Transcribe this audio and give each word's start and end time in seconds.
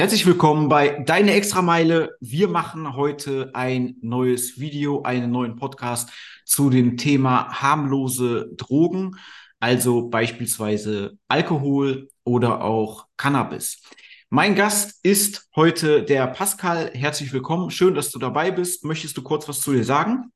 Herzlich 0.00 0.24
willkommen 0.24 0.70
bei 0.70 0.98
Deine 1.04 1.34
Extrameile. 1.34 2.16
Wir 2.20 2.48
machen 2.48 2.96
heute 2.96 3.50
ein 3.52 3.96
neues 4.00 4.58
Video, 4.58 5.02
einen 5.02 5.30
neuen 5.30 5.56
Podcast 5.56 6.10
zu 6.46 6.70
dem 6.70 6.96
Thema 6.96 7.60
harmlose 7.60 8.48
Drogen, 8.56 9.18
also 9.58 10.08
beispielsweise 10.08 11.18
Alkohol 11.28 12.08
oder 12.24 12.64
auch 12.64 13.08
Cannabis. 13.18 13.82
Mein 14.30 14.54
Gast 14.54 15.04
ist 15.04 15.50
heute 15.54 16.02
der 16.02 16.28
Pascal. 16.28 16.92
Herzlich 16.94 17.34
willkommen. 17.34 17.70
Schön, 17.70 17.94
dass 17.94 18.10
du 18.10 18.18
dabei 18.18 18.50
bist. 18.52 18.86
Möchtest 18.86 19.18
du 19.18 19.22
kurz 19.22 19.46
was 19.50 19.60
zu 19.60 19.74
dir 19.74 19.84
sagen? 19.84 20.32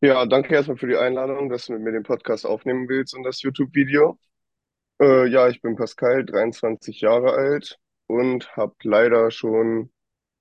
Ja, 0.00 0.24
danke 0.24 0.54
erstmal 0.54 0.76
für 0.76 0.86
die 0.86 0.96
Einladung, 0.96 1.48
dass 1.48 1.66
du 1.66 1.72
mit 1.72 1.82
mir 1.82 1.90
den 1.90 2.04
Podcast 2.04 2.46
aufnehmen 2.46 2.88
willst 2.88 3.12
und 3.12 3.24
das 3.24 3.42
YouTube-Video. 3.42 4.20
Äh, 5.00 5.26
ja, 5.26 5.48
ich 5.48 5.60
bin 5.62 5.74
Pascal, 5.74 6.24
23 6.24 7.00
Jahre 7.00 7.32
alt 7.32 7.80
und 8.06 8.56
habe 8.56 8.74
leider 8.82 9.30
schon 9.30 9.90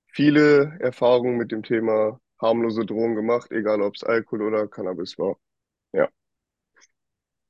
viele 0.08 0.78
Erfahrungen 0.80 1.38
mit 1.38 1.52
dem 1.52 1.64
Thema 1.64 2.20
harmlose 2.40 2.86
Drogen 2.86 3.16
gemacht, 3.16 3.52
egal 3.52 3.82
ob 3.82 3.96
es 3.96 4.04
Alkohol 4.04 4.44
oder 4.44 4.68
Cannabis 4.68 5.18
war. 5.18 5.38
Ja. 5.94 6.10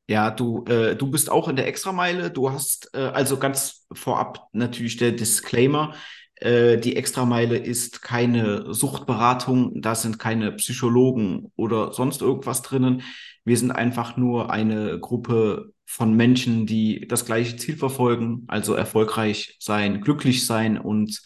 Ja, 0.08 0.30
du, 0.30 0.66
äh, 0.66 0.96
du 0.96 1.10
bist 1.10 1.30
auch 1.30 1.48
in 1.48 1.56
der 1.56 1.68
Extrameile. 1.68 2.32
Du 2.32 2.52
hast 2.52 2.90
äh, 2.94 3.00
also 3.00 3.38
ganz 3.38 3.88
vorab 3.94 4.50
natürlich 4.52 4.98
der 4.98 5.14
Disclaimer. 5.14 5.96
Äh, 6.36 6.78
die 6.80 6.96
Extrameile 6.98 7.58
ist 7.58 8.02
keine 8.02 8.74
Suchtberatung, 8.74 9.82
da 9.82 9.96
sind 9.96 10.20
keine 10.20 10.52
Psychologen 10.54 11.52
oder 11.56 11.94
sonst 11.94 12.22
irgendwas 12.22 12.62
drinnen. 12.62 13.04
Wir 13.46 13.58
sind 13.58 13.72
einfach 13.72 14.18
nur 14.18 14.52
eine 14.52 15.00
Gruppe 15.00 15.72
von 15.92 16.16
Menschen, 16.16 16.66
die 16.66 17.06
das 17.06 17.26
gleiche 17.26 17.58
Ziel 17.58 17.76
verfolgen, 17.76 18.46
also 18.48 18.76
erfolgreich 18.76 19.58
sein, 19.60 20.00
glücklich 20.00 20.46
sein 20.46 20.78
und 20.78 21.22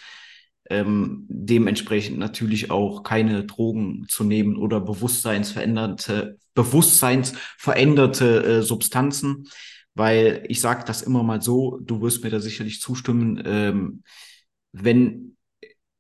ähm, 0.72 1.28
dementsprechend 1.30 2.17
natürlich 2.17 2.72
auch 2.72 3.04
keine 3.04 3.45
Drogen 3.45 4.08
zu 4.09 4.23
nehmen 4.23 4.58
oder 4.58 4.81
bewusstseinsveränderte, 4.81 6.39
bewusstseinsveränderte 6.56 8.44
äh, 8.44 8.62
Substanzen, 8.64 9.48
weil 9.94 10.44
ich 10.50 10.62
sage 10.62 10.84
das 10.84 11.04
immer 11.04 11.22
mal 11.22 11.44
so, 11.44 11.80
du 11.84 12.02
wirst 12.02 12.23
mir 12.23 12.32
da 12.32 12.39
sicherlich 12.39 12.82
zustimmen, 12.82 13.44
ähm, 13.45 14.02
wenn 14.72 15.38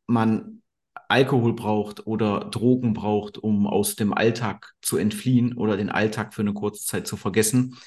man 0.07 0.63
Alkohol 1.07 1.53
braucht 1.53 2.07
oder 2.07 2.45
Drogen 2.45 2.95
braucht, 2.95 3.37
um 3.37 3.67
aus 3.67 3.95
dem 3.95 4.11
Alltag 4.11 4.73
zu 4.81 4.97
entfliehen 4.97 5.53
oder 5.53 5.77
den 5.77 5.91
Alltag 5.91 6.33
für 6.33 6.41
eine 6.41 6.53
kurze 6.53 6.83
Zeit 6.83 7.05
zu 7.05 7.15
vergessen, 7.15 7.77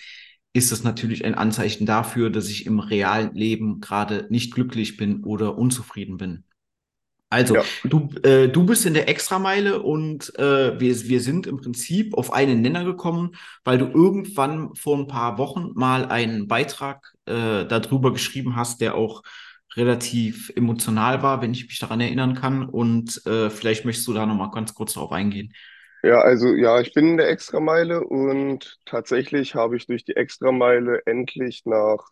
ist 0.59 0.73
es 0.73 0.85
natürlich 0.85 1.25
ein 1.25 1.35
Anzeichen 1.35 1.87
dafür, 1.87 2.31
dass 2.31 2.51
ich 2.51 2.67
im 2.67 2.81
realen 2.81 3.35
Leben 3.35 3.81
gerade 3.81 4.27
nicht 4.29 4.53
glücklich 4.53 4.97
bin 4.97 5.25
oder 5.25 5.57
unzufrieden 5.57 6.17
bin. 6.19 6.45
Also, 7.31 7.57
ja. 7.57 7.63
du, 7.85 8.09
äh, 8.23 8.49
du 8.49 8.65
bist 8.65 8.87
in 8.87 8.95
der 8.95 9.09
Extrameile 9.09 9.83
und 9.83 10.35
äh, 10.39 10.81
wir, 10.81 11.09
wir 11.09 11.21
sind 11.21 11.47
im 11.47 11.59
Prinzip 11.59 12.15
auf 12.15 12.33
einen 12.33 12.63
Nenner 12.63 12.85
gekommen, 12.85 13.37
weil 13.65 13.77
du 13.79 13.87
irgendwann 13.87 14.75
vor 14.75 14.97
ein 14.97 15.09
paar 15.09 15.37
Wochen 15.37 15.73
mal 15.75 16.07
einen 16.07 16.49
Beitrag 16.49 17.15
äh, 17.27 17.67
darüber 17.67 18.13
geschrieben 18.13 18.57
hast, 18.57 18.81
der 18.81 18.95
auch 18.95 19.23
relativ 19.77 20.51
emotional 20.57 21.23
war, 21.23 21.43
wenn 21.43 21.53
ich 21.53 21.69
mich 21.69 21.79
daran 21.79 22.01
erinnern 22.01 22.35
kann. 22.35 22.65
Und 22.65 23.25
äh, 23.27 23.51
vielleicht 23.51 23.85
möchtest 23.85 24.09
du 24.09 24.15
da 24.15 24.25
nochmal 24.25 24.51
ganz 24.51 24.75
kurz 24.75 24.95
darauf 24.95 25.13
eingehen. 25.13 25.53
Ja, 26.03 26.21
also 26.21 26.55
ja, 26.55 26.81
ich 26.81 26.93
bin 26.95 27.09
in 27.11 27.17
der 27.17 27.29
Extrameile 27.29 28.05
und 28.05 28.79
tatsächlich 28.85 29.55
habe 29.57 29.77
ich 29.77 29.87
durch 29.87 30.05
die 30.05 30.15
Extrameile 30.17 31.03
endlich 31.07 31.63
nach, 31.65 32.11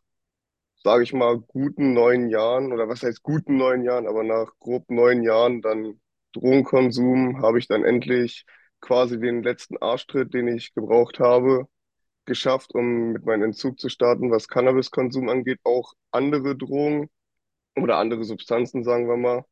sage 0.84 1.04
ich 1.04 1.12
mal, 1.14 1.38
guten 1.40 1.94
neun 1.94 2.28
Jahren, 2.30 2.72
oder 2.72 2.88
was 2.88 3.02
heißt 3.02 3.22
guten 3.22 3.56
neun 3.58 3.84
Jahren, 3.84 4.06
aber 4.08 4.24
nach 4.24 4.52
grob 4.60 4.90
neun 4.90 5.22
Jahren 5.22 5.62
dann 5.62 6.00
Drogenkonsum, 6.32 7.42
habe 7.42 7.58
ich 7.60 7.68
dann 7.68 7.84
endlich 7.84 8.46
quasi 8.80 9.18
den 9.20 9.42
letzten 9.42 9.78
Arschtritt, 9.78 10.34
den 10.34 10.48
ich 10.48 10.74
gebraucht 10.74 11.20
habe, 11.20 11.66
geschafft, 12.26 12.74
um 12.74 13.12
mit 13.12 13.26
meinem 13.26 13.44
Entzug 13.44 13.80
zu 13.80 13.88
starten, 13.90 14.30
was 14.32 14.48
Cannabiskonsum 14.48 15.28
angeht, 15.30 15.60
auch 15.64 15.94
andere 16.12 16.56
Drogen 16.56 17.10
oder 17.76 17.98
andere 17.98 18.24
Substanzen, 18.24 18.84
sagen 18.84 19.08
wir 19.08 19.16
mal, 19.16 19.44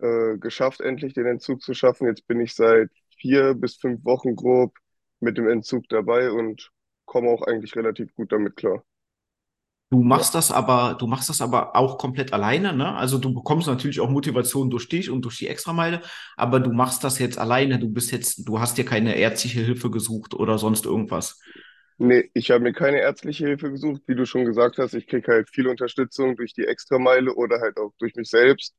äh, 0.00 0.38
geschafft, 0.38 0.80
endlich 0.80 1.14
den 1.14 1.26
Entzug 1.26 1.62
zu 1.62 1.74
schaffen. 1.74 2.06
Jetzt 2.08 2.26
bin 2.28 2.40
ich 2.40 2.54
seit 2.54 2.90
vier 3.20 3.54
bis 3.54 3.76
fünf 3.76 4.04
Wochen 4.04 4.36
grob 4.36 4.74
mit 5.20 5.38
dem 5.38 5.48
Entzug 5.48 5.88
dabei 5.88 6.30
und 6.32 6.70
komme 7.06 7.30
auch 7.30 7.42
eigentlich 7.42 7.76
relativ 7.76 8.14
gut 8.14 8.32
damit 8.32 8.56
klar. 8.56 8.84
Du 9.92 10.02
machst 10.04 10.36
das 10.36 10.52
aber, 10.52 10.94
du 11.00 11.08
machst 11.08 11.28
das 11.30 11.40
aber 11.40 11.74
auch 11.74 11.98
komplett 11.98 12.32
alleine, 12.32 12.72
ne? 12.72 12.94
Also 12.94 13.18
du 13.18 13.34
bekommst 13.34 13.66
natürlich 13.66 13.98
auch 13.98 14.08
Motivation 14.08 14.70
durch 14.70 14.88
dich 14.88 15.10
und 15.10 15.22
durch 15.24 15.38
die 15.38 15.48
Extrameile, 15.48 16.00
aber 16.36 16.60
du 16.60 16.72
machst 16.72 17.02
das 17.02 17.18
jetzt 17.18 17.38
alleine. 17.38 17.78
Du 17.80 17.88
bist 17.90 18.12
jetzt, 18.12 18.46
du 18.48 18.60
hast 18.60 18.78
dir 18.78 18.84
keine 18.84 19.16
ärztliche 19.16 19.60
Hilfe 19.60 19.90
gesucht 19.90 20.34
oder 20.34 20.58
sonst 20.58 20.86
irgendwas. 20.86 21.40
Nee, 21.98 22.30
ich 22.34 22.50
habe 22.50 22.64
mir 22.64 22.72
keine 22.72 22.98
ärztliche 23.00 23.46
Hilfe 23.46 23.70
gesucht. 23.70 24.02
Wie 24.06 24.14
du 24.14 24.24
schon 24.26 24.44
gesagt 24.46 24.78
hast, 24.78 24.94
ich 24.94 25.06
kriege 25.06 25.30
halt 25.32 25.50
viel 25.50 25.68
Unterstützung 25.68 26.36
durch 26.36 26.54
die 26.54 26.66
Extrameile 26.66 27.34
oder 27.34 27.60
halt 27.60 27.76
auch 27.78 27.92
durch 27.98 28.14
mich 28.16 28.28
selbst. 28.30 28.74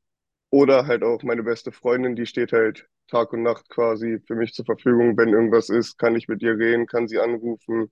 Oder 0.52 0.86
halt 0.86 1.04
auch 1.04 1.24
meine 1.24 1.44
beste 1.44 1.72
Freundin, 1.72 2.16
die 2.16 2.26
steht 2.26 2.52
halt 2.52 2.88
Tag 3.08 3.34
und 3.34 3.42
Nacht 3.42 3.70
quasi 3.70 4.20
für 4.26 4.36
mich 4.36 4.54
zur 4.54 4.66
Verfügung. 4.66 5.18
Wenn 5.18 5.30
irgendwas 5.30 5.70
ist, 5.70 5.98
kann 5.98 6.16
ich 6.16 6.28
mit 6.28 6.42
ihr 6.42 6.58
reden, 6.58 6.86
kann 6.86 7.08
sie 7.08 7.18
anrufen. 7.20 7.90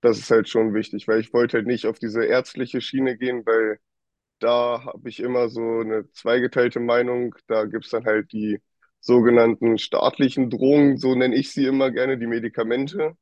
Das 0.00 0.18
ist 0.18 0.30
halt 0.30 0.48
schon 0.48 0.74
wichtig, 0.74 1.08
weil 1.08 1.20
ich 1.20 1.32
wollte 1.32 1.58
halt 1.58 1.66
nicht 1.66 1.86
auf 1.86 1.98
diese 1.98 2.24
ärztliche 2.24 2.80
Schiene 2.80 3.16
gehen, 3.18 3.46
weil 3.46 3.78
da 4.40 4.84
habe 4.84 5.08
ich 5.08 5.20
immer 5.20 5.48
so 5.50 5.80
eine 5.80 6.10
zweigeteilte 6.12 6.80
Meinung. 6.80 7.34
Da 7.48 7.64
gibt's 7.66 7.90
dann 7.90 8.06
halt 8.06 8.32
die 8.32 8.60
sogenannten 9.00 9.78
staatlichen 9.78 10.50
Drogen, 10.50 10.98
so 10.98 11.14
nenne 11.16 11.36
ich 11.36 11.52
sie 11.52 11.66
immer 11.66 11.90
gerne, 11.92 12.18
die 12.18 12.26
Medikamente. 12.28 13.16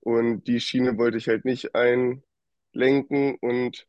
Und 0.00 0.44
die 0.48 0.60
Schiene 0.60 0.98
wollte 0.98 1.18
ich 1.18 1.28
halt 1.28 1.44
nicht 1.44 1.74
einlenken 1.74 3.36
und 3.40 3.86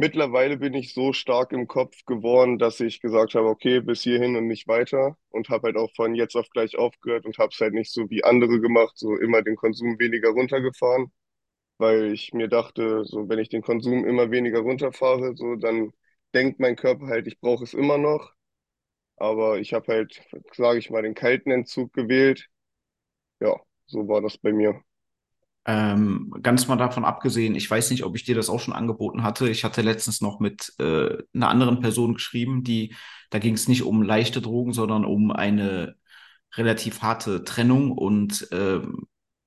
Mittlerweile 0.00 0.56
bin 0.56 0.74
ich 0.74 0.94
so 0.94 1.12
stark 1.12 1.52
im 1.52 1.66
Kopf 1.68 2.04
geworden, 2.06 2.58
dass 2.58 2.80
ich 2.80 3.00
gesagt 3.00 3.34
habe, 3.34 3.46
okay, 3.48 3.80
bis 3.80 4.02
hierhin 4.02 4.34
und 4.36 4.46
nicht 4.46 4.66
weiter 4.66 5.16
und 5.28 5.48
habe 5.50 5.68
halt 5.68 5.76
auch 5.76 5.92
von 5.94 6.14
jetzt 6.14 6.34
auf 6.36 6.48
gleich 6.50 6.76
aufgehört 6.78 7.26
und 7.26 7.38
habe 7.38 7.50
es 7.52 7.60
halt 7.60 7.74
nicht 7.74 7.92
so 7.92 8.08
wie 8.10 8.24
andere 8.24 8.60
gemacht, 8.60 8.96
so 8.96 9.16
immer 9.16 9.42
den 9.42 9.56
Konsum 9.56 9.98
weniger 10.00 10.30
runtergefahren, 10.30 11.12
weil 11.78 12.12
ich 12.14 12.34
mir 12.34 12.48
dachte, 12.48 13.04
so 13.06 13.28
wenn 13.28 13.38
ich 13.40 13.48
den 13.50 13.62
Konsum 13.62 14.04
immer 14.06 14.30
weniger 14.30 14.60
runterfahre, 14.60 15.36
so 15.36 15.56
dann 15.56 15.92
denkt 16.34 16.60
mein 16.60 16.76
Körper 16.76 17.06
halt, 17.08 17.26
ich 17.28 17.40
brauche 17.40 17.64
es 17.64 17.74
immer 17.74 17.98
noch. 17.98 18.32
Aber 19.16 19.58
ich 19.60 19.74
habe 19.74 19.92
halt, 19.92 20.22
sage 20.54 20.78
ich 20.80 20.90
mal, 20.90 21.02
den 21.02 21.14
kalten 21.14 21.50
Entzug 21.52 21.92
gewählt. 21.94 22.48
Ja, 23.40 23.56
so 23.86 24.08
war 24.08 24.22
das 24.22 24.38
bei 24.38 24.52
mir. 24.52 24.82
Ähm, 25.66 26.34
ganz 26.42 26.68
mal 26.68 26.76
davon 26.76 27.04
abgesehen, 27.04 27.54
ich 27.54 27.70
weiß 27.70 27.90
nicht, 27.90 28.04
ob 28.04 28.16
ich 28.16 28.24
dir 28.24 28.34
das 28.34 28.48
auch 28.48 28.60
schon 28.60 28.74
angeboten 28.74 29.22
hatte. 29.22 29.48
Ich 29.48 29.62
hatte 29.64 29.82
letztens 29.82 30.20
noch 30.20 30.40
mit 30.40 30.72
äh, 30.78 31.18
einer 31.34 31.48
anderen 31.48 31.80
Person 31.80 32.14
geschrieben, 32.14 32.64
die, 32.64 32.94
da 33.30 33.38
ging 33.38 33.54
es 33.54 33.68
nicht 33.68 33.82
um 33.82 34.02
leichte 34.02 34.40
Drogen, 34.40 34.72
sondern 34.72 35.04
um 35.04 35.30
eine 35.30 35.96
relativ 36.54 37.02
harte 37.02 37.44
Trennung. 37.44 37.92
Und 37.92 38.50
äh, 38.52 38.80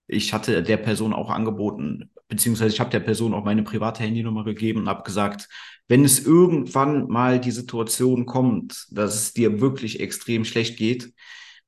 ich 0.08 0.34
hatte 0.34 0.62
der 0.62 0.78
Person 0.78 1.14
auch 1.14 1.30
angeboten, 1.30 2.12
beziehungsweise 2.28 2.74
ich 2.74 2.80
habe 2.80 2.92
der 2.92 3.00
Person 3.00 3.34
auch 3.34 3.44
meine 3.44 3.64
private 3.64 4.04
Handynummer 4.04 4.44
gegeben 4.44 4.82
und 4.82 4.90
habe 4.90 5.04
gesagt, 5.04 5.50
wenn 5.88 6.06
es 6.06 6.26
irgendwann 6.26 7.08
mal 7.08 7.40
die 7.40 7.52
Situation 7.52 8.26
kommt, 8.26 8.88
dass 8.92 9.16
es 9.16 9.34
dir 9.34 9.62
wirklich 9.62 10.00
extrem 10.00 10.46
schlecht 10.46 10.78
geht, 10.78 11.14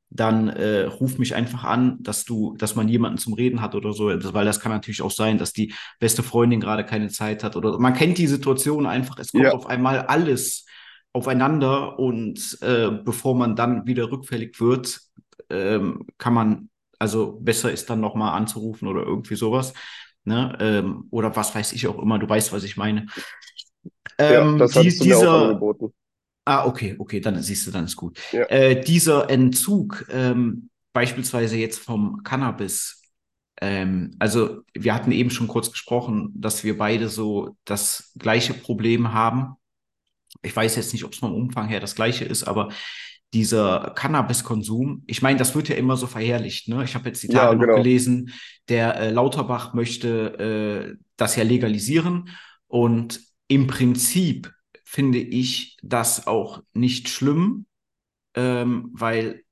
dann 0.10 0.50
äh, 0.50 0.84
ruf 0.84 1.18
mich 1.18 1.36
einfach 1.36 1.64
an, 1.64 1.98
dass 2.02 2.26
du, 2.26 2.56
dass 2.58 2.76
man 2.76 2.88
jemanden 2.88 3.18
zum 3.18 3.34
Reden 3.34 3.62
hat 3.62 3.76
oder 3.76 3.94
so, 3.94 4.08
weil 4.34 4.46
das 4.46 4.60
kann 4.60 4.72
natürlich 4.72 5.02
auch 5.02 5.12
sein, 5.12 5.38
dass 5.38 5.52
die 5.52 5.74
beste 6.00 6.24
Freundin 6.24 6.60
gerade 6.60 6.86
keine 6.86 7.10
Zeit 7.10 7.44
hat 7.44 7.56
oder 7.56 7.78
man 7.80 7.94
kennt 7.94 8.18
die 8.18 8.28
Situation 8.28 8.86
einfach, 8.86 9.20
es 9.20 9.32
kommt 9.32 9.46
ja. 9.46 9.52
auf 9.52 9.68
einmal 9.68 10.02
alles 10.02 10.66
aufeinander 11.12 11.98
und 12.00 12.58
äh, 12.62 12.92
bevor 12.92 13.36
man 13.36 13.56
dann 13.56 13.88
wieder 13.88 14.12
rückfällig 14.12 14.60
wird, 14.60 15.00
ähm, 15.50 16.06
kann 16.18 16.34
man, 16.34 16.70
also 17.00 17.40
besser 17.42 17.72
ist 17.72 17.90
dann 17.90 18.02
nochmal 18.02 18.38
anzurufen 18.38 18.88
oder 18.88 19.04
irgendwie 19.04 19.36
sowas, 19.36 19.74
ne, 20.24 20.58
ähm, 20.60 21.08
oder 21.12 21.36
was 21.36 21.56
weiß 21.56 21.74
ich 21.74 21.88
auch 21.88 22.00
immer, 22.00 22.20
du 22.20 22.28
weißt, 22.28 22.54
was 22.54 22.64
ich 22.64 22.78
meine. 22.78 23.08
Ähm, 24.18 24.54
ja, 24.54 24.58
das 24.58 24.72
die, 24.74 24.98
du 24.98 25.04
dieser, 25.04 25.22
mir 25.22 25.30
auch 25.30 25.44
angeboten. 25.50 25.94
Ah, 26.46 26.66
okay, 26.66 26.96
okay, 27.00 27.20
dann 27.20 27.42
siehst 27.42 27.66
du, 27.66 27.72
dann 27.72 27.86
ist 27.86 27.96
gut. 27.96 28.20
Ja. 28.32 28.44
Äh, 28.46 28.80
dieser 28.80 29.30
Entzug, 29.30 30.06
ähm, 30.12 30.70
beispielsweise 30.94 31.58
jetzt 31.58 31.80
vom 31.80 32.22
Cannabis, 32.24 33.02
ähm, 33.62 34.12
also 34.20 34.62
wir 34.74 34.94
hatten 34.94 35.12
eben 35.12 35.32
schon 35.32 35.48
kurz 35.48 35.72
gesprochen, 35.72 36.32
dass 36.36 36.64
wir 36.64 36.78
beide 36.78 37.10
so 37.10 37.58
das 37.66 38.12
gleiche 38.18 38.54
Problem 38.54 39.14
haben. 39.14 39.56
Ich 40.44 40.56
weiß 40.56 40.76
jetzt 40.76 40.94
nicht, 40.94 41.04
ob 41.04 41.14
es 41.14 41.20
vom 41.20 41.34
Umfang 41.34 41.68
her 41.68 41.80
das 41.80 41.96
gleiche 41.96 42.26
ist, 42.26 42.44
aber 42.44 42.70
dieser 43.34 43.94
Cannabiskonsum, 43.96 45.04
ich 45.08 45.22
meine, 45.22 45.40
das 45.40 45.56
wird 45.56 45.68
ja 45.68 45.76
immer 45.76 45.98
so 45.98 46.08
verherrlicht. 46.08 46.68
Ne? 46.68 46.84
Ich 46.84 46.96
habe 46.96 47.10
jetzt 47.10 47.24
die 47.24 47.28
Tage 47.28 47.54
ja, 47.54 47.60
genau. 47.60 47.74
noch 47.74 47.84
gelesen, 47.84 48.32
der 48.70 48.96
äh, 48.98 49.10
Lauterbach 49.10 49.74
möchte 49.74 50.96
äh, 50.96 51.04
das 51.18 51.36
ja 51.36 51.44
legalisieren 51.44 52.30
und 52.68 53.20
im 53.48 53.68
Prinzip 53.68 54.55
finde 54.96 55.18
ich 55.20 55.78
das 55.84 56.26
auch 56.26 56.64
nicht 56.74 57.10
schlimm, 57.10 57.66
ähm, 58.36 58.92
weil 58.94 59.44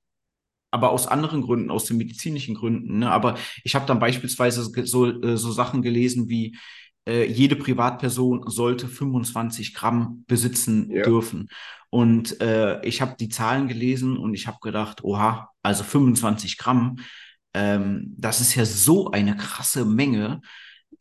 aber 0.71 0.91
aus 0.91 1.05
anderen 1.05 1.41
Gründen, 1.41 1.69
aus 1.69 1.85
den 1.85 1.97
medizinischen 1.97 2.55
Gründen. 2.55 2.99
Ne? 2.99 3.11
Aber 3.11 3.35
ich 3.65 3.75
habe 3.75 3.85
dann 3.85 3.99
beispielsweise 3.99 4.63
so, 4.85 5.21
äh, 5.21 5.37
so 5.37 5.51
Sachen 5.51 5.81
gelesen 5.81 6.29
wie, 6.29 6.57
äh, 7.05 7.25
jede 7.25 7.57
Privatperson 7.57 8.45
sollte 8.47 8.87
25 8.87 9.73
Gramm 9.73 10.23
besitzen 10.27 10.89
Ja, 10.91 11.03
dürfen. 11.03 11.49
Und 11.89 12.39
äh, 12.41 12.83
ich 12.85 13.01
habe 13.01 13.15
die 13.19 13.27
Zahlen 13.29 13.67
gelesen 13.67 14.17
und 14.17 14.33
ich 14.33 14.47
habe 14.47 14.59
gedacht, 14.61 15.03
oha, 15.03 15.49
also 15.61 15.83
25 15.83 16.57
Gramm, 16.57 16.99
ähm, 17.53 18.15
das 18.17 18.39
ist 18.39 18.55
ja 18.55 18.65
so 18.65 19.11
eine 19.11 19.35
krasse 19.35 19.83
Menge. 19.83 20.39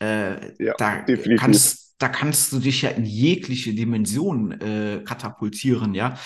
Äh, 0.00 0.52
ja, 0.62 0.74
da 0.76 1.02
definitiv. 1.02 1.40
kannst, 1.40 1.81
da 2.02 2.08
kannst 2.08 2.52
du 2.52 2.58
dich 2.58 2.82
ja 2.82 2.90
in 2.90 3.04
jegliche 3.04 3.74
Dimension 3.74 4.52
äh, 4.60 5.02
katapultieren, 5.04 5.94
ja. 5.94 6.16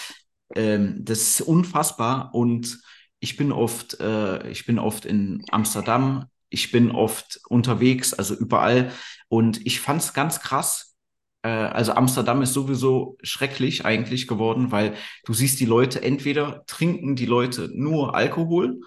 Ähm, 0.55 1.05
das 1.05 1.21
ist 1.21 1.41
unfassbar 1.43 2.35
und 2.35 2.79
ich 3.21 3.37
bin 3.37 3.53
oft, 3.53 3.99
äh, 4.01 4.49
ich 4.51 4.67
bin 4.67 4.79
oft 4.79 5.05
in 5.05 5.45
Amsterdam, 5.51 6.27
ich 6.51 6.71
bin 6.71 6.91
oft 6.91 7.41
unterwegs, 7.49 8.15
also 8.15 8.35
überall 8.35 8.93
und 9.29 9.67
ich 9.67 9.81
fand 9.81 10.03
es 10.03 10.15
ganz 10.15 10.41
krass. 10.41 10.95
Äh, 11.43 11.49
also 11.49 11.93
Amsterdam 11.93 12.43
ist 12.43 12.53
sowieso 12.53 13.19
schrecklich 13.23 13.85
eigentlich 13.85 14.29
geworden, 14.29 14.71
weil 14.71 14.95
du 15.25 15.35
siehst 15.35 15.59
die 15.61 15.67
Leute, 15.67 16.03
entweder 16.03 16.65
trinken 16.67 17.17
die 17.17 17.27
Leute 17.27 17.69
nur 17.75 18.15
Alkohol 18.15 18.81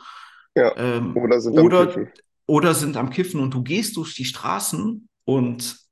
Ja, 0.56 0.72
ähm, 0.76 1.16
oder 1.16 1.42
sind 1.42 1.58
am 1.58 1.66
oder, 1.66 1.88
Kiffen. 1.88 2.12
oder 2.48 2.74
sind 2.74 2.98
am 2.98 3.10
Kiffen 3.10 3.40
und 3.42 3.54
du 3.54 3.64
gehst 3.64 3.98
durch 3.98 4.16
die 4.16 4.26
Straßen 4.26 5.08
und 5.26 5.89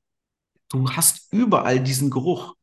du 0.68 0.90
hast 0.90 1.32
überall 1.32 1.80
diesen 1.80 2.10
Geruch 2.10 2.54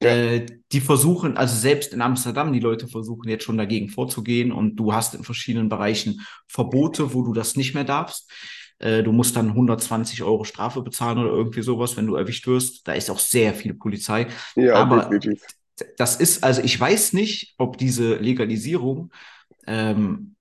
Ja, 0.00 0.18
äh, 0.26 0.46
die 0.72 0.80
versuchen, 0.80 1.36
also 1.36 1.56
selbst 1.56 1.92
in 1.92 2.00
Amsterdam, 2.02 2.52
die 2.52 2.60
Leute 2.60 2.88
versuchen 2.88 3.28
jetzt 3.28 3.44
schon 3.44 3.58
dagegen 3.58 3.88
vorzugehen 3.88 4.52
und 4.52 4.76
du 4.76 4.92
hast 4.92 5.14
in 5.14 5.24
verschiedenen 5.24 5.68
Bereichen 5.68 6.20
Verbote, 6.46 7.14
wo 7.14 7.22
du 7.22 7.32
das 7.32 7.56
nicht 7.56 7.74
mehr 7.74 7.84
darfst. 7.84 8.30
Äh, 8.78 9.02
du 9.02 9.12
musst 9.12 9.36
dann 9.36 9.54
120 9.54 10.22
Euro 10.22 10.44
Strafe 10.44 10.82
bezahlen 10.82 11.18
oder 11.18 11.30
irgendwie 11.32 11.62
sowas, 11.62 11.96
wenn 11.96 12.06
du 12.06 12.14
erwischt 12.14 12.46
wirst. 12.46 12.86
Da 12.86 12.92
ist 12.92 13.10
auch 13.10 13.18
sehr 13.18 13.54
viel 13.54 13.74
Polizei. 13.74 14.28
ja, 14.56 14.84
Aber 14.84 14.84
definitiv. 14.84 15.42
das 15.96 16.16
ist, 16.16 16.44
also 16.44 16.62
ich 16.62 16.78
weiß 16.78 17.12
nicht, 17.12 17.54
ob 17.58 17.78
diese 17.78 18.16
Legalisierung 18.16 19.12
ähm, 19.66 20.36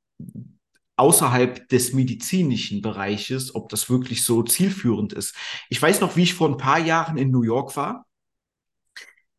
außerhalb 0.98 1.70
des 1.70 1.94
medizinischen 1.94 2.82
Bereiches, 2.82 3.56
ob 3.56 3.70
das 3.70 3.90
wirklich 3.90 4.24
so 4.24 4.44
zielführend 4.44 5.14
ist. 5.14 5.36
Ich 5.70 5.82
weiß 5.82 6.02
noch, 6.02 6.16
wie 6.16 6.24
ich 6.24 6.34
vor 6.34 6.50
ein 6.50 6.58
paar 6.58 6.80
Jahren 6.80 7.18
in 7.18 7.32
New 7.32 7.44
York 7.44 7.76
war 7.78 8.08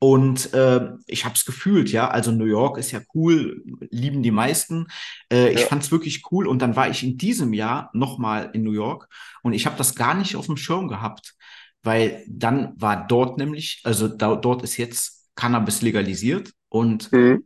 und 0.01 0.53
äh, 0.55 0.93
ich 1.07 1.25
habe 1.25 1.35
es 1.35 1.45
gefühlt, 1.45 1.91
ja. 1.91 2.09
Also 2.09 2.31
New 2.31 2.45
York 2.45 2.79
ist 2.79 2.93
ja 2.93 3.01
cool, 3.15 3.65
lieben 3.91 4.23
die 4.23 4.31
meisten. 4.31 4.87
Äh, 5.33 5.53
ich 5.53 5.61
Ja, 5.63 5.67
fand 5.67 5.83
es 5.83 5.91
wirklich 5.91 6.23
cool. 6.31 6.47
Und 6.47 6.63
dann 6.63 6.77
war 6.77 6.89
ich 6.89 7.03
in 7.03 7.19
diesem 7.19 7.53
Jahr 7.53 7.91
nochmal 7.93 8.51
in 8.53 8.63
New 8.63 8.73
York 8.73 9.09
und 9.43 9.55
ich 9.55 9.67
habe 9.67 9.77
das 9.77 9.97
gar 9.97 10.15
nicht 10.15 10.37
auf 10.37 10.47
dem 10.47 10.57
Schirm 10.57 10.89
gehabt, 10.89 11.35
weil 11.83 12.25
dann 12.29 12.81
war 12.81 13.07
dort 13.09 13.39
nämlich, 13.39 13.81
also 13.85 14.07
da, 14.07 14.37
dort 14.37 14.63
ist 14.63 14.77
jetzt 14.77 15.29
Cannabis 15.35 15.83
legalisiert 15.83 16.53
und 16.69 17.11
mhm. 17.13 17.45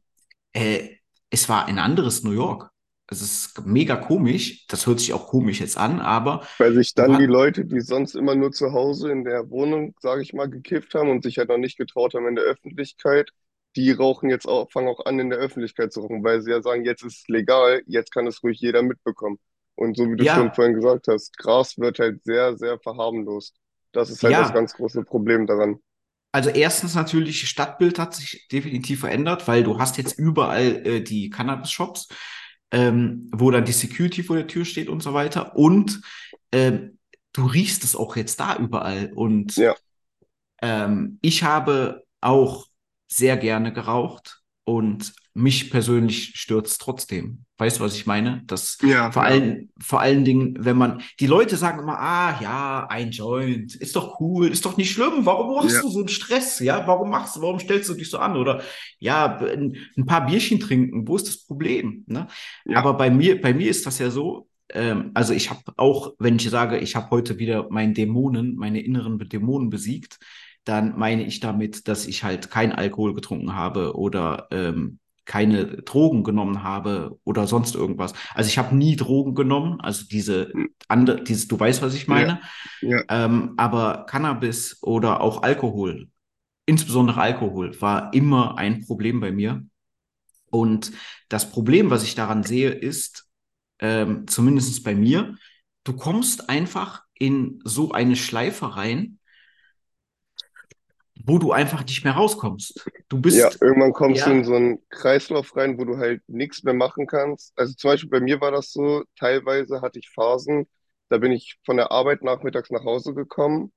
äh, 0.53 0.97
es 1.31 1.49
war 1.49 1.67
ein 1.67 1.79
anderes 1.79 2.23
New 2.23 2.33
York. 2.33 2.71
Es 3.13 3.23
ist 3.23 3.67
mega 3.67 3.97
komisch. 3.97 4.67
Das 4.69 4.87
hört 4.87 5.01
sich 5.01 5.13
auch 5.13 5.29
komisch 5.29 5.61
jetzt 5.61 5.79
an, 5.79 6.01
aber 6.01 6.47
Weil 6.59 6.75
sich 6.75 6.95
dann 6.95 7.19
die 7.19 7.27
Leute, 7.27 7.65
die 7.65 7.81
sonst 7.81 8.15
immer 8.15 8.35
nur 8.35 8.53
zu 8.53 8.73
Hause 8.73 9.11
in 9.13 9.25
der 9.25 9.51
Wohnung, 9.51 9.95
sage 10.01 10.23
ich 10.23 10.33
mal, 10.33 10.49
gekifft 10.49 10.95
haben 10.95 11.11
und 11.11 11.23
sich 11.23 11.39
halt 11.39 11.49
noch 11.49 11.59
nicht 11.59 11.79
getraut 11.79 12.15
haben 12.15 12.27
in 12.27 12.37
der 12.37 12.45
Öffentlichkeit, 12.45 13.31
die 13.77 13.91
rauchen 13.91 14.31
jetzt 14.31 14.47
auch, 14.47 14.71
fangen 14.71 14.89
auch 14.89 15.05
an, 15.07 15.19
in 15.19 15.31
der 15.31 15.39
Öffentlichkeit 15.39 15.93
zu 15.93 16.01
rauchen, 16.01 16.23
weil 16.25 16.43
sie 16.43 16.51
ja 16.51 16.63
sagen, 16.63 16.85
jetzt 16.85 17.03
ist 17.05 17.21
es 17.21 17.29
legal, 17.29 17.83
jetzt 17.87 18.13
kann 18.13 18.27
es 18.27 18.43
ruhig 18.43 18.61
jeder 18.61 18.83
mitbekommen. 18.83 19.39
Und 19.75 19.97
so 19.97 20.11
wie 20.11 20.17
du 20.17 20.25
schon 20.25 20.47
ja, 20.47 20.53
vorhin 20.53 20.75
gesagt 20.75 21.09
hast, 21.09 21.37
Gras 21.39 21.79
wird 21.79 21.99
halt 21.99 22.23
sehr, 22.25 22.57
sehr 22.57 22.79
verharmlost. 22.79 23.57
Das 23.93 24.11
ist 24.11 24.23
halt 24.23 24.35
das 24.35 24.49
ja, 24.49 24.55
ganz 24.55 24.75
große 24.75 25.03
Problem 25.05 25.47
daran. 25.47 25.79
Also 26.33 26.49
erstens 26.49 26.95
natürlich, 26.95 27.47
Stadtbild 27.47 27.99
hat 27.99 28.15
sich 28.15 28.49
definitiv 28.51 29.01
verändert, 29.01 29.47
weil 29.49 29.63
du 29.65 29.79
hast 29.79 29.99
jetzt 29.99 30.19
überall 30.19 30.87
äh, 30.87 31.01
die 31.03 31.29
Cannabis-Shops, 31.29 32.09
ähm, 32.73 33.31
wo 33.33 33.51
dann 33.51 33.65
die 33.65 33.73
Security 33.73 34.23
vor 34.23 34.37
der 34.37 34.47
Tür 34.47 34.65
steht 34.65 34.89
und 34.89 35.03
so 35.03 35.15
weiter. 35.15 35.57
Und 35.57 36.01
ähm, 36.51 36.99
du 37.33 37.47
riechst 37.47 37.85
es 37.85 37.95
auch 37.95 38.17
jetzt 38.17 38.41
da 38.41 38.57
überall. 38.57 39.13
Und 39.15 39.57
Ja, 39.57 39.75
ähm, 40.63 41.19
ich 41.23 41.43
habe 41.43 42.05
auch 42.21 42.67
sehr 43.09 43.37
gerne 43.37 43.73
geraucht 43.73 44.43
und 44.65 45.13
mich 45.35 45.71
persönlich 45.71 46.33
stört's 46.35 46.79
trotzdem. 46.79 47.45
Weißt 47.57 47.79
du, 47.79 47.85
was 47.85 47.97
ich 47.97 48.07
meine? 48.07 48.43
Das 48.47 48.77
ja, 48.83 49.11
vor 49.11 49.23
ja, 49.23 49.29
allen, 49.31 49.71
vor 49.81 50.01
allen 50.01 50.25
Dingen, 50.25 50.57
wenn 50.59 50.77
man, 50.77 51.03
die 51.21 51.27
Leute 51.27 51.57
sagen 51.57 51.79
immer, 51.79 51.99
ah 51.99 52.39
ja, 52.43 52.87
ein 52.91 53.13
Joint, 53.13 53.75
ist 53.75 53.97
doch 53.97 54.21
cool, 54.21 54.49
ist 54.49 54.65
doch 54.65 54.77
nicht 54.77 54.91
schlimm, 54.91 55.25
warum 55.25 55.55
machst 55.55 55.77
ja, 55.77 55.81
du 55.81 55.89
so 55.89 56.01
einen 56.01 56.09
Stress? 56.09 56.59
Ja, 56.59 56.87
warum 56.87 57.11
machst 57.11 57.37
du, 57.37 57.43
warum 57.43 57.59
stellst 57.61 57.89
du 57.89 57.95
dich 57.95 58.11
so 58.11 58.19
an? 58.19 58.37
Oder 58.37 58.63
ja, 58.99 59.39
ein, 59.39 59.77
ein 59.97 60.07
paar 60.07 60.27
Bierchen 60.27 60.61
trinken, 60.61 61.09
wo 61.09 61.17
ist 61.17 61.29
das 61.29 61.45
Problem? 61.45 62.05
Ne? 62.07 62.27
ja. 62.67 62.79
Aber 62.79 62.95
bei 62.95 63.11
mir, 63.11 63.41
bei 63.41 63.55
mir 63.55 63.71
ist 63.71 63.87
das 63.87 63.99
ja 63.99 64.11
so, 64.11 64.49
ähm, 64.71 65.13
also 65.15 65.33
ich 65.33 65.51
habe 65.51 65.63
auch, 65.77 66.15
wenn 66.19 66.37
ich 66.37 66.51
sage, 66.51 66.79
ich 66.79 66.97
habe 66.97 67.11
heute 67.11 67.39
wieder 67.39 67.69
meinen 67.71 67.95
Dämonen, 67.95 68.57
meine 68.57 68.81
inneren 68.81 69.19
Dämonen 69.19 69.71
besiegt, 69.71 70.19
dann 70.65 70.99
meine 70.99 71.25
ich 71.25 71.41
damit, 71.41 71.89
dass 71.89 72.07
ich 72.07 72.23
halt 72.23 72.51
kein 72.51 72.73
Alkohol 72.73 73.15
getrunken 73.15 73.55
habe 73.55 73.97
oder 73.97 74.49
ähm, 74.51 74.99
keine 75.25 75.67
Drogen 75.83 76.25
genommen 76.25 76.63
habe 76.65 77.19
oder 77.25 77.47
sonst 77.47 77.75
irgendwas. 77.75 78.13
Also 78.35 78.49
ich 78.49 78.59
habe 78.59 78.75
nie 78.77 78.97
Drogen 78.97 79.35
genommen, 79.35 79.81
also 79.81 80.05
diese 80.11 80.53
andere, 80.89 81.23
dieses, 81.25 81.49
du 81.49 81.59
weißt, 81.59 81.83
was 81.83 81.95
ich 81.95 82.09
Ja, 82.09 82.27
meine, 82.27 82.41
ja, 82.81 83.03
ähm, 83.09 83.55
aber 83.57 84.07
Cannabis 84.09 84.79
oder 84.83 85.21
auch 85.21 85.43
Alkohol, 85.43 86.09
insbesondere 86.67 87.21
Alkohol, 87.21 87.81
war 87.81 88.15
immer 88.15 88.59
ein 88.59 88.85
Problem 88.87 89.21
bei 89.21 89.33
mir. 89.33 89.65
Und 90.51 90.93
das 91.29 91.51
Problem, 91.51 91.91
was 91.91 92.05
ich 92.05 92.15
daran 92.15 92.43
sehe, 92.43 92.71
ist, 92.71 93.29
ähm, 93.81 94.27
zumindest 94.29 94.85
bei 94.85 94.95
mir, 94.95 95.37
du 95.85 95.95
kommst 95.95 96.49
einfach 96.51 97.05
in 97.15 97.61
so 97.65 97.93
eine 97.93 98.17
Schleife 98.17 98.77
rein, 98.77 99.19
wo 101.25 101.39
du 101.39 101.53
einfach 101.53 101.85
nicht 101.85 102.05
mehr 102.05 102.15
rauskommst. 102.15 102.85
Du 103.09 103.17
ja. 103.17 103.21
bist, 103.21 103.63
Irgendwann 103.63 103.93
kommst 103.93 104.27
du 104.27 104.31
in 104.31 104.39
ja, 104.39 104.45
so 104.45 104.55
einen 104.55 104.89
Kreislauf 104.89 105.55
rein, 105.57 105.79
wo 105.79 105.85
du 105.85 105.99
halt 105.99 106.23
nichts 106.27 106.63
mehr 106.63 106.75
machen 106.75 107.07
kannst. 107.07 107.53
Also 107.57 107.75
zum 107.75 107.91
Beispiel 107.91 108.11
bei 108.11 108.21
mir 108.21 108.41
war 108.41 108.51
das 108.51 108.73
so, 108.73 109.05
teilweise 109.19 109.81
hatte 109.81 109.99
ich 109.99 110.11
Phasen, 110.11 110.67
da 111.09 111.19
bin 111.19 111.33
ich 111.33 111.59
von 111.65 111.77
der 111.77 111.91
Arbeit 111.93 112.23
nachmittags 112.23 112.71
nach 112.71 112.85
Hause 112.85 113.15
gekommen 113.15 113.73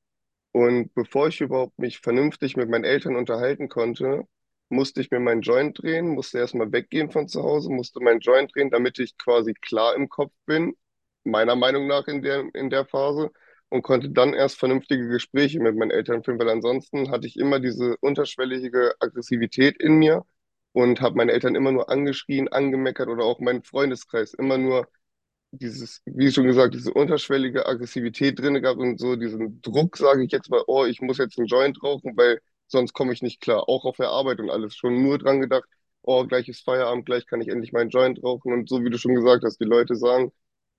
und 0.51 0.93
bevor 0.93 1.27
ich 1.27 1.41
überhaupt 1.41 1.77
mich 1.79 2.00
vernünftig 2.00 2.55
mit 2.55 2.70
meinen 2.70 2.86
Eltern 2.86 3.17
unterhalten 3.17 3.67
konnte, 3.67 4.24
musste 4.70 5.01
ich 5.01 5.12
mir 5.12 5.20
meinen 5.20 5.41
Joint 5.41 5.81
drehen, 5.81 6.08
musste 6.08 6.39
erstmal 6.39 6.72
weggehen 6.72 7.12
von 7.12 7.27
zu 7.27 7.43
Hause, 7.43 7.70
musste 7.70 8.00
meinen 8.00 8.22
Joint 8.22 8.55
drehen, 8.55 8.72
damit 8.72 8.98
ich 9.00 9.17
quasi 9.17 9.53
klar 9.53 9.96
im 9.96 10.10
Kopf 10.10 10.34
bin, 10.46 10.75
meiner 11.25 11.55
Meinung 11.55 11.88
nach 11.88 12.08
in 12.08 12.22
der, 12.22 12.46
in 12.53 12.70
der 12.70 12.86
Phase, 12.86 13.31
und 13.69 13.81
konnte 13.81 14.10
dann 14.10 14.34
erst 14.34 14.57
vernünftige 14.60 15.07
Gespräche 15.07 15.60
mit 15.60 15.75
meinen 15.75 15.91
Eltern 15.91 16.24
führen, 16.24 16.39
weil 16.39 16.50
ansonsten 16.50 17.12
hatte 17.12 17.27
ich 17.27 17.38
immer 17.38 17.60
diese 17.60 17.98
unterschwellige 17.98 18.93
Aggressivität 19.00 19.77
in 19.81 19.95
mir 19.98 20.25
und 20.74 21.01
habe 21.01 21.15
meine 21.17 21.31
Eltern 21.34 21.55
immer 21.55 21.72
nur 21.72 21.89
angeschrien, 21.89 22.48
angemeckert 22.50 23.07
oder 23.10 23.24
auch 23.25 23.39
meinen 23.39 23.63
Freundeskreis 23.63 24.34
immer 24.34 24.57
nur 24.57 24.88
dieses, 25.51 26.01
wie 26.05 26.31
schon 26.31 26.45
gesagt, 26.48 26.74
diese 26.75 26.93
unterschwellige 26.93 27.65
Aggressivität 27.65 28.39
drin 28.39 28.62
gehabt 28.62 28.79
und 28.79 29.00
so 29.00 29.15
diesen 29.15 29.62
Druck, 29.62 29.98
sage 29.98 30.24
ich 30.24 30.31
jetzt 30.31 30.50
mal, 30.50 30.63
oh, 30.67 30.86
ich 30.86 31.01
muss 31.01 31.17
jetzt 31.17 31.38
einen 31.38 31.48
Joint 31.48 31.81
rauchen, 31.84 32.15
weil 32.17 32.41
sonst 32.67 32.93
komme 32.93 33.13
ich 33.13 33.22
nicht 33.22 33.41
klar. 33.41 33.69
Auch 33.69 33.86
auf 33.86 33.98
der 33.98 34.10
Arbeit 34.10 34.39
und 34.39 34.50
alles. 34.50 34.75
Schon 34.75 35.01
nur 35.03 35.17
dran 35.17 35.39
gedacht, 35.41 35.65
oh, 36.01 36.25
gleich 36.25 36.50
ist 36.50 36.63
Feierabend, 36.65 37.05
gleich 37.05 37.25
kann 37.25 37.41
ich 37.41 37.48
endlich 37.50 37.72
meinen 37.72 37.89
Joint 37.89 38.22
rauchen. 38.24 38.51
Und 38.53 38.67
so 38.69 38.84
wie 38.84 38.89
du 38.89 38.98
schon 38.98 39.15
gesagt 39.15 39.43
hast, 39.43 39.60
die 39.60 39.65
Leute 39.65 39.95
sagen, 39.95 40.31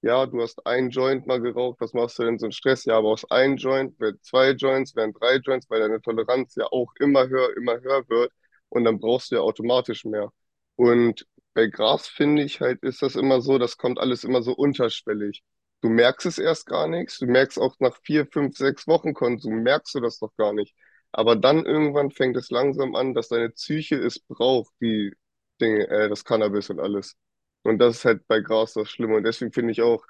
ja, 0.02 0.26
du 0.26 0.40
hast 0.42 0.64
einen 0.66 0.90
Joint 0.90 1.26
mal 1.26 1.40
geraucht, 1.40 1.80
was 1.80 1.92
machst 1.92 2.18
du 2.18 2.24
denn 2.24 2.38
so 2.38 2.46
einen 2.46 2.52
Stress? 2.52 2.84
Ja, 2.84 2.98
aber 2.98 3.08
aus 3.08 3.28
einem 3.30 3.56
Joint 3.56 3.98
werden 4.00 4.18
zwei 4.22 4.50
Joints, 4.50 4.94
werden 4.94 5.12
drei 5.14 5.36
Joints, 5.36 5.68
weil 5.70 5.80
deine 5.80 6.00
Toleranz 6.00 6.54
ja 6.56 6.66
auch 6.70 6.92
immer 7.00 7.28
höher, 7.28 7.56
immer 7.56 7.80
höher 7.80 8.08
wird. 8.08 8.32
Und 8.68 8.84
dann 8.84 8.98
brauchst 9.00 9.30
du 9.30 9.36
ja 9.36 9.40
automatisch 9.42 10.04
mehr. 10.04 10.30
Und 10.76 11.26
bei 11.54 11.66
Gras 11.66 12.06
finde 12.08 12.42
ich 12.42 12.60
halt, 12.60 12.82
ist 12.82 13.02
das 13.02 13.16
immer 13.16 13.40
so, 13.40 13.58
das 13.58 13.76
kommt 13.78 13.98
alles 13.98 14.24
immer 14.24 14.42
so 14.42 14.52
unterschwellig. 14.52 15.42
Du 15.80 15.88
merkst 15.88 16.26
es 16.26 16.38
erst 16.38 16.66
gar 16.66 16.88
nichts, 16.88 17.18
du 17.18 17.26
merkst 17.26 17.58
auch 17.58 17.76
nach 17.80 17.96
vier, 18.02 18.26
fünf, 18.26 18.56
sechs 18.56 18.86
Wochen 18.86 19.14
Konsum, 19.14 19.62
merkst 19.62 19.94
du 19.94 20.00
das 20.00 20.18
doch 20.18 20.34
gar 20.36 20.52
nicht. 20.52 20.74
Aber 21.12 21.36
dann 21.36 21.64
irgendwann 21.64 22.10
fängt 22.10 22.36
es 22.36 22.50
langsam 22.50 22.94
an, 22.94 23.14
dass 23.14 23.28
deine 23.28 23.50
Psyche 23.50 23.96
es 23.96 24.18
braucht, 24.20 24.72
die 24.80 25.12
Dinge, 25.60 25.88
äh, 25.88 26.08
das 26.08 26.24
Cannabis 26.24 26.70
und 26.70 26.80
alles. 26.80 27.16
Und 27.66 27.78
das 27.78 27.96
ist 27.98 28.04
halt 28.04 28.26
bei 28.28 28.40
Gras 28.40 28.74
das 28.74 28.90
Schlimme. 28.90 29.16
Und 29.16 29.24
deswegen 29.24 29.52
finde 29.52 29.72
ich 29.72 29.82
auch 29.82 30.04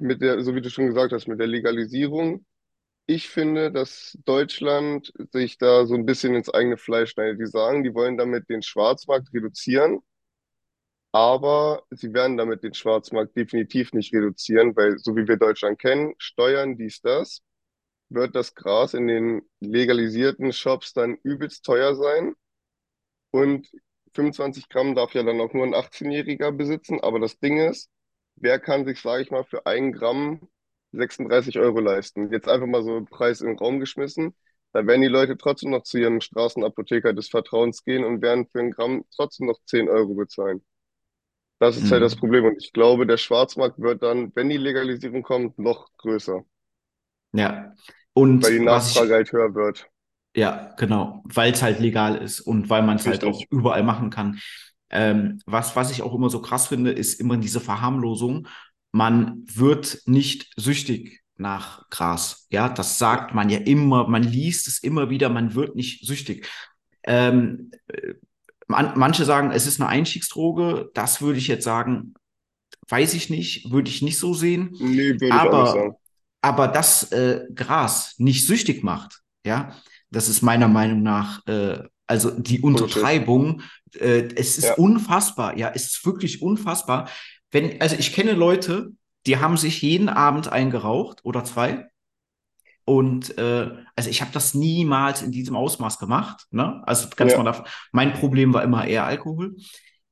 mit 0.00 0.22
der, 0.22 0.42
so 0.42 0.54
wie 0.54 0.60
du 0.60 0.70
schon 0.70 0.86
gesagt 0.86 1.12
hast, 1.12 1.28
mit 1.28 1.40
der 1.40 1.46
Legalisierung, 1.46 2.44
ich 3.06 3.28
finde, 3.28 3.72
dass 3.72 4.18
Deutschland 4.24 5.12
sich 5.32 5.58
da 5.58 5.86
so 5.86 5.94
ein 5.94 6.06
bisschen 6.06 6.34
ins 6.34 6.50
eigene 6.50 6.76
Fleisch 6.76 7.12
schneidet. 7.12 7.40
Die 7.40 7.46
sagen, 7.46 7.84
die 7.84 7.94
wollen 7.94 8.18
damit 8.18 8.48
den 8.48 8.62
Schwarzmarkt 8.62 9.32
reduzieren, 9.32 10.00
aber 11.12 11.82
sie 11.90 12.12
werden 12.12 12.36
damit 12.36 12.62
den 12.62 12.74
Schwarzmarkt 12.74 13.36
definitiv 13.36 13.92
nicht 13.92 14.12
reduzieren, 14.12 14.76
weil 14.76 14.98
so 14.98 15.16
wie 15.16 15.26
wir 15.26 15.36
Deutschland 15.38 15.78
kennen, 15.78 16.14
Steuern, 16.18 16.76
dies, 16.76 17.00
das, 17.00 17.42
wird 18.10 18.34
das 18.36 18.54
Gras 18.54 18.94
in 18.94 19.06
den 19.08 19.42
legalisierten 19.60 20.52
Shops 20.52 20.92
dann 20.92 21.16
übelst 21.22 21.64
teuer 21.64 21.94
sein. 21.96 22.34
Und 23.30 23.68
25 24.16 24.68
Gramm 24.70 24.96
darf 24.96 25.14
ja 25.14 25.24
dann 25.24 25.40
auch 25.40 25.54
nur 25.54 25.64
ein 25.66 25.74
18-Jähriger 25.74 26.52
besitzen. 26.52 27.00
Aber 27.02 27.20
das 27.20 27.38
Ding 27.40 27.58
ist, 27.60 27.90
wer 28.36 28.60
kann 28.60 28.86
sich, 28.86 29.00
sage 29.00 29.22
ich 29.24 29.32
mal, 29.32 29.44
für 29.44 29.66
ein 29.66 29.92
Gramm 29.92 30.48
36 30.92 31.58
Euro 31.60 31.80
leisten? 31.80 32.32
Jetzt 32.32 32.48
einfach 32.48 32.66
mal 32.68 32.84
so 32.84 32.96
einen 32.96 33.06
Preis 33.06 33.42
in 33.42 33.48
den 33.48 33.58
Raum 33.58 33.80
geschmissen. 33.80 34.34
Da 34.74 34.86
werden 34.86 35.02
die 35.02 35.08
Leute 35.08 35.36
trotzdem 35.38 35.70
noch 35.72 35.84
zu 35.84 35.98
ihrem 35.98 36.20
Straßenapotheker 36.22 37.14
des 37.14 37.28
Vertrauens 37.30 37.84
gehen 37.84 38.04
und 38.04 38.22
werden 38.22 38.48
für 38.48 38.60
ein 38.60 38.72
Gramm 38.72 39.04
trotzdem 39.16 39.46
noch 39.48 39.60
10 39.66 39.88
Euro 39.88 40.14
bezahlen. 40.14 40.64
Das 41.60 41.76
ist 41.76 41.90
halt 41.90 42.02
das 42.02 42.16
Mhm. 42.16 42.16
Problem. 42.16 42.46
Und 42.46 42.56
ich 42.62 42.72
glaube, 42.72 43.06
der 43.06 43.18
Schwarzmarkt 43.18 43.78
wird 43.80 44.02
dann, 44.02 44.32
wenn 44.36 44.48
die 44.48 44.56
Legalisierung 44.58 45.22
kommt, 45.22 45.58
noch 45.58 45.90
größer, 45.98 46.44
Ja. 47.32 47.74
weil 48.40 48.52
Und 48.52 48.58
die 48.58 48.60
was 48.64 48.64
Nachfrage 48.64 49.12
ich, 49.12 49.14
halt 49.14 49.32
höher 49.32 49.54
wird. 49.54 49.90
Ja, 50.36 50.74
genau, 50.76 51.22
weil 51.24 51.52
es 51.52 51.62
halt 51.62 51.80
legal 51.80 52.16
ist 52.16 52.40
und 52.40 52.68
weil 52.68 52.82
man 52.82 52.96
es 52.96 53.06
halt 53.06 53.24
auch 53.24 53.42
überall 53.50 53.82
machen 53.82 54.10
kann. 54.10 54.38
Ähm, 54.90 55.40
was, 55.46 55.74
was 55.76 55.90
ich 55.90 56.02
auch 56.02 56.14
immer 56.14 56.28
so 56.28 56.42
krass 56.42 56.68
finde, 56.68 56.92
ist 56.92 57.18
immer 57.18 57.38
diese 57.38 57.58
Verharmlosung. 57.58 58.46
Man 58.92 59.42
wird 59.46 60.02
nicht 60.04 60.52
süchtig 60.56 61.22
nach 61.36 61.88
Gras. 61.88 62.46
Ja, 62.50 62.68
das 62.68 62.98
sagt 62.98 63.34
man 63.34 63.48
ja 63.48 63.58
immer, 63.58 64.08
man 64.08 64.22
liest 64.22 64.68
es 64.68 64.78
immer 64.82 65.08
wieder, 65.08 65.30
man 65.30 65.54
wird 65.54 65.74
nicht 65.74 66.06
süchtig. 66.06 66.46
Ähm, 67.04 67.70
äh, 67.88 68.14
man, 68.68 68.92
manche 68.96 69.24
sagen, 69.24 69.52
es 69.52 69.66
ist 69.66 69.80
eine 69.80 69.88
Einstiegsdroge. 69.88 70.90
Das 70.92 71.22
würde 71.22 71.38
ich 71.38 71.48
jetzt 71.48 71.64
sagen, 71.64 72.12
weiß 72.88 73.14
ich 73.14 73.30
nicht, 73.30 73.70
würde 73.70 73.88
ich 73.88 74.02
nicht 74.02 74.18
so 74.18 74.34
sehen. 74.34 74.70
Nee, 74.78 75.14
würde 75.14 75.28
ich 75.28 75.32
auch 75.32 75.62
nicht 75.62 75.72
sagen. 75.72 75.94
Aber, 76.42 76.66
aber 76.66 76.68
dass 76.68 77.10
äh, 77.12 77.46
Gras 77.54 78.16
nicht 78.18 78.46
süchtig 78.46 78.84
macht, 78.84 79.22
ja, 79.46 79.74
das 80.10 80.28
ist 80.28 80.42
meiner 80.42 80.68
Meinung 80.68 81.02
nach, 81.02 81.46
äh, 81.46 81.82
also 82.06 82.30
die. 82.30 82.60
Untertreibung, 82.60 83.62
äh, 83.98 84.28
es 84.36 84.58
ist 84.58 84.66
Ja. 84.66 84.74
unfassbar, 84.74 85.56
ja, 85.58 85.72
es 85.74 85.86
ist 85.86 86.06
wirklich 86.06 86.42
unfassbar. 86.42 87.08
Wenn, 87.50 87.80
also 87.80 87.96
ich 87.96 88.12
kenne 88.12 88.32
Leute, 88.32 88.90
die 89.26 89.38
haben 89.38 89.56
sich 89.56 89.82
jeden 89.82 90.08
Abend 90.08 90.48
eingeraucht 90.48 91.24
oder 91.24 91.44
zwei. 91.44 91.88
Und 92.84 93.36
äh, 93.36 93.70
also 93.96 94.10
ich 94.10 94.20
habe 94.20 94.30
das 94.32 94.54
niemals 94.54 95.22
in 95.22 95.32
diesem 95.32 95.56
Ausmaß 95.56 95.98
gemacht. 95.98 96.46
Ne? 96.52 96.82
Also 96.86 97.08
ganz 97.16 97.32
mal 97.32 97.38
Ja. 97.42 97.44
davon. 97.44 97.66
Mein 97.92 98.12
Problem 98.14 98.54
war 98.54 98.62
immer 98.62 98.86
eher 98.86 99.04
Alkohol. 99.04 99.56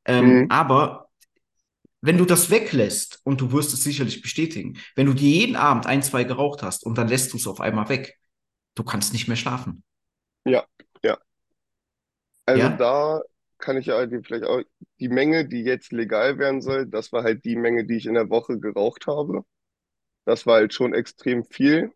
Ähm, 0.07 0.45
Mhm. 0.45 0.47
aber 0.51 1.09
wenn 2.01 2.19
du 2.19 2.25
das 2.27 2.51
weglässt, 2.51 3.21
und 3.25 3.41
du 3.41 3.53
wirst 3.53 3.73
es 3.73 3.83
sicherlich 3.83 4.21
bestätigen, 4.23 4.79
wenn 4.95 5.07
du 5.07 5.15
dir 5.15 5.31
jeden 5.31 5.57
Abend 5.57 5.87
ein, 5.87 6.03
zwei 6.03 6.25
geraucht 6.25 6.63
hast 6.63 6.85
und 6.85 6.99
dann 6.99 7.09
lässt 7.09 7.33
du 7.33 7.37
es 7.39 7.47
auf 7.47 7.61
einmal 7.61 7.89
weg, 7.89 8.19
du 8.75 8.85
kannst 8.85 9.13
nicht 9.13 9.29
mehr 9.29 9.37
schlafen. 9.37 9.83
Ja. 10.45 10.67
Ja. 11.03 11.19
Also 12.47 12.69
Ja? 12.69 12.71
da 12.71 13.23
kann 13.59 13.77
ich 13.79 13.87
ja 13.87 14.05
die 14.07 14.23
vielleicht 14.23 14.45
auch, 14.45 14.61
die 15.01 15.09
Menge, 15.09 15.47
die 15.49 15.63
jetzt 15.63 15.93
legal 15.93 16.39
werden 16.39 16.61
soll, 16.63 16.87
das 16.87 17.13
war 17.13 17.23
halt 17.23 17.45
die 17.45 17.57
Menge, 17.57 17.85
die 17.87 17.97
ich 17.97 18.07
in 18.07 18.15
der 18.15 18.29
Woche 18.31 18.59
geraucht 18.61 19.07
habe. 19.07 19.45
Das 20.27 20.47
war 20.47 20.57
halt 20.57 20.75
schon 20.75 20.95
extrem 20.95 21.45
viel. 21.45 21.93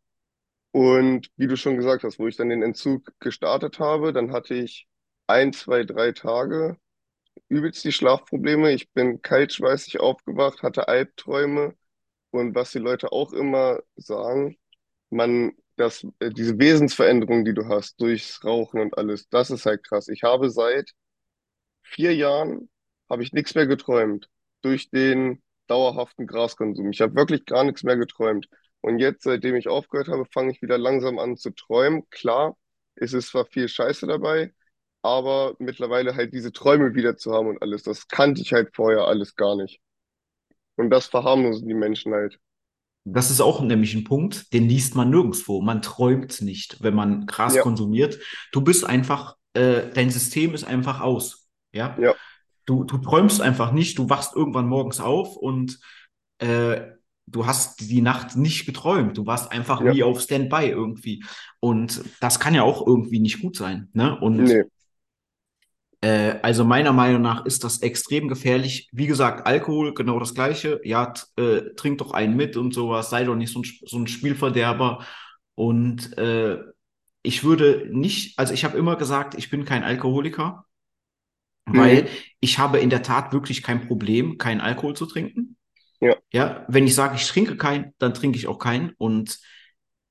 Und 0.73 1.31
wie 1.37 1.49
du 1.49 1.57
schon 1.57 1.77
gesagt 1.77 2.05
hast, 2.05 2.19
wo 2.19 2.29
ich 2.29 2.37
dann 2.37 2.51
den 2.51 2.63
Entzug 2.63 3.13
gestartet 3.21 3.81
habe, 3.81 4.13
dann 4.13 4.33
hatte 4.33 4.55
ich 4.55 4.89
ein, 5.29 5.53
zwei, 5.53 5.85
drei 5.85 6.13
Tage 6.13 6.79
übelst 7.49 7.85
die 7.85 7.93
Schlafprobleme. 7.93 8.73
Ich 8.73 8.91
bin 8.93 9.23
kaltschweißig 9.23 10.01
aufgewacht, 10.01 10.63
hatte 10.63 10.89
Albträume. 10.89 11.75
Und 12.31 12.55
was 12.55 12.73
die 12.73 12.79
Leute 12.81 13.13
auch 13.13 13.33
immer 13.33 13.81
sagen, 13.97 14.59
man, 15.11 15.53
dass 15.79 16.07
äh, 16.21 16.31
diese 16.31 16.59
Wesensveränderung, 16.59 17.45
die 17.45 17.55
du 17.55 17.67
hast 17.69 18.01
durchs 18.01 18.45
Rauchen 18.45 18.81
und 18.81 18.99
alles, 18.99 19.29
das 19.29 19.51
ist 19.51 19.67
halt 19.67 19.85
krass. 19.85 20.09
Ich 20.09 20.23
habe 20.25 20.51
seit 20.51 20.93
vier 21.83 22.15
Jahren 22.15 22.71
habe 23.11 23.23
ich 23.23 23.33
nichts 23.33 23.55
mehr 23.55 23.67
geträumt 23.67 24.29
durch 24.63 24.91
den 24.91 25.43
dauerhaften 25.67 26.27
Graskonsum. 26.27 26.91
Ich 26.91 27.01
habe 27.01 27.15
wirklich 27.15 27.45
gar 27.47 27.65
nichts 27.65 27.83
mehr 27.85 27.97
geträumt. 27.97 28.49
Und 28.81 28.99
jetzt, 29.01 29.25
seitdem 29.25 29.57
ich 29.57 29.69
aufgehört 29.69 30.09
habe, 30.09 30.25
fange 30.33 30.53
ich 30.53 30.63
wieder 30.63 30.79
langsam 30.79 31.19
an 31.19 31.37
zu 31.37 31.51
träumen. 31.51 32.09
Klar, 32.11 32.57
es 32.95 33.13
ist 33.13 33.29
zwar 33.31 33.47
viel 33.47 33.69
Scheiße 33.69 34.07
dabei, 34.07 34.55
aber 35.03 35.57
mittlerweile 35.59 36.15
halt 36.17 36.33
diese 36.35 36.53
Träume 36.53 36.95
wieder 36.95 37.17
zu 37.17 37.33
haben 37.33 37.49
und 37.49 37.63
alles, 37.63 37.83
das 37.83 38.09
kannte 38.09 38.43
ich 38.43 38.53
halt 38.53 38.75
vorher 38.75 39.05
alles 39.07 39.35
gar 39.37 39.57
nicht. 39.57 39.81
Und 40.77 40.91
das 40.91 41.07
verharmlosen 41.09 41.69
die 41.69 41.75
Menschen 41.75 42.15
halt. 42.15 42.39
Das 43.13 43.31
ist 43.31 43.41
auch 43.41 43.61
nämlich 43.61 43.95
ein 43.95 44.05
Punkt, 44.05 44.53
den 44.53 44.69
liest 44.69 44.95
man 44.95 45.11
nirgendwo. 45.11 45.61
Man 45.63 45.83
träumt 45.83 46.41
nicht, 46.43 46.83
wenn 46.83 46.95
man 46.95 47.27
Gras 47.27 47.55
Ja, 47.57 47.63
konsumiert. 47.63 48.19
Du 48.53 48.61
bist 48.61 48.85
einfach, 48.85 49.37
äh, 49.55 49.83
dein 49.95 50.11
System 50.11 50.55
ist 50.55 50.65
einfach 50.65 51.01
aus. 51.01 51.49
Ja? 51.73 51.97
ja, 52.01 52.15
Du, 52.67 52.85
du 52.85 52.99
träumst 52.99 53.41
einfach 53.41 53.73
nicht, 53.73 53.99
du 53.99 54.11
wachst 54.11 54.37
irgendwann 54.37 54.67
morgens 54.67 55.01
auf 55.01 55.37
und 55.37 55.79
äh, 56.39 56.81
du 57.27 57.47
hast 57.47 57.81
die 57.81 58.03
Nacht 58.03 58.37
nicht 58.37 58.67
geträumt. 58.67 59.17
Du 59.17 59.27
warst 59.27 59.53
einfach 59.53 59.83
ja, 59.83 59.95
wie 59.95 60.03
auf 60.03 60.21
Standby 60.21 60.69
irgendwie. 60.69 61.25
Und 61.61 62.03
das 62.21 62.41
kann 62.41 62.55
ja 62.55 62.63
auch 62.63 62.87
irgendwie 62.87 63.21
nicht 63.21 63.41
gut 63.41 63.57
sein. 63.57 63.89
Ne? 63.93 64.19
Und 64.21 64.37
nee, 64.37 64.65
äh, 66.01 66.37
also 66.43 66.65
meiner 66.65 66.93
Meinung 66.93 67.23
nach 67.23 67.45
ist 67.47 67.65
das 67.65 67.83
extrem 67.83 68.29
gefährlich. 68.29 68.89
Wie 68.93 69.07
gesagt, 69.07 69.47
Alkohol, 69.47 69.95
genau 69.95 70.19
das 70.21 70.35
Gleiche. 70.35 70.81
Ja, 70.85 71.13
äh, 71.37 71.75
trink 71.77 71.99
doch 71.99 72.13
einen 72.13 72.37
mit 72.37 72.57
und 72.57 72.75
sowas, 72.75 73.11
sei 73.11 73.25
doch 73.25 73.35
nicht 73.37 73.53
so 73.53 73.61
ein, 73.61 73.65
so 73.87 73.99
ein 73.99 74.07
Spielverderber. 74.07 75.05
Und 75.55 76.17
äh, 76.19 76.59
ich 77.23 77.45
würde 77.45 77.89
nicht, 77.93 78.39
also 78.39 78.55
ich 78.55 78.65
habe 78.65 78.79
immer 78.79 78.97
gesagt, 78.97 79.35
ich 79.37 79.51
bin 79.51 79.65
kein 79.65 79.85
Alkoholiker, 79.85 80.65
weil 81.67 82.07
mhm, 82.07 82.09
ich 82.41 82.59
habe 82.59 82.79
in 82.79 82.91
der 82.91 83.03
Tat 83.03 83.33
wirklich 83.33 83.63
kein 83.63 83.87
Problem, 83.87 84.39
keinen 84.39 84.61
Alkohol 84.61 84.95
zu 84.97 85.07
trinken. 85.07 85.57
ja, 86.01 86.15
Ja, 86.33 86.65
wenn 86.69 86.87
ich 86.87 86.95
sage, 86.95 87.17
ich 87.17 87.27
trinke 87.29 87.57
keinen, 87.57 87.95
dann 87.99 88.15
trinke 88.15 88.39
ich 88.39 88.49
auch 88.49 88.59
keinen. 88.59 88.93
Und 88.99 89.39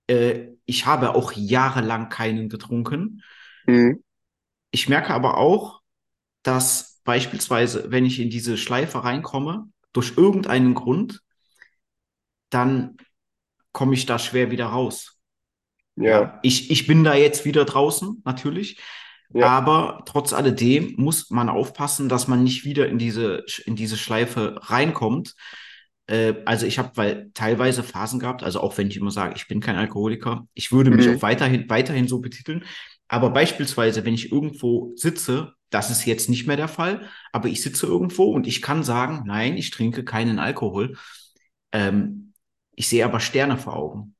äh, 0.07 0.49
ich 0.65 0.85
habe 0.85 1.15
auch 1.15 1.33
jahrelang 1.33 2.09
keinen 2.09 2.49
getrunken. 2.49 3.23
mhm, 3.67 4.01
Ich 4.71 4.89
merke 4.89 5.13
aber 5.13 5.37
auch, 5.37 5.76
dass 6.47 7.01
beispielsweise, 7.03 7.91
wenn 7.91 8.05
ich 8.05 8.19
in 8.19 8.29
diese 8.29 8.57
Schleife 8.57 9.03
reinkomme, 9.03 9.69
durch 9.93 10.13
irgendeinen 10.17 10.73
Grund, 10.73 11.21
dann 12.49 12.97
komme 13.73 13.93
ich 13.93 14.05
da 14.05 14.17
schwer 14.19 14.51
wieder 14.51 14.67
raus. 14.67 15.19
ja, 15.95 16.39
ich, 16.41 16.71
ich 16.71 16.87
bin 16.87 17.03
da 17.03 17.15
jetzt 17.15 17.45
wieder 17.45 17.65
draußen, 17.65 18.21
natürlich. 18.25 18.79
ja, 19.33 19.57
Aber 19.57 20.03
trotz 20.05 20.33
alledem 20.33 20.95
muss 20.97 21.29
man 21.29 21.49
aufpassen, 21.49 22.09
dass 22.09 22.27
man 22.27 22.43
nicht 22.43 22.63
wieder 22.65 22.87
in 22.87 22.97
diese, 22.97 23.43
in 23.65 23.75
diese 23.75 23.97
Schleife 23.97 24.59
reinkommt. 24.61 25.35
Äh, 26.07 26.35
also 26.45 26.65
ich 26.65 26.79
habe 26.79 26.91
weil 26.95 27.31
teilweise 27.33 27.83
Phasen 27.83 28.19
gehabt, 28.19 28.43
also 28.43 28.61
auch 28.61 28.77
wenn 28.77 28.87
ich 28.89 28.97
immer 28.97 29.11
sage, 29.11 29.33
ich 29.35 29.47
bin 29.47 29.59
kein 29.59 29.75
Alkoholiker, 29.75 30.47
ich 30.53 30.71
würde 30.71 30.91
mich 30.91 31.07
mhm, 31.07 31.17
auch 31.17 31.21
weiterhin, 31.21 31.69
weiterhin 31.69 32.07
so 32.07 32.19
betiteln. 32.19 32.63
Aber 33.09 33.29
beispielsweise, 33.31 34.05
wenn 34.05 34.13
ich 34.13 34.31
irgendwo 34.31 34.93
sitze, 34.95 35.56
das 35.69 35.91
ist 35.91 36.05
jetzt 36.05 36.29
nicht 36.29 36.47
mehr 36.47 36.57
der 36.57 36.67
Fall, 36.67 37.07
aber 37.31 37.49
ich 37.49 37.61
sitze 37.61 37.85
irgendwo 37.87 38.25
und 38.25 38.47
ich 38.47 38.61
kann 38.61 38.83
sagen, 38.83 39.23
nein, 39.25 39.57
ich 39.57 39.71
trinke 39.71 40.03
keinen 40.05 40.39
Alkohol. 40.39 40.97
Ähm, 41.71 42.33
ich 42.75 42.87
sehe 42.89 43.05
aber 43.05 43.19
Sterne 43.19 43.57
vor 43.57 43.75
Augen. 43.75 44.15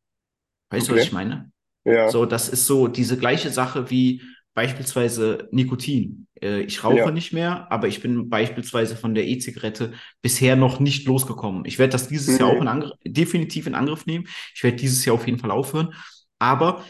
Weißt 0.70 0.90
du, 0.90 0.94
was 0.94 1.04
ich 1.04 1.12
meine? 1.12 1.52
ja, 1.86 2.12
So, 2.12 2.26
das 2.26 2.50
ist 2.50 2.66
so 2.66 2.88
diese 2.88 3.18
gleiche 3.18 3.50
Sache 3.50 3.90
wie 3.90 4.22
beispielsweise 4.54 5.48
Nikotin. 5.52 6.28
Äh, 6.42 6.62
ich 6.62 6.84
rauche 6.84 6.96
ja, 6.98 7.12
nicht 7.12 7.34
mehr, 7.34 7.72
aber 7.72 7.88
ich 7.88 8.02
bin 8.02 8.30
beispielsweise 8.30 8.96
von 8.96 9.14
der 9.14 9.28
E-Zigarette 9.28 9.94
bisher 10.22 10.56
noch 10.56 10.80
nicht 10.80 11.06
losgekommen. 11.08 11.66
Ich 11.66 11.80
werde 11.80 11.92
das 11.92 12.08
dieses 12.08 12.38
Jahr 12.38 12.50
auch 12.50 12.60
mhm, 12.60 12.62
in 12.62 12.68
Angr 12.68 12.94
definitiv 13.06 13.68
in 13.68 13.76
Angriff 13.76 14.06
nehmen. 14.06 14.28
Ich 14.56 14.64
werde 14.64 14.78
dieses 14.78 15.06
Jahr 15.06 15.16
auf 15.16 15.28
jeden 15.28 15.40
Fall 15.40 15.52
aufhören. 15.52 15.94
Aber 16.40 16.84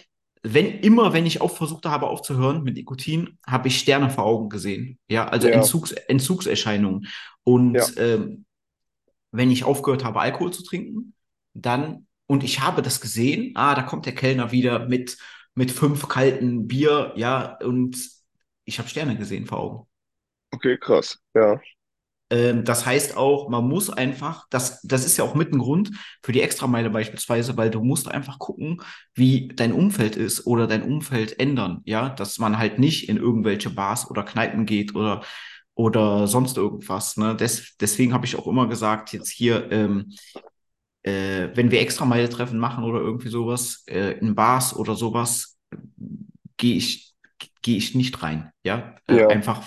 wenn 0.54 0.80
immer, 0.80 1.14
wenn 1.14 1.26
ich 1.26 1.42
auch 1.42 1.56
versucht 1.56 1.86
habe 1.86 2.08
aufzuhören 2.08 2.64
mit 2.64 2.76
Nikotin, 2.76 3.38
habe 3.46 3.68
ich 3.68 3.80
Sterne 3.80 4.10
vor 4.10 4.26
Augen 4.26 4.50
gesehen. 4.50 5.00
Ja, 5.10 5.28
also 5.28 5.48
ja, 5.48 5.56
Entzugs 5.56 5.92
Entzugserscheinungen. 5.92 7.04
ja, 7.04 7.12
Und 7.44 7.94
ähm, 7.98 8.46
wenn 9.32 9.52
ich 9.52 9.64
aufgehört 9.64 10.04
habe, 10.04 10.20
Alkohol 10.20 10.52
zu 10.52 10.64
trinken, 10.64 11.14
dann, 11.54 12.08
und 12.28 12.44
ich 12.44 12.62
habe 12.62 12.82
das 12.82 13.02
gesehen, 13.02 13.54
ah, 13.56 13.76
da 13.76 13.84
kommt 13.84 14.06
der 14.06 14.16
Kellner 14.16 14.52
wieder 14.52 14.88
mit, 14.88 15.18
mit 15.56 15.72
fünf 15.72 16.08
kalten 16.08 16.68
Bier, 16.68 17.14
ja, 17.16 17.58
und 17.60 17.98
ich 18.66 18.80
habe 18.80 18.90
Sterne 18.90 19.18
gesehen 19.18 19.46
vor 19.46 19.60
Augen. 19.60 19.88
okay, 20.52 20.78
krass, 20.78 21.20
ja. 21.34 21.60
Ähm, 22.30 22.66
das 22.66 22.86
heißt 22.86 23.16
auch, 23.18 23.50
man 23.50 23.68
muss 23.68 23.90
einfach, 23.90 24.46
das, 24.50 24.82
das 24.82 25.06
ist 25.06 25.18
ja 25.18 25.24
auch 25.24 25.36
mit 25.36 25.54
ein 25.54 25.60
Grund 25.60 25.92
für 26.24 26.32
die 26.34 26.42
Extrameile 26.42 26.90
beispielsweise, 26.90 27.56
weil 27.58 27.70
du 27.70 27.82
musst 27.84 28.08
einfach 28.10 28.40
gucken, 28.40 28.82
wie 29.14 29.50
dein 29.56 29.72
Umfeld 29.74 30.16
ist 30.18 30.46
oder 30.46 30.68
dein 30.68 30.84
Umfeld 30.84 31.40
ändern, 31.40 31.82
ja, 31.86 32.10
dass 32.10 32.38
man 32.40 32.58
halt 32.58 32.80
nicht 32.80 33.10
in 33.10 33.18
irgendwelche 33.18 33.70
Bars 33.70 34.10
oder 34.10 34.24
Kneipen 34.24 34.66
geht 34.66 34.96
oder 34.96 35.24
oder 35.76 36.28
sonst 36.28 36.58
irgendwas. 36.58 37.18
Ne? 37.18 37.36
Des, 37.36 37.78
deswegen 37.80 38.12
habe 38.14 38.26
ich 38.26 38.36
auch 38.36 38.48
immer 38.48 38.68
gesagt, 38.68 39.14
jetzt 39.14 39.30
hier, 39.30 39.72
ähm, 39.72 40.12
äh, 41.04 41.50
wenn 41.56 41.72
wir 41.72 41.82
Extrameile 41.82 42.30
treffen 42.30 42.60
machen 42.60 42.84
oder 42.84 43.00
irgendwie 43.00 43.30
sowas, 43.30 43.84
äh, 43.88 44.18
in 44.20 44.36
Bars 44.36 44.76
oder 44.76 44.96
sowas, 44.96 45.58
gehe 46.58 46.76
ich, 46.78 47.14
gehe 47.62 47.78
ich 47.78 47.96
nicht 47.96 48.22
rein. 48.24 48.52
Ja, 48.64 48.96
äh, 49.08 49.20
Ja, 49.20 49.28
einfach, 49.28 49.64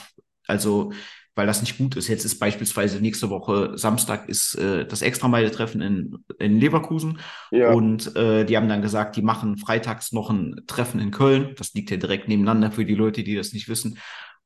also 0.46 0.92
weil 1.40 1.46
das 1.46 1.62
nicht 1.62 1.78
gut 1.78 1.96
ist. 1.96 2.08
Jetzt 2.08 2.26
ist 2.26 2.38
beispielsweise 2.38 3.00
nächste 3.00 3.30
Woche 3.30 3.72
Samstag 3.78 4.28
ist 4.28 4.56
äh, 4.56 4.84
das 4.84 5.00
Extrameile-Treffen 5.00 5.80
in, 5.80 6.18
in 6.38 6.60
Leverkusen 6.60 7.18
ja. 7.50 7.72
und 7.72 8.14
äh, 8.14 8.44
die 8.44 8.58
haben 8.58 8.68
dann 8.68 8.82
gesagt, 8.82 9.16
die 9.16 9.22
machen 9.22 9.56
freitags 9.56 10.12
noch 10.12 10.28
ein 10.28 10.60
Treffen 10.66 11.00
in 11.00 11.10
Köln. 11.10 11.54
Das 11.56 11.72
liegt 11.72 11.90
ja 11.90 11.96
direkt 11.96 12.28
nebeneinander 12.28 12.70
für 12.72 12.84
die 12.84 12.94
Leute, 12.94 13.22
die 13.22 13.36
das 13.36 13.54
nicht 13.54 13.70
wissen. 13.70 13.96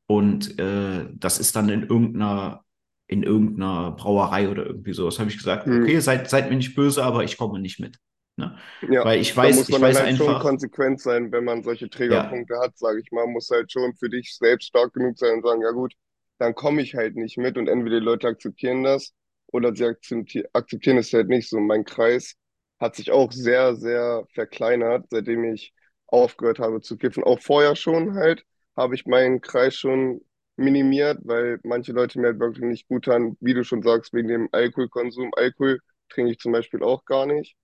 Und 0.07 0.57
äh, 0.61 1.09
das 1.15 1.41
ist 1.41 1.57
dann 1.57 1.69
in 1.69 1.83
irgendeiner 1.83 2.63
in 3.09 3.25
irgendeiner 3.25 3.91
Brauerei 3.91 4.49
oder 4.49 4.65
irgendwie 4.65 4.95
so. 4.95 5.07
Das 5.07 5.19
habe 5.19 5.31
ich 5.31 5.37
gesagt, 5.37 5.67
Hm. 5.67 5.83
okay, 5.83 5.99
seid, 5.99 6.31
seid 6.31 6.49
mir 6.49 6.57
nicht 6.57 6.77
böse, 6.77 7.03
aber 7.03 7.25
ich 7.25 7.37
komme 7.37 7.59
nicht 7.59 7.81
mit. 7.81 7.99
Ne? 8.37 8.57
Ja, 8.89 9.05
Weil 9.05 9.21
ich 9.21 9.35
da 9.35 9.43
weiß, 9.43 9.57
muss 9.57 9.69
ich 9.69 9.73
man 9.73 9.81
dann 9.81 9.91
weiß 9.91 10.01
halt 10.01 10.17
schon 10.17 10.29
einfach, 10.29 10.43
konsequent 10.43 11.01
sein, 11.01 11.33
wenn 11.33 11.43
man 11.43 11.65
solche 11.65 11.87
ja, 11.87 11.91
Trägerpunkte 11.91 12.55
hat, 12.61 12.79
sage 12.79 13.01
ich 13.01 13.11
mal, 13.11 13.27
muss 13.27 13.51
halt 13.51 13.73
schon 13.73 13.97
für 13.97 14.09
dich 14.09 14.37
selbst 14.37 14.69
stark 14.69 14.93
genug 14.93 15.19
sein 15.19 15.35
und 15.35 15.43
sagen, 15.45 15.61
ja 15.61 15.73
gut, 15.73 15.93
dann 16.39 16.55
komme 16.55 16.83
ich 16.83 16.95
halt 16.95 17.17
nicht 17.17 17.39
mit 17.39 17.57
und 17.59 17.69
entweder 17.69 18.01
die 18.01 18.05
Leute 18.05 18.29
akzeptieren 18.29 18.83
das 18.85 19.13
oder 19.49 19.75
sie 19.75 19.85
akzepti 19.87 20.45
akzeptieren 20.53 20.99
es 20.99 21.13
halt 21.13 21.29
nicht 21.29 21.49
so. 21.49 21.61
Mein 21.61 21.85
Kreis 21.85 22.35
hat 22.81 22.97
sich 22.97 23.11
auch 23.11 23.33
sehr, 23.33 23.77
sehr 23.77 24.27
verkleinert, 24.35 25.07
seitdem 25.11 25.45
ich 25.45 25.73
aufgehört 26.07 26.59
habe 26.59 26.81
zu 26.81 26.97
kiffen. 26.97 27.25
Auch 27.25 27.41
vorher 27.41 27.77
schon 27.77 28.15
halt 28.15 28.45
habe 28.77 28.95
ich 28.95 29.07
meinen 29.07 29.41
Kreis 29.41 29.77
schon 29.77 30.21
minimiert, 30.57 31.19
weil 31.25 31.59
manche 31.65 31.93
Leute 31.93 32.21
mir 32.21 32.29
halt 32.29 32.41
wirklich 32.41 32.65
nicht 32.65 32.89
gut 32.89 33.05
tun, 33.07 33.37
wie 33.41 33.55
du 33.55 33.65
schon 33.65 33.83
sagst, 33.83 34.13
wegen 34.13 34.29
dem 34.29 34.49
Alkoholkonsum. 34.53 35.31
Alkohol 35.37 35.81
trinke 36.09 36.33
ich 36.33 36.39
zum 36.39 36.53
Beispiel 36.53 36.83
auch 36.83 37.05
gar 37.05 37.27
nicht 37.27 37.57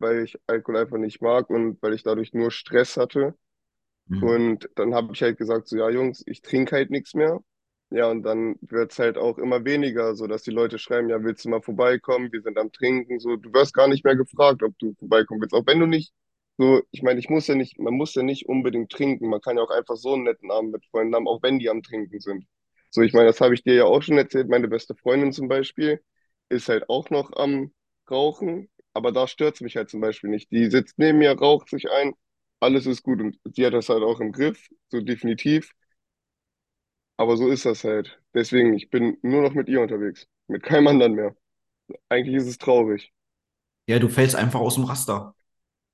weil 0.00 0.24
ich 0.24 0.38
Alkohol 0.46 0.76
einfach 0.78 0.98
nicht 0.98 1.20
mag 1.22 1.50
und 1.50 1.82
weil 1.82 1.92
ich 1.94 2.02
dadurch 2.04 2.32
nur 2.32 2.50
Stress 2.50 2.96
hatte. 2.96 3.34
hm. 4.10 4.18
Und 4.20 4.68
dann 4.76 4.94
habe 4.94 5.12
ich 5.12 5.22
halt 5.22 5.38
gesagt, 5.38 5.68
so 5.68 5.76
ja, 5.76 5.90
Jungs, 5.90 6.22
ich 6.26 6.42
trinke 6.42 6.76
halt 6.76 6.90
nichts 6.90 7.14
mehr. 7.14 7.40
Ja, 7.90 8.10
und 8.10 8.22
dann 8.22 8.56
wird's 8.60 8.98
halt 8.98 9.16
auch 9.16 9.38
immer 9.38 9.64
weniger, 9.64 10.14
so 10.14 10.26
dass 10.26 10.42
die 10.42 10.50
Leute 10.50 10.78
schreiben, 10.78 11.08
ja, 11.08 11.22
willst 11.24 11.44
du 11.44 11.48
mal 11.48 11.62
vorbeikommen? 11.62 12.30
Wir 12.32 12.42
sind 12.42 12.58
am 12.58 12.70
Trinken. 12.70 13.18
So, 13.18 13.36
du 13.36 13.50
wirst 13.54 13.72
gar 13.72 13.88
nicht 13.88 14.04
mehr 14.04 14.14
gefragt, 14.16 14.62
ob 14.62 14.78
du 14.78 14.94
vorbeikommen 14.98 15.40
willst. 15.40 15.54
Auch 15.54 15.66
wenn 15.66 15.80
du 15.80 15.86
nicht, 15.86 16.12
so, 16.58 16.82
ich 16.90 17.02
meine, 17.02 17.18
ich 17.20 17.30
muss 17.30 17.46
ja 17.46 17.54
nicht, 17.54 17.78
man 17.78 17.94
muss 17.94 18.14
ja 18.14 18.22
nicht 18.22 18.46
unbedingt 18.46 18.92
trinken. 18.92 19.28
Man 19.30 19.40
kann 19.40 19.56
ja 19.56 19.62
auch 19.62 19.70
einfach 19.70 19.96
so 19.96 20.12
einen 20.14 20.24
netten 20.24 20.50
Abend 20.50 20.72
mit 20.72 20.84
Freunden 20.86 21.14
haben, 21.14 21.26
auch 21.28 21.42
wenn 21.42 21.58
die 21.58 21.70
am 21.70 21.82
Trinken 21.82 22.20
sind. 22.20 22.44
So, 22.90 23.00
ich 23.02 23.12
meine, 23.14 23.26
das 23.28 23.40
habe 23.40 23.54
ich 23.54 23.62
dir 23.62 23.74
ja 23.74 23.84
auch 23.84 24.02
schon 24.02 24.18
erzählt. 24.18 24.48
Meine 24.48 24.68
beste 24.68 24.94
Freundin 24.94 25.32
zum 25.32 25.48
Beispiel 25.48 26.02
ist 26.50 26.68
halt 26.68 26.88
auch 26.90 27.08
noch 27.10 27.32
am 27.36 27.72
Rauchen, 28.10 28.68
aber 28.92 29.12
da 29.12 29.26
stört's 29.26 29.60
mich 29.62 29.76
halt 29.76 29.88
zum 29.90 30.00
Beispiel 30.02 30.28
nicht. 30.30 30.50
Die 30.50 30.70
sitzt 30.70 30.98
neben 30.98 31.18
mir, 31.18 31.32
raucht 31.32 31.70
sich 31.70 31.90
ein 31.90 32.12
alles 32.60 32.86
ist 32.86 33.04
gut 33.04 33.20
und 33.20 33.38
sie 33.54 33.64
hat 33.64 33.72
das 33.72 33.88
halt 33.88 34.02
auch 34.02 34.18
im 34.20 34.32
Griff, 34.32 34.66
so 34.88 35.00
definitiv. 35.00 35.70
Aber 37.18 37.36
so 37.36 37.48
ist 37.50 37.66
das 37.66 37.84
halt. 37.84 38.18
Deswegen, 38.34 38.72
ich 38.74 38.88
bin 38.90 39.18
nur 39.22 39.42
noch 39.42 39.52
mit 39.54 39.68
ihr 39.68 39.82
unterwegs, 39.82 40.26
mit 40.46 40.62
keinem 40.62 40.86
anderen 40.88 41.12
mehr. 41.14 41.36
Eigentlich 42.10 42.36
ist 42.36 42.48
es 42.48 42.58
traurig. 42.58 43.12
Ja, 43.88 43.98
du 43.98 44.08
fällst 44.08 44.36
einfach 44.36 44.60
aus 44.60 44.74
dem 44.76 44.84
Raster. 44.84 45.34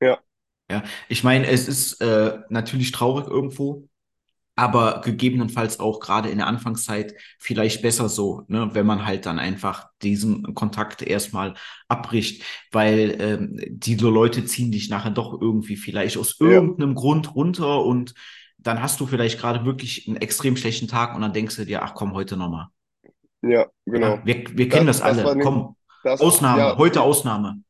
Ja, 0.01 0.23
Ja, 0.71 0.83
ich 1.09 1.23
meine, 1.25 1.47
es 1.47 1.69
ist 1.69 2.01
äh, 2.01 2.39
natürlich 2.49 2.91
traurig 2.93 3.27
irgendwo, 3.29 3.89
aber 4.57 5.03
gegebenenfalls 5.03 5.81
auch 5.81 6.01
gerade 6.01 6.31
in 6.31 6.39
der 6.39 6.49
Anfangszeit 6.49 7.15
vielleicht 7.39 7.83
besser 7.83 8.09
so, 8.09 8.45
ne, 8.49 8.71
wenn 8.75 8.87
man 8.87 9.07
halt 9.07 9.27
dann 9.27 9.39
einfach 9.41 9.89
diesen 10.03 10.55
Kontakt 10.55 11.03
erstmal 11.03 11.55
abbricht, 11.89 12.45
weil 12.73 13.17
ähm, 13.21 13.61
diese 13.71 14.09
Leute 14.11 14.45
ziehen 14.47 14.73
dich 14.73 14.91
nachher 14.91 15.11
doch 15.13 15.41
irgendwie 15.41 15.77
vielleicht 15.77 16.19
aus 16.19 16.39
ja, 16.41 16.61
irgendeinem 16.61 16.95
Grund 16.97 17.35
runter 17.35 17.85
und 17.85 18.15
dann 18.65 18.83
hast 18.83 19.01
du 19.01 19.07
vielleicht 19.07 19.39
gerade 19.41 19.65
wirklich 19.65 20.07
einen 20.09 20.17
extrem 20.19 20.57
schlechten 20.57 20.89
Tag 20.89 21.15
und 21.15 21.23
dann 21.23 21.33
denkst 21.33 21.57
du 21.57 21.65
dir, 21.67 21.83
ach 21.83 21.95
komm, 21.95 22.15
heute 22.15 22.37
nochmal. 22.37 22.69
ja, 23.43 23.71
Ja, 23.93 24.13
genau. 24.13 24.25
wir, 24.25 24.45
wir 24.57 24.69
kennen 24.69 24.87
Das, 24.87 25.03
das 25.03 25.03
alle. 25.03 25.37
ne, 25.37 25.41
Komm, 25.41 25.77
das, 26.03 26.19
Ausnahme, 26.19 26.77
ja, 26.77 26.79
heute 26.79 27.01
Ausnahme. 27.03 27.63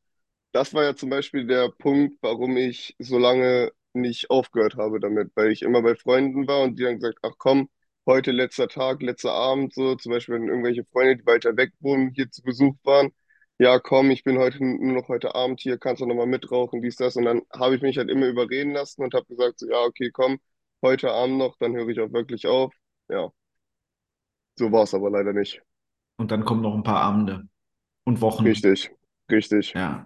das 0.51 0.73
war 0.73 0.83
ja 0.83 0.95
zum 0.95 1.09
Beispiel 1.09 1.45
der 1.47 1.69
Punkt, 1.69 2.17
warum 2.21 2.57
ich 2.57 2.95
so 2.99 3.17
lange 3.17 3.71
nicht 3.93 4.29
aufgehört 4.29 4.75
habe 4.75 4.99
damit, 4.99 5.31
weil 5.35 5.51
ich 5.51 5.61
immer 5.61 5.81
bei 5.81 5.95
Freunden 5.95 6.47
war 6.47 6.61
und 6.63 6.77
die 6.79 6.83
dann 6.83 6.95
gesagt, 6.99 7.19
ach 7.23 7.33
komm, 7.37 7.69
heute 8.05 8.31
letzter 8.31 8.67
Tag, 8.67 9.01
letzter 9.01 9.31
Abend, 9.33 9.73
so, 9.73 9.95
zum 9.95 10.11
Beispiel 10.11 10.35
wenn 10.35 10.47
irgendwelche 10.49 10.85
Freunde, 10.85 11.17
die 11.17 11.25
weiter 11.25 11.55
weg 11.57 11.71
wohnen, 11.79 12.11
hier 12.13 12.29
zu 12.31 12.41
Besuch 12.43 12.75
waren, 12.83 13.11
ja 13.57 13.79
komm, 13.79 14.11
ich 14.11 14.23
bin 14.23 14.37
heute 14.37 14.63
nur 14.63 14.93
noch 14.93 15.07
heute 15.07 15.33
Abend 15.35 15.61
hier, 15.61 15.77
kannst 15.77 16.01
du 16.01 16.05
noch 16.05 16.15
mal 16.15 16.25
mitrauchen, 16.27 16.81
dies, 16.81 16.95
das, 16.97 17.15
und 17.15 17.25
dann 17.25 17.41
habe 17.53 17.75
ich 17.75 17.81
mich 17.81 17.97
halt 17.97 18.09
immer 18.09 18.27
überreden 18.27 18.73
lassen 18.73 19.03
und 19.03 19.13
habe 19.13 19.25
gesagt, 19.27 19.59
so, 19.59 19.69
ja, 19.69 19.77
okay, 19.83 20.11
komm, 20.11 20.39
heute 20.85 21.11
Abend 21.11 21.37
noch, 21.37 21.57
dann 21.59 21.75
höre 21.75 21.89
ich 21.89 21.99
auch 21.99 22.13
wirklich 22.13 22.47
auf. 22.47 22.73
Ja, 23.09 23.31
so 24.57 24.71
war 24.71 24.83
es 24.83 24.93
aber 24.93 25.09
leider 25.09 25.33
nicht. 25.33 25.61
Und 26.17 26.31
dann 26.31 26.45
kommen 26.45 26.61
noch 26.61 26.73
ein 26.75 26.83
paar 26.83 27.01
Abende 27.01 27.47
und 28.05 28.21
Wochen. 28.21 28.45
Richtig, 28.45 28.91
richtig. 29.29 29.75
Ja. 29.75 30.05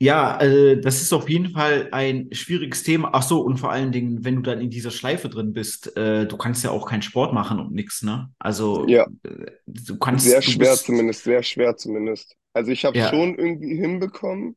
Ja, 0.00 0.40
äh, 0.40 0.80
das 0.80 1.00
ist 1.00 1.12
auf 1.12 1.28
jeden 1.30 1.50
Fall 1.50 1.88
ein 1.92 2.28
schwieriges 2.32 2.82
Thema. 2.82 3.10
Ach 3.14 3.22
so, 3.22 3.40
und 3.42 3.58
vor 3.58 3.70
allen 3.70 3.92
Dingen, 3.92 4.24
wenn 4.24 4.36
du 4.36 4.42
dann 4.42 4.60
in 4.60 4.68
dieser 4.70 4.90
Schleife 4.90 5.28
drin 5.28 5.52
bist, 5.52 5.96
äh, 5.96 6.26
du 6.26 6.36
kannst 6.36 6.64
ja 6.64 6.70
auch 6.70 6.86
keinen 6.86 7.02
Sport 7.02 7.32
machen 7.32 7.58
und 7.60 7.72
nix, 7.72 8.02
ne? 8.02 8.30
Also, 8.38 8.86
Ja, 8.86 9.06
äh, 9.22 9.52
du 9.66 9.98
Sehr 10.16 10.42
kannst, 10.42 10.46
du 10.46 10.52
schwer 10.52 10.58
bist, 10.58 10.84
zumindest, 10.84 11.24
sehr 11.24 11.42
schwer 11.42 11.76
zumindest. 11.76 12.36
Also 12.52 12.70
ich 12.72 12.84
habe 12.84 12.96
es 12.96 13.02
ja, 13.02 13.08
schon 13.08 13.36
irgendwie 13.38 13.76
hinbekommen, 13.76 14.56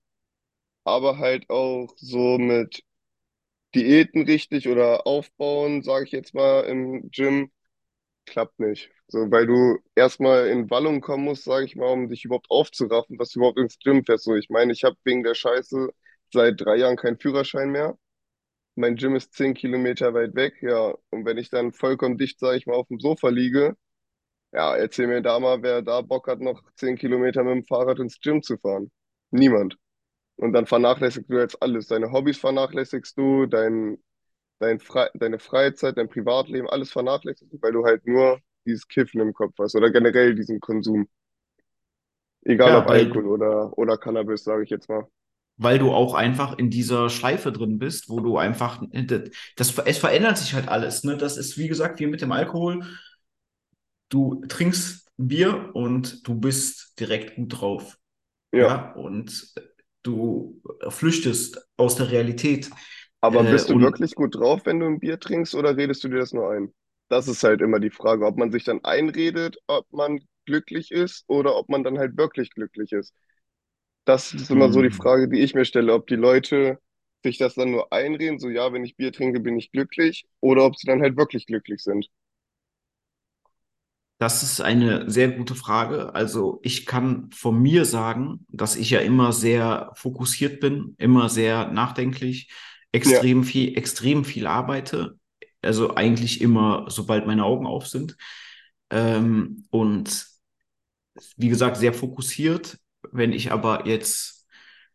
aber 0.85 1.19
halt 1.19 1.49
auch 1.49 1.93
so 1.97 2.37
mit 2.39 2.83
Diäten 3.75 4.23
richtig 4.25 4.67
oder 4.67 5.06
aufbauen, 5.08 5.84
sage 5.84 6.06
ich 6.06 6.12
jetzt 6.12 6.34
mal, 6.34 6.62
im 6.65 7.10
Gym, 7.12 7.51
klappt 8.25 8.60
nicht. 8.60 8.91
So, 9.08 9.32
weil 9.32 9.47
du 9.47 9.80
erstmal 9.95 10.47
in 10.49 10.69
Wallung 10.69 11.01
kommen 11.01 11.25
musst, 11.25 11.45
sage 11.45 11.65
ich 11.65 11.75
mal, 11.75 11.88
um 11.91 12.10
dich 12.10 12.25
überhaupt 12.25 12.49
aufzuraffen, 12.51 13.17
dass 13.17 13.32
du 13.32 13.39
überhaupt 13.39 13.60
ins 13.60 13.80
Gym 13.80 14.06
fährst. 14.06 14.25
So, 14.25 14.36
ich 14.36 14.49
meine, 14.49 14.73
ich 14.73 14.84
habe 14.84 14.97
wegen 15.06 15.23
der 15.23 15.36
Scheiße 15.36 15.89
seit 16.34 16.62
drei 16.62 16.77
Jahren 16.77 16.97
keinen 16.97 17.19
Führerschein 17.19 17.71
mehr. 17.71 17.97
Mein 18.75 18.95
Gym 18.95 19.15
ist 19.15 19.34
zehn 19.34 19.53
Kilometer 19.56 20.13
weit 20.13 20.36
weg, 20.36 20.56
ja. 20.62 20.95
Und 21.12 21.25
wenn 21.25 21.38
ich 21.38 21.49
dann 21.49 21.73
vollkommen 21.73 22.17
dicht, 22.17 22.39
sage 22.39 22.58
ich 22.58 22.67
mal, 22.67 22.75
auf 22.75 22.88
dem 22.89 22.99
Sofa 22.99 23.30
liege, 23.30 23.75
Ja, 24.53 24.75
erzähl 24.77 25.08
mir 25.08 25.21
da 25.21 25.39
mal, 25.39 25.62
wer 25.63 25.82
da 25.82 26.01
Bock 26.01 26.27
hat, 26.27 26.39
noch 26.41 26.62
10 26.75 26.97
Kilometer 26.97 27.43
mit 27.43 27.56
dem 27.56 27.65
Fahrrad 27.65 27.99
ins 27.99 28.19
Gym 28.19 28.41
zu 28.43 28.58
fahren. 28.58 28.91
Niemand. 29.32 29.77
Und 30.38 30.54
dann 30.54 30.65
vernachlässigst 30.67 31.30
du 31.32 31.39
jetzt 31.39 31.62
alles. 31.62 31.88
Deine 31.88 32.12
Hobbys 32.12 32.38
vernachlässigst 32.39 33.17
du, 33.17 33.45
dein, 33.47 33.97
dein 34.60 34.80
Fre 34.80 35.12
deine 35.15 35.39
Freizeit, 35.39 35.97
dein 35.97 36.10
Privatleben, 36.10 36.69
alles 36.69 36.91
vernachlässigst 36.91 37.54
du, 37.54 37.62
weil 37.62 37.73
du 37.73 37.86
halt 37.86 38.08
nur 38.08 38.39
dieses 38.65 38.88
Kiffen 38.88 39.21
im 39.21 39.34
Kopf 39.34 39.56
hast 39.60 39.76
oder 39.76 39.91
generell 39.91 40.36
diesen 40.36 40.60
Konsum. 40.62 41.08
Egal 42.45 42.73
ja, 42.73 42.76
ob 42.76 42.88
weil 42.88 42.89
Alkohol 42.89 43.28
oder, 43.28 43.78
oder 43.78 43.95
Cannabis, 44.00 44.43
sage 44.43 44.63
ich 44.63 44.71
jetzt 44.71 44.89
mal. 44.89 45.08
weil 45.58 45.80
du 45.80 45.91
auch 45.91 46.13
einfach 46.13 46.58
in 46.58 46.69
dieser 46.69 47.10
Schleife 47.10 47.52
drin 47.52 47.80
bist, 47.80 48.10
wo 48.10 48.19
du 48.19 48.38
einfach, 48.38 48.84
das, 49.56 49.78
es 49.80 49.97
verändert 49.97 50.38
sich 50.38 50.54
halt 50.54 50.67
alles, 50.67 51.04
ne? 51.04 51.17
Das 51.17 51.38
ist, 51.38 51.58
wie 51.58 51.67
gesagt, 51.67 52.00
wie 52.00 52.06
mit 52.08 52.21
dem 52.21 52.32
Alkohol. 52.32 52.84
Du 54.10 54.41
trinkst 54.47 55.12
Bier 55.17 55.71
und 55.73 56.28
du 56.28 56.36
bist 56.36 57.00
direkt 57.00 57.36
gut 57.36 57.60
drauf. 57.60 57.97
Ja. 58.52 58.67
Ja, 58.67 58.93
und 58.93 59.54
du 60.07 60.61
flüchtest 60.89 61.67
aus 61.77 61.95
der 61.97 62.11
Realität. 62.11 62.69
Aber 63.21 63.43
Äh, 63.43 63.45
bist 63.45 63.69
du 63.69 63.81
wirklich 63.81 64.15
gut 64.15 64.35
drauf, 64.35 64.61
wenn 64.65 64.79
du 64.79 64.87
ein 64.87 64.99
Bier 64.99 65.19
trinkst, 65.19 65.55
oder 65.55 65.77
redest 65.77 66.03
du 66.03 66.09
dir 66.09 66.19
das 66.19 66.33
nur 66.33 66.51
ein? 66.51 66.73
Das 67.09 67.27
ist 67.27 67.43
halt 67.43 67.61
immer 67.61 67.79
die 67.79 67.89
Frage, 67.91 68.25
ob 68.25 68.37
man 68.37 68.51
sich 68.51 68.63
dann 68.65 68.83
einredet, 68.83 69.57
ob 69.67 69.91
man 69.93 70.19
glücklich 70.45 70.91
ist 70.91 71.25
oder 71.27 71.55
ob 71.57 71.69
man 71.69 71.83
dann 71.83 71.97
halt 71.99 72.17
wirklich 72.17 72.51
glücklich 72.51 72.91
ist. 72.93 73.13
Das 74.05 74.33
ist 74.33 74.49
immer 74.51 74.71
so 74.71 74.81
die 74.81 74.89
mh, 74.89 74.91
Frage, 74.91 75.29
die 75.29 75.41
ich 75.41 75.53
mir 75.55 75.65
stelle, 75.65 75.93
ob 75.93 76.07
die 76.07 76.15
Leute 76.15 76.79
sich 77.23 77.37
das 77.37 77.55
dann 77.55 77.71
nur 77.71 77.93
einreden, 77.93 78.39
so 78.39 78.49
ja, 78.49 78.73
wenn 78.73 78.83
ich 78.85 78.95
Bier 78.97 79.11
trinke, 79.13 79.39
bin 79.41 79.57
ich 79.57 79.71
glücklich, 79.71 80.27
oder 80.41 80.65
ob 80.65 80.77
sie 80.77 80.87
dann 80.87 81.01
halt 81.01 81.17
wirklich 81.17 81.45
glücklich 81.47 81.81
sind. 81.83 82.07
Das 84.19 84.43
ist 84.43 84.62
eine 84.62 85.10
sehr 85.10 85.30
gute 85.32 85.56
Frage. 85.56 86.15
Also 86.15 86.60
ich 86.63 86.86
kann 86.86 87.30
von 87.32 87.62
mir 87.62 87.86
sagen, 87.86 88.45
dass 88.49 88.75
ich 88.75 88.89
ja 88.89 88.99
immer 88.99 89.32
sehr 89.34 89.91
fokussiert 89.95 90.60
bin, 90.60 90.95
immer 90.97 91.30
sehr 91.30 91.71
nachdenklich, 91.71 92.49
Ja, 93.03 93.23
extrem 93.23 93.43
viel, 93.43 93.77
extrem 93.77 94.25
viel 94.25 94.47
arbeite. 94.47 95.19
Also 95.62 95.95
eigentlich 95.95 96.41
immer, 96.41 96.86
sobald 96.89 97.27
meine 97.27 97.43
Augen 97.45 97.67
auf 97.67 97.88
sind. 97.88 98.17
ähm, 98.91 99.65
und 99.71 100.25
wie 101.38 101.49
gesagt, 101.49 101.77
sehr 101.77 101.93
fokussiert. 101.93 102.77
Wenn 103.12 103.32
ich 103.34 103.51
aber 103.51 103.88
jetzt, 103.88 104.47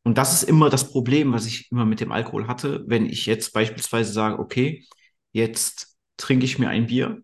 und 0.03 0.19
das 0.19 0.33
ist 0.35 0.49
immer 0.49 0.71
das 0.71 0.91
Problem, 0.91 1.33
was 1.33 1.47
ich 1.47 1.71
immer 1.71 1.85
mit 1.85 2.01
dem 2.01 2.13
Alkohol 2.13 2.49
hatte, 2.49 2.85
wenn 2.87 3.07
ich 3.07 3.27
jetzt 3.27 3.53
beispielsweise 3.53 4.13
sage, 4.13 4.39
okay, 4.39 4.85
jetzt 5.33 5.97
trinke 6.17 6.45
ich 6.45 6.59
mir 6.59 6.69
ein 6.69 6.87
Bier, 6.87 7.23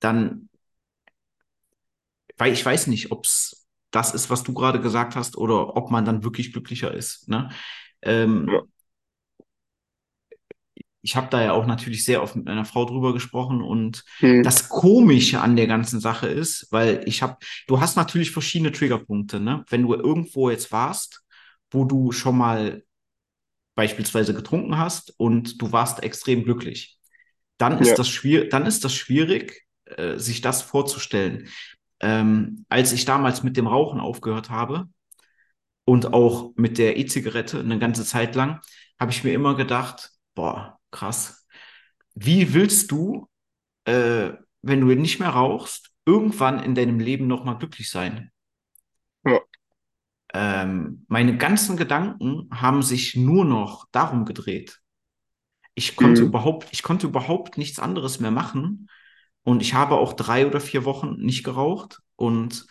dann, 0.00 0.48
weil 2.38 2.52
ich 2.52 2.64
weiß 2.64 2.86
nicht, 2.88 3.12
ob 3.12 3.24
es 3.24 3.66
das 3.90 4.14
ist, 4.14 4.30
was 4.30 4.42
du 4.42 4.52
gerade 4.54 4.80
gesagt 4.80 5.16
hast, 5.16 5.36
oder 5.38 5.76
ob 5.76 5.90
man 5.90 6.04
dann 6.04 6.24
wirklich 6.24 6.52
glücklicher 6.52 6.92
ist. 6.92 7.28
Ne? 7.28 7.50
Ähm, 8.02 8.52
Ja. 8.52 8.66
ich 11.02 11.14
habe 11.16 11.28
da 11.30 11.42
ja 11.42 11.52
auch 11.52 11.66
natürlich 11.66 12.04
sehr 12.04 12.22
oft 12.22 12.34
mit 12.36 12.46
meiner 12.46 12.64
Frau 12.64 12.84
drüber 12.84 13.12
gesprochen 13.12 13.62
und 13.62 14.04
Hm. 14.20 14.42
das 14.42 14.68
Komische 14.68 15.40
an 15.40 15.56
der 15.56 15.66
ganzen 15.66 16.00
Sache 16.00 16.26
ist, 16.26 16.66
weil 16.70 17.02
ich 17.06 17.22
habe, 17.22 17.36
du 17.68 17.80
hast 17.80 17.96
natürlich 17.96 18.32
verschiedene 18.32 18.72
Triggerpunkte, 18.72 19.38
ne? 19.40 19.64
Wenn 19.68 19.82
du 19.82 19.94
irgendwo 19.94 20.50
jetzt 20.50 20.72
warst, 20.72 21.22
wo 21.70 21.84
du 21.84 22.10
schon 22.12 22.36
mal 22.36 22.82
beispielsweise 23.76 24.34
getrunken 24.34 24.78
hast 24.78 25.14
und 25.18 25.60
du 25.62 25.72
warst 25.72 26.02
extrem 26.02 26.44
glücklich, 26.44 26.98
dann 27.58 27.78
Ja. 27.80 27.80
ist 27.80 27.98
das 27.98 28.08
schwierig, 28.08 28.50
dann 28.50 28.66
ist 28.66 28.84
das 28.84 28.94
schwierig, 28.94 29.66
äh, 29.86 30.18
sich 30.18 30.40
das 30.42 30.62
vorzustellen. 30.62 31.48
Ähm, 32.00 32.66
als 32.68 32.92
ich 32.92 33.04
damals 33.04 33.42
mit 33.42 33.56
dem 33.56 33.66
Rauchen 33.66 34.00
aufgehört 34.00 34.50
habe 34.50 34.88
und 35.84 36.12
auch 36.12 36.52
mit 36.56 36.78
der 36.78 36.96
E-Zigarette 36.98 37.60
eine 37.60 37.78
ganze 37.78 38.04
Zeit 38.04 38.34
lang, 38.34 38.60
habe 38.98 39.12
ich 39.12 39.24
mir 39.24 39.32
immer 39.32 39.56
gedacht, 39.56 40.12
boah, 40.34 40.78
krass. 40.90 41.46
Wie 42.14 42.54
willst 42.54 42.90
du, 42.92 43.28
äh, 43.86 44.32
wenn 44.62 44.80
du 44.80 44.88
nicht 44.94 45.20
mehr 45.20 45.30
rauchst, 45.30 45.92
irgendwann 46.06 46.60
in 46.62 46.74
deinem 46.74 47.00
Leben 47.00 47.26
nochmal 47.28 47.58
glücklich 47.58 47.90
sein? 47.90 48.32
Ja. 49.24 49.40
Ähm, 50.34 51.04
meine 51.08 51.36
ganzen 51.36 51.76
Gedanken 51.76 52.48
haben 52.52 52.82
sich 52.82 53.16
nur 53.16 53.44
noch 53.44 53.86
darum 53.92 54.24
gedreht. 54.24 54.80
Ich 55.74 55.96
konnte 55.96 56.24
Hm. 56.24 56.26
überhaupt, 56.26 56.68
ich 56.72 56.82
konnte 56.82 57.06
überhaupt 57.08 57.58
nichts 57.58 57.78
anderes 57.78 58.20
mehr 58.20 58.30
machen. 58.32 58.88
Und 59.46 59.62
ich 59.62 59.74
habe 59.74 59.94
auch 59.94 60.12
drei 60.12 60.44
oder 60.44 60.58
vier 60.58 60.84
Wochen 60.84 61.14
nicht 61.18 61.44
geraucht. 61.44 62.00
Und 62.16 62.66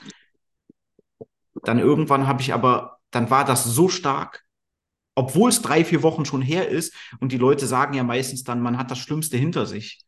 dann 1.63 1.79
irgendwann 1.79 2.27
habe 2.27 2.41
ich 2.41 2.53
aber, 2.53 2.99
dann 3.11 3.29
war 3.29 3.45
das 3.45 3.63
so 3.63 3.87
stark, 3.87 4.43
obwohl 5.15 5.49
es 5.49 5.61
drei, 5.61 5.85
vier 5.85 6.03
Wochen 6.03 6.25
schon 6.25 6.41
her 6.41 6.67
ist. 6.67 6.93
Und 7.21 7.31
die 7.31 7.37
Leute 7.37 7.65
sagen 7.65 7.93
ja 7.93 8.03
meistens 8.03 8.43
dann, 8.43 8.61
man 8.61 8.77
hat 8.77 8.91
das 8.91 8.99
Schlimmste 8.99 9.37
hinter 9.37 9.65
sich. 9.65 10.03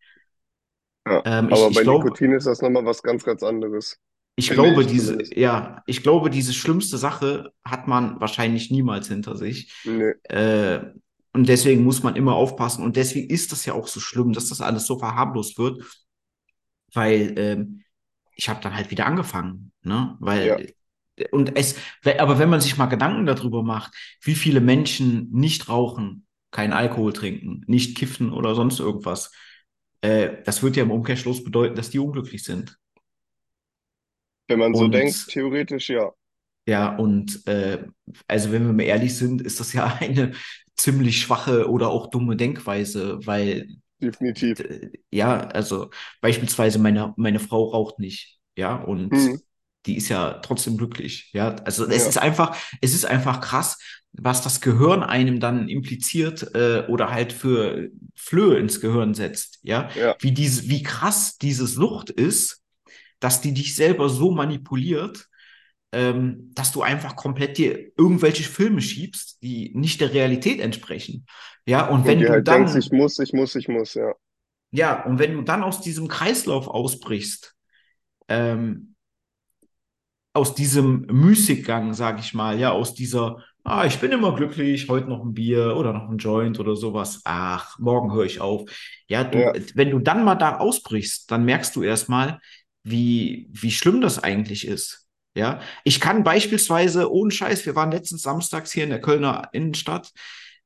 Ja. 1.08 1.23
Ähm, 1.23 1.53
Aber 1.53 1.69
ich, 1.69 1.69
ich 1.69 1.75
bei 1.75 1.84
glaube, 1.84 2.10
Nikotin 2.10 2.34
ist 2.34 2.47
das 2.47 2.62
nochmal 2.62 2.84
was 2.84 3.01
ganz, 3.01 3.23
ganz 3.23 3.41
anderes. 3.43 3.97
ich 4.36 4.51
Finde 4.51 4.63
glaube, 4.63 4.82
ich 4.82 4.88
diese, 4.88 5.17
zumindest. 5.19 5.38
ja, 5.38 5.82
ich 5.86 6.03
glaube, 6.03 6.30
diese 6.30 6.53
schlimmste 6.53 6.97
Sache 6.97 7.53
hat 7.63 7.88
man 7.88 8.19
wahrscheinlich 8.19 8.71
niemals 8.71 9.08
hinter 9.08 9.38
sich. 9.38 9.71
Nee. 9.84 10.13
Äh, 10.23 10.82
und 11.32 11.47
deswegen 11.47 11.84
muss 11.86 12.03
man 12.03 12.17
immer 12.17 12.36
aufpassen. 12.36 12.84
Und 12.84 12.97
deswegen 12.97 13.30
ist 13.30 13.53
das 13.53 13.65
ja 13.65 13.73
auch 13.73 13.88
so 13.88 14.01
schlimm, 14.01 14.34
dass 14.34 14.49
das 14.49 14.60
alles 14.60 14.86
so 14.86 14.99
verharmlost 14.99 15.58
wird, 15.58 15.82
weil 16.93 17.34
ähm, 17.38 17.84
ich 18.36 18.50
habe 18.50 18.62
dann 18.62 18.76
halt 18.76 18.91
wieder 18.91 19.06
angefangen, 19.06 19.71
ne? 19.84 20.15
Ja. 20.26 20.58
Weil 20.58 20.73
und 21.32 21.58
es, 21.58 21.76
aber 22.19 22.38
wenn 22.39 22.50
man 22.50 22.62
sich 22.62 22.78
mal 22.78 22.86
Gedanken 22.88 23.26
darüber 23.26 23.63
macht, 23.63 23.93
wie 24.21 24.36
viele 24.36 24.62
Menschen 24.62 25.30
nicht 25.32 25.67
rauchen, 25.67 26.28
keinen 26.52 26.73
Alkohol 26.73 27.12
trinken, 27.13 27.63
nicht 27.67 27.97
kiffen 27.97 28.32
oder 28.32 28.54
sonst 28.56 28.80
irgendwas, 28.80 29.32
äh, 30.02 30.43
das 30.45 30.62
wird 30.63 30.76
ja 30.76 30.84
im 30.84 30.91
Umkehrschluss 30.91 31.43
bedeuten, 31.43 31.76
dass 31.76 31.89
die 31.89 32.00
unglücklich 32.00 32.43
sind. 32.43 32.78
Wenn 34.50 34.60
man 34.60 34.76
so 34.76 34.89
denkt, 34.89 35.15
Und 35.15 35.28
theoretisch 35.30 35.89
ja. 35.89 36.12
ja, 36.67 36.95
und 36.95 37.45
äh, 37.47 37.86
also 38.28 38.52
wenn 38.52 38.65
wir 38.65 38.73
mal 38.73 38.84
ehrlich 38.84 39.15
sind, 39.15 39.41
ist 39.41 39.60
das 39.60 39.73
ja 39.73 39.86
eine 40.00 40.34
ziemlich 40.76 41.21
schwache 41.21 41.69
oder 41.69 41.89
auch 41.89 42.08
dumme 42.10 42.36
Denkweise, 42.36 43.26
weil 43.26 43.67
Definitiv. 44.02 44.60
ja, 45.12 45.40
also 45.48 45.90
beispielsweise 46.22 46.80
meine, 46.80 47.14
meine 47.18 47.40
Frau 47.40 47.66
raucht 47.70 48.00
nicht, 48.00 48.40
ja, 48.56 48.76
und 48.76 49.14
Hm. 49.14 49.38
die 49.86 49.98
ist 49.98 50.10
ja 50.10 50.34
trotzdem 50.40 50.78
glücklich, 50.78 51.30
ja. 51.34 51.56
Also 51.66 51.86
es 51.86 52.04
Ja. 52.04 52.10
ist 52.10 52.18
einfach, 52.18 52.58
es 52.82 52.94
ist 52.94 53.06
einfach 53.06 53.40
krass, 53.42 53.78
was 54.14 54.42
das 54.42 54.62
Gehirn 54.62 55.04
einem 55.04 55.40
dann 55.40 55.70
impliziert 55.70 56.54
äh, 56.56 56.86
oder 56.88 57.12
halt 57.12 57.32
für 57.34 57.90
Flöhe 58.16 58.58
ins 58.58 58.82
Gehirn 58.82 59.14
setzt, 59.14 59.60
ja. 59.64 59.90
Ja. 59.94 60.18
Wie 60.20 60.32
diese, 60.32 60.70
wie 60.70 60.84
krass 60.84 61.38
diese 61.38 61.68
Sucht 61.68 62.10
ist, 62.10 62.62
dass 63.20 63.42
die 63.42 63.54
dich 63.54 63.76
selber 63.76 64.10
so 64.10 64.32
manipuliert, 64.32 65.28
ähm, 65.91 66.52
dass 66.56 66.71
du 66.71 66.82
einfach 66.82 67.15
komplett 67.15 67.58
dir 67.58 67.91
irgendwelche 67.97 68.43
Filme 68.43 68.82
schiebst, 68.82 69.41
die 69.43 69.71
nicht 69.76 70.02
der 70.02 70.13
Realität 70.13 70.60
entsprechen. 70.60 71.26
Ja, 71.65 71.88
und 71.88 72.06
Und 72.06 72.08
wenn 72.08 72.19
du 72.21 72.30
halt 72.30 72.47
denkst, 72.50 72.73
ich 72.76 72.89
dann, 72.89 72.91
muss, 72.91 73.19
ich 73.19 73.34
muss, 73.34 73.54
ich 73.56 73.67
muss, 73.67 73.93
ja. 73.93 74.13
ja, 74.71 75.04
und 75.06 75.19
wenn 75.19 75.34
du 75.34 75.41
dann 75.41 75.63
aus 75.63 75.82
diesem 75.82 76.08
Kreislauf 76.08 76.67
ausbrichst, 76.67 77.56
ähm, 78.30 78.95
aus 80.34 80.54
diesem 80.54 81.02
Müßiggang, 81.08 81.93
sag 81.93 82.19
ich 82.19 82.34
mal, 82.34 82.60
ja, 82.60 82.71
aus 82.71 82.93
dieser, 82.93 83.43
ah, 83.63 83.86
ich 83.86 84.00
bin 84.00 84.12
immer 84.12 84.36
glücklich, 84.36 84.88
heute 84.88 85.08
noch 85.10 85.23
ein 85.23 85.34
Bier 85.34 85.76
oder 85.78 85.93
noch 85.93 86.10
ein 86.10 86.17
Joint 86.17 86.60
oder 86.60 86.76
sowas, 86.76 87.21
ach, 87.26 87.80
morgen 87.80 88.13
höre 88.13 88.26
ich 88.26 88.39
auf. 88.39 88.69
Ja, 89.08 89.23
du, 89.23 89.39
Ja. 89.39 89.54
wenn 89.73 89.89
du 89.89 90.00
dann 90.00 90.23
mal 90.23 90.36
da 90.36 90.58
ausbrichst, 90.58 91.32
dann 91.32 91.45
merkst 91.45 91.76
du 91.76 91.82
erstmal, 91.84 92.39
wie, 92.84 93.50
wie 93.52 93.71
schlimm 93.71 94.00
das 94.02 94.23
eigentlich 94.23 94.67
ist. 94.67 95.07
Ja, 95.38 95.62
ich 95.84 96.00
kann 96.00 96.23
beispielsweise, 96.23 97.12
ohne 97.12 97.32
Scheiß, 97.32 97.65
wir 97.65 97.76
waren 97.76 97.91
letzten 97.91 98.17
Samstags 98.17 98.71
hier 98.71 98.84
in 98.86 98.89
der 98.89 99.02
Kölner 99.02 99.50
Innenstadt, 99.54 100.12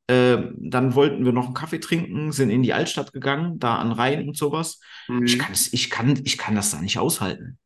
ähm, 0.07 0.55
dann 0.57 0.95
wollten 0.95 1.25
wir 1.25 1.33
noch 1.33 1.45
einen 1.45 1.53
Kaffee 1.53 1.79
trinken, 1.79 2.31
sind 2.31 2.49
in 2.49 2.63
die 2.63 2.73
Altstadt 2.73 3.13
gegangen, 3.13 3.59
da 3.59 3.75
an 3.77 3.91
Rhein 3.91 4.27
und 4.27 4.37
sowas. 4.37 4.79
Ich 5.25 5.33
Mhm. 5.33 5.39
kann 5.39 5.51
es, 5.53 5.73
ich 5.73 5.89
kann, 5.89 6.19
ich 6.23 6.37
kann 6.37 6.55
das 6.55 6.71
da 6.71 6.81
nicht 6.81 6.97
aushalten. 6.99 7.57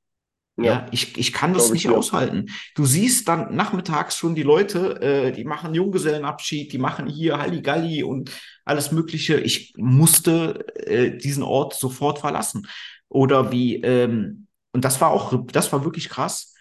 Ja, 0.57 0.65
Ja, 0.65 0.85
ich, 0.91 1.17
ich 1.17 1.33
kann 1.33 1.53
das 1.53 1.65
ich 1.65 1.73
nicht 1.73 1.89
aushalten. 1.89 2.45
Du 2.75 2.85
siehst 2.85 3.27
dann 3.27 3.55
nachmittags 3.55 4.15
schon 4.17 4.35
die 4.35 4.43
Leute, 4.43 5.01
äh, 5.01 5.31
die 5.33 5.43
machen 5.43 5.73
Junggesellenabschied, 5.75 6.71
die 6.71 6.77
machen 6.77 7.07
hier 7.07 7.37
Halligalli 7.39 8.03
und 8.03 8.31
alles 8.63 8.91
Mögliche. 8.91 9.37
Ich 9.39 9.73
musste 9.77 10.65
äh, 10.87 11.17
diesen 11.17 11.43
Ort 11.43 11.75
sofort 11.75 12.19
verlassen. 12.19 12.67
Oder 13.09 13.51
wie, 13.51 13.75
ähm, 13.81 14.47
und 14.71 14.85
das 14.85 15.01
war 15.01 15.11
auch, 15.11 15.45
das 15.51 15.71
war 15.73 15.83
wirklich 15.83 16.09
krass. 16.09 16.54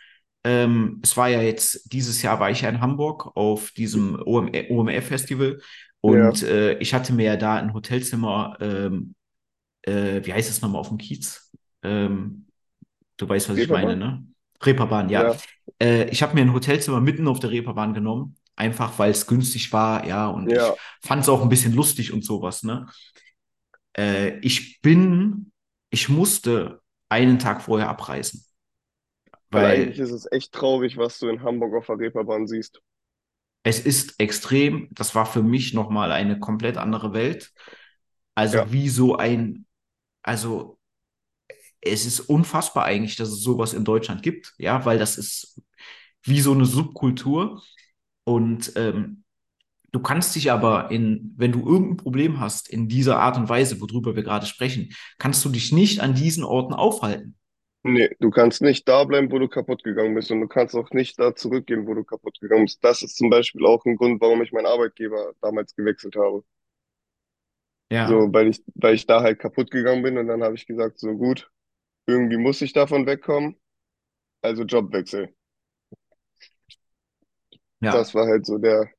Ähm, 0.45 1.01
es 1.03 1.17
war 1.17 1.29
ja 1.29 1.41
jetzt, 1.43 1.93
dieses 1.93 2.23
Jahr 2.23 2.39
war 2.41 2.51
ich 2.51 2.61
ja 2.63 2.69
in 2.69 2.81
Hamburg 2.81 3.35
auf 3.37 3.71
diesem 3.73 4.21
OM, 4.25 4.51
OMR-Festival 4.71 5.61
Ja. 6.07 6.31
und 6.31 6.43
äh, 6.43 6.79
ich 6.79 6.93
hatte 6.95 7.13
mir 7.15 7.25
ja 7.25 7.37
da 7.37 7.57
ein 7.57 7.73
Hotelzimmer, 7.75 8.57
ähm, 8.61 9.15
äh, 9.83 10.21
wie 10.25 10.33
heißt 10.33 10.51
es 10.51 10.63
nochmal 10.63 10.81
auf 10.81 10.89
dem 10.89 10.99
Kiez? 10.99 11.53
Ähm, 11.83 12.47
du 13.17 13.29
weißt, 13.29 13.51
was 13.51 13.59
ich 13.59 13.71
meine, 13.71 13.97
Reeperbahn? 13.97 13.99
ne? 13.99 14.27
Reeperbahn, 14.63 15.09
ja. 15.11 15.23
Ja. 15.23 15.37
Äh, 15.81 16.11
ich 16.11 16.23
habe 16.23 16.35
mir 16.35 16.43
ein 16.43 16.53
Hotelzimmer 16.55 17.01
mitten 17.01 17.29
auf 17.29 17.41
der 17.41 17.51
Reeperbahn 17.51 17.95
genommen, 17.95 18.37
einfach 18.57 18.99
weil 18.99 19.11
es 19.13 19.27
günstig 19.27 19.73
war, 19.73 20.07
ja, 20.07 20.29
und 20.29 20.53
ich 20.53 20.59
Ja. 20.59 20.75
fand 21.03 21.23
es 21.23 21.29
auch 21.29 21.43
ein 21.43 21.49
bisschen 21.49 21.75
lustig 21.75 22.13
und 22.13 22.25
sowas, 22.25 22.63
ne? 22.63 22.87
Äh, 23.97 24.39
ich 24.41 24.81
bin, 24.83 25.53
ich 25.91 26.09
musste 26.09 26.81
einen 27.09 27.39
Tag 27.39 27.63
vorher 27.63 27.89
abreisen, 27.89 28.44
Weil 29.55 29.65
eigentlich 29.67 29.99
ist 29.99 30.11
es 30.11 30.31
echt 30.31 30.53
traurig, 30.53 30.97
was 30.97 31.19
du 31.19 31.29
in 31.29 31.43
Hamburg 31.43 31.75
auf 31.75 31.87
der 31.87 31.99
Reeperbahn 31.99 32.47
siehst. 32.47 32.83
es 33.63 33.81
ist 33.81 34.21
extrem, 34.21 34.89
das 34.93 35.15
war 35.15 35.27
für 35.27 35.43
mich 35.43 35.73
nochmal 35.75 36.13
eine 36.13 36.39
komplett 36.39 36.77
andere 36.77 37.13
Welt. 37.15 37.53
Also 38.35 38.59
Ja. 38.59 38.73
wie 38.73 38.89
so 38.89 39.17
ein, 39.17 39.67
also 40.23 40.79
es 41.81 42.07
ist 42.07 42.21
unfassbar 42.21 42.85
eigentlich, 42.85 43.17
dass 43.17 43.29
es 43.29 43.43
sowas 43.43 43.75
in 43.75 43.85
Deutschland 43.85 44.23
gibt, 44.23 44.55
ja, 44.59 44.85
weil 44.85 44.99
das 44.99 45.19
ist 45.19 45.61
wie 46.23 46.41
so 46.41 46.53
eine 46.53 46.65
Subkultur. 46.65 47.63
Und 48.25 48.73
ähm, 48.77 49.25
du 49.93 50.01
kannst 50.01 50.35
dich 50.37 50.53
aber 50.53 50.91
in, 50.91 51.35
wenn 51.37 51.53
du 51.53 51.61
irgendein 51.67 51.99
Problem 51.99 52.41
hast, 52.41 52.69
in 52.71 52.89
dieser 52.89 53.21
Art 53.21 53.37
und 53.39 53.49
Weise, 53.49 53.81
worüber 53.81 54.17
wir 54.17 54.23
gerade 54.25 54.47
sprechen, 54.47 54.91
kannst 55.19 55.45
du 55.45 55.51
dich 55.51 55.73
nicht 55.73 56.01
an 56.01 56.15
diesen 56.15 56.45
Orten 56.45 56.75
aufhalten. 56.75 57.37
Nee, 57.87 58.11
du 58.21 58.31
kannst 58.31 58.63
nicht 58.63 58.89
da 58.89 59.05
bleiben, 59.05 59.31
wo 59.31 59.39
du 59.39 59.49
kaputt 59.49 59.85
gegangen 59.85 60.15
bist 60.15 60.31
und 60.31 60.41
du 60.41 60.49
kannst 60.49 60.75
auch 60.75 60.91
nicht 60.91 61.19
da 61.21 61.35
zurückgehen, 61.37 61.87
wo 61.87 61.95
du 61.95 62.03
kaputt 62.05 62.39
gegangen 62.41 62.65
bist. 62.65 62.83
Das 62.85 63.03
ist 63.03 63.17
zum 63.17 63.31
Beispiel 63.31 63.65
auch 63.67 63.85
ein 63.85 63.97
Grund, 63.97 64.21
warum 64.21 64.43
ich 64.43 64.53
meinen 64.53 64.67
Arbeitgeber 64.67 65.33
damals 65.43 65.75
gewechselt 65.77 66.17
habe. 66.17 66.45
Ja, 67.91 68.27
So, 68.27 68.33
weil 68.33 68.49
ich, 68.49 68.63
weil 68.75 68.95
ich 68.95 69.07
da 69.07 69.23
halt 69.23 69.39
kaputt 69.41 69.71
gegangen 69.71 70.03
bin 70.03 70.19
und 70.19 70.27
dann 70.29 70.43
habe 70.43 70.55
ich 70.57 70.67
gesagt, 70.67 70.99
so 70.99 71.13
gut, 71.17 71.51
irgendwie 72.07 72.39
muss 72.39 72.63
ich 72.63 72.73
davon 72.75 73.07
wegkommen, 73.07 73.57
also 74.43 74.65
Jobwechsel. 74.65 75.35
ja, 77.81 78.05
Das 78.05 78.15
war 78.15 78.27
halt 78.27 78.45
so 78.45 78.59
der, 78.59 78.91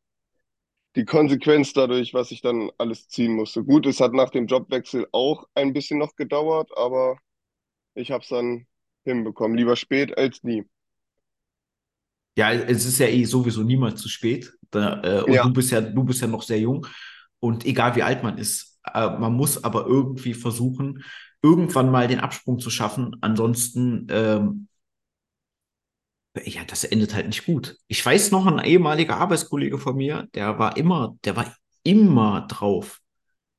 die 0.95 1.05
Konsequenz 1.05 1.73
dadurch, 1.73 2.13
was 2.13 2.31
ich 2.31 2.41
dann 2.41 2.71
alles 2.77 3.07
ziehen 3.07 3.33
musste. 3.35 3.63
Gut, 3.63 3.85
es 3.85 3.99
hat 3.99 4.13
nach 4.13 4.29
dem 4.31 4.47
Jobwechsel 4.47 5.07
auch 5.11 5.45
ein 5.53 5.73
bisschen 5.73 5.99
noch 5.99 6.15
gedauert, 6.15 6.71
aber 6.77 7.17
ich 7.95 8.11
habe 8.11 8.23
es 8.23 8.29
dann 8.29 8.67
hinbekommen. 9.05 9.57
Lieber 9.57 9.75
spät 9.75 10.17
als 10.17 10.43
nie. 10.43 10.65
Ja, 12.37 12.51
es 12.51 12.85
ist 12.85 12.99
ja 12.99 13.07
eh 13.07 13.23
sowieso 13.25 13.63
niemals 13.63 14.01
zu 14.01 14.09
spät. 14.09 14.51
Da, 14.71 15.01
äh, 15.03 15.23
und 15.23 15.33
Ja, 15.33 15.43
du 15.43 15.53
bist 15.53 15.71
ja, 15.71 15.81
du 15.81 16.03
bist 16.03 16.21
ja 16.21 16.27
noch 16.27 16.43
sehr 16.43 16.59
jung. 16.59 16.85
Und 17.39 17.65
egal 17.65 17.95
wie 17.95 18.03
alt 18.03 18.23
man 18.23 18.37
ist, 18.37 18.79
äh, 18.93 19.09
man 19.17 19.33
muss 19.33 19.63
aber 19.63 19.85
irgendwie 19.85 20.33
versuchen, 20.33 21.03
irgendwann 21.41 21.91
mal 21.91 22.07
den 22.07 22.19
Absprung 22.19 22.59
zu 22.59 22.69
schaffen. 22.69 23.15
Ansonsten, 23.21 24.07
ähm, 24.09 24.67
ja, 26.43 26.65
das 26.65 26.83
endet 26.83 27.13
halt 27.13 27.27
nicht 27.27 27.45
gut. 27.45 27.77
Ich 27.87 28.05
weiß 28.05 28.31
noch, 28.31 28.45
ein 28.45 28.59
ehemaliger 28.65 29.17
Arbeitskollege 29.17 29.77
von 29.77 29.95
mir, 29.95 30.27
der 30.33 30.59
war 30.59 30.75
immer, 30.75 31.17
der 31.23 31.35
war 31.37 31.55
immer 31.83 32.45
drauf. 32.49 32.99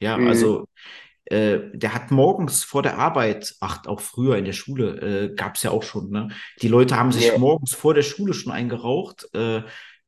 Ja, 0.00 0.18
mhm. 0.18 0.28
also 0.28 0.68
äh, 1.26 1.60
der 1.74 1.94
hat 1.94 2.10
morgens 2.10 2.64
vor 2.64 2.82
der 2.82 2.98
Arbeit, 2.98 3.54
ach, 3.60 3.86
auch 3.86 4.00
früher 4.00 4.36
in 4.38 4.44
der 4.44 4.52
Schule, 4.52 5.30
äh, 5.32 5.34
gab 5.34 5.56
es 5.56 5.62
ja 5.62 5.70
auch 5.70 5.82
schon, 5.82 6.10
ne? 6.10 6.28
Die 6.62 6.68
Leute 6.68 6.96
haben 6.96 7.12
sich 7.12 7.34
Ja, 7.34 7.36
morgens 7.36 7.74
vor 7.74 7.94
der 7.94 8.02
Schule 8.02 8.34
schon 8.34 8.52
eingeraucht. 8.52 9.28
Äh, 9.34 9.62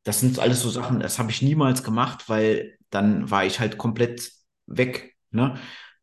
das 0.05 0.21
sind 0.21 0.39
alles 0.39 0.61
so 0.63 0.71
Sachen, 0.71 1.01
das 1.01 1.19
habe 1.19 1.31
ich 1.31 1.43
niemals 1.43 1.83
gemacht, 1.83 2.29
weil 2.29 2.79
dann 2.91 3.31
war 3.31 3.45
ich 3.45 3.61
halt 3.61 3.79
komplett 3.79 4.33
weg, 4.67 5.17
ne? 5.31 5.55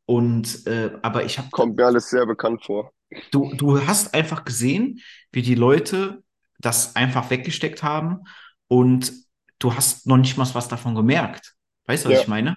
Und 0.06 0.68
äh, 0.68 0.92
aber 1.02 1.26
ich 1.26 1.40
habe, 1.40 1.50
kommt 1.50 1.76
mir 1.78 1.88
alles 1.88 2.10
sehr 2.12 2.28
bekannt 2.28 2.64
vor. 2.66 2.94
du, 3.32 3.54
du 3.56 3.86
hast 3.86 4.14
einfach 4.14 4.46
gesehen, 4.46 5.02
wie 5.32 5.42
die 5.42 5.56
Leute 5.56 6.24
das 6.60 6.96
einfach 6.96 7.30
weggesteckt 7.30 7.84
haben 7.84 8.22
und 8.68 9.12
du 9.60 9.76
hast 9.76 10.08
noch 10.08 10.18
nicht 10.18 10.38
mal 10.38 10.48
was 10.54 10.68
davon 10.68 10.96
gemerkt. 10.96 11.56
Weißt 11.86 12.06
du, 12.06 12.10
was 12.10 12.18
Ja, 12.18 12.22
ich 12.22 12.28
meine? 12.28 12.56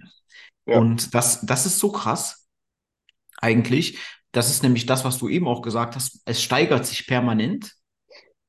ja, 0.67 0.83
Und 0.83 1.15
das, 1.15 1.43
das 1.47 1.67
ist 1.67 1.79
so 1.79 1.93
krass 1.93 2.38
eigentlich. 3.41 3.99
Das 4.33 4.51
ist 4.51 4.63
nämlich 4.63 4.87
das, 4.87 5.05
was 5.05 5.19
du 5.19 5.29
eben 5.29 5.49
auch 5.49 5.63
gesagt 5.63 5.95
hast. 5.97 6.23
Es 6.25 6.43
steigert 6.43 6.87
sich 6.87 7.07
permanent, 7.07 7.73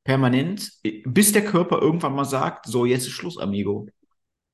permanent, 0.04 0.72
bis 1.06 1.32
der 1.32 1.46
Körper 1.46 1.82
irgendwann 1.82 2.16
mal 2.16 2.26
sagt, 2.26 2.66
so, 2.66 2.86
jetzt 2.86 3.08
ist 3.08 3.14
Schluss, 3.14 3.38
Amigo. 3.38 3.88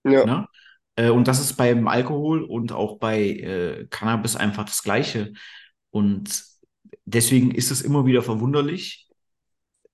ja, 0.04 0.26
Ne? 0.26 0.48
Äh, 0.96 1.10
Und 1.10 1.28
das 1.28 1.40
ist 1.40 1.54
beim 1.54 1.88
Alkohol 1.88 2.44
und 2.44 2.72
auch 2.72 3.00
bei 3.00 3.22
äh, 3.22 3.88
Cannabis 3.90 4.36
einfach 4.36 4.66
das 4.66 4.84
Gleiche. 4.84 5.34
Und 5.92 6.44
deswegen 7.06 7.52
ist 7.52 7.72
es 7.72 7.82
immer 7.82 8.06
wieder 8.06 8.22
verwunderlich. 8.22 9.08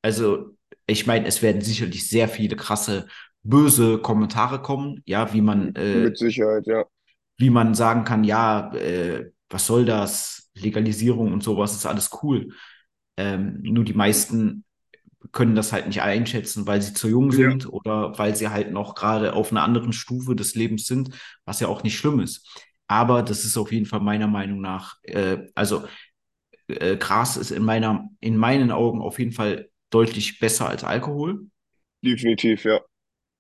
Also, 0.01 0.58
ich 0.88 1.08
meine, 1.08 1.27
es 1.27 1.41
werden 1.41 1.62
sicherlich 1.62 2.10
sehr 2.10 2.27
viele 2.27 2.56
krasse, 2.56 3.08
böse 3.43 3.99
Kommentare 3.99 4.62
kommen, 4.62 5.01
ja, 5.06 5.34
wie 5.34 5.41
man 5.41 5.75
äh, 5.75 5.95
mit 5.95 6.17
Sicherheit, 6.17 6.65
ja. 6.67 6.86
wie 7.38 7.49
man 7.49 7.73
sagen 7.73 8.04
kann, 8.04 8.23
ja, 8.23 8.73
äh, 8.75 9.32
was 9.51 9.65
soll 9.67 9.85
das? 9.85 10.49
Legalisierung 10.55 11.33
und 11.33 11.43
sowas 11.43 11.73
ist 11.75 11.85
alles 11.85 12.11
cool. 12.23 12.49
Ähm, 13.17 13.59
nur 13.63 13.83
die 13.85 13.93
meisten 13.93 14.65
können 15.31 15.55
das 15.55 15.73
halt 15.73 15.87
nicht 15.87 16.01
einschätzen, 16.01 16.67
weil 16.67 16.81
sie 16.81 16.93
zu 16.93 17.07
jung 17.09 17.31
Ja, 17.31 17.55
sind 17.55 17.67
oder 17.71 18.17
weil 18.19 18.35
sie 18.35 18.49
halt 18.49 18.71
noch 18.71 18.95
gerade 18.95 19.33
auf 19.33 19.51
einer 19.51 19.63
anderen 19.63 19.93
Stufe 19.93 20.35
des 20.35 20.55
Lebens 20.55 20.87
sind, 20.87 21.11
was 21.45 21.59
ja 21.59 21.67
auch 21.67 21.83
nicht 21.83 21.97
schlimm 21.97 22.19
ist. 22.19 22.47
Aber 22.87 23.23
das 23.23 23.45
ist 23.45 23.57
auf 23.57 23.71
jeden 23.71 23.85
Fall 23.85 24.01
meiner 24.01 24.27
Meinung 24.27 24.61
nach, 24.61 24.97
äh, 25.03 25.39
also 25.55 25.85
äh, 26.67 26.97
Gras 26.97 27.37
ist 27.37 27.51
in 27.51 27.63
meiner, 27.63 28.09
in 28.19 28.37
meinen 28.37 28.71
Augen 28.71 29.01
auf 29.01 29.19
jeden 29.19 29.31
Fall 29.33 29.69
deutlich 29.91 30.39
besser 30.39 30.69
als 30.69 30.83
Alkohol 30.83 31.47
definitiv, 32.03 32.63
ja. 32.65 32.79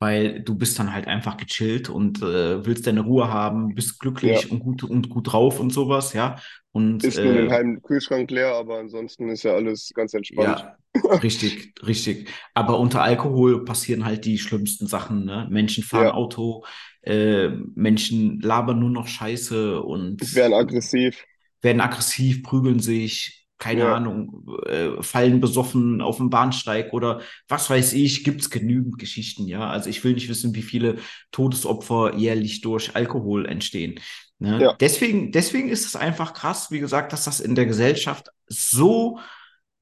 Weil 0.01 0.41
du 0.43 0.55
bist 0.57 0.79
dann 0.79 0.93
halt 0.93 1.07
einfach 1.07 1.37
gechillt 1.37 1.89
und 1.89 2.21
äh, 2.23 2.65
willst 2.67 2.87
deine 2.87 3.01
Ruhe 3.03 3.29
haben, 3.29 3.75
bist 3.75 3.99
Ja, 4.21 4.41
glücklich 4.41 4.51
und 4.51 4.59
gut 4.61 4.83
und 4.83 5.09
gut 5.09 5.33
drauf 5.33 5.61
und 5.61 5.71
sowas, 5.71 6.13
ja. 6.13 6.37
Und 6.73 7.03
ist 7.03 7.23
nur 7.23 7.33
den 7.33 7.49
äh, 7.49 7.51
halben 7.51 7.81
Kühlschrank 7.83 8.31
leer, 8.31 8.55
aber 8.55 8.79
ansonsten 8.79 9.29
ist 9.29 9.43
ja 9.43 9.53
alles 9.53 9.91
ganz 9.93 10.13
entspannt. 10.15 10.65
ja, 10.65 10.77
richtig, 11.21 11.73
richtig. 11.85 12.29
Aber 12.53 12.79
unter 12.79 13.01
Alkohol 13.03 13.65
passieren 13.65 14.05
halt 14.05 14.25
die 14.25 14.37
schlimmsten 14.37 14.87
Sachen, 14.87 15.25
ne? 15.25 15.47
Menschen 15.51 15.83
fahren 15.83 16.09
Ja, 16.09 16.11
Auto, 16.11 16.65
äh, 17.01 17.49
Menschen 17.75 18.39
labern 18.41 18.79
nur 18.79 18.89
noch 18.89 19.07
Scheiße 19.07 19.81
und 19.81 20.23
werden 20.31 20.53
aggressiv. 20.53 21.23
werden 21.61 21.81
aggressiv, 21.81 22.43
prügeln 22.43 22.79
sich, 22.79 23.40
keine 23.61 23.83
Ja, 23.83 23.95
Ahnung, 23.95 24.45
äh, 24.65 25.01
fallen 25.03 25.39
besoffen 25.39 26.01
auf 26.01 26.17
dem 26.17 26.29
Bahnsteig 26.31 26.93
oder 26.93 27.21
was 27.47 27.69
weiß 27.69 27.93
ich, 27.93 28.23
gibt's 28.25 28.49
genügend 28.49 28.97
Geschichten, 28.99 29.47
ja. 29.47 29.69
Also 29.69 29.89
ich 29.89 30.03
will 30.03 30.13
nicht 30.13 30.29
wissen, 30.29 30.55
wie 30.55 30.63
viele 30.63 30.97
Todesopfer 31.31 32.15
jährlich 32.15 32.61
durch 32.61 32.95
Alkohol 32.95 33.45
entstehen. 33.45 33.99
Ne? 34.39 34.59
ja, 34.61 34.73
Deswegen, 34.79 35.31
deswegen 35.31 35.69
ist 35.69 35.85
es 35.85 35.95
einfach 35.95 36.33
krass, 36.33 36.71
wie 36.71 36.79
gesagt, 36.79 37.13
dass 37.13 37.25
das 37.25 37.39
in 37.39 37.55
der 37.55 37.67
Gesellschaft 37.67 38.29
so 38.47 39.19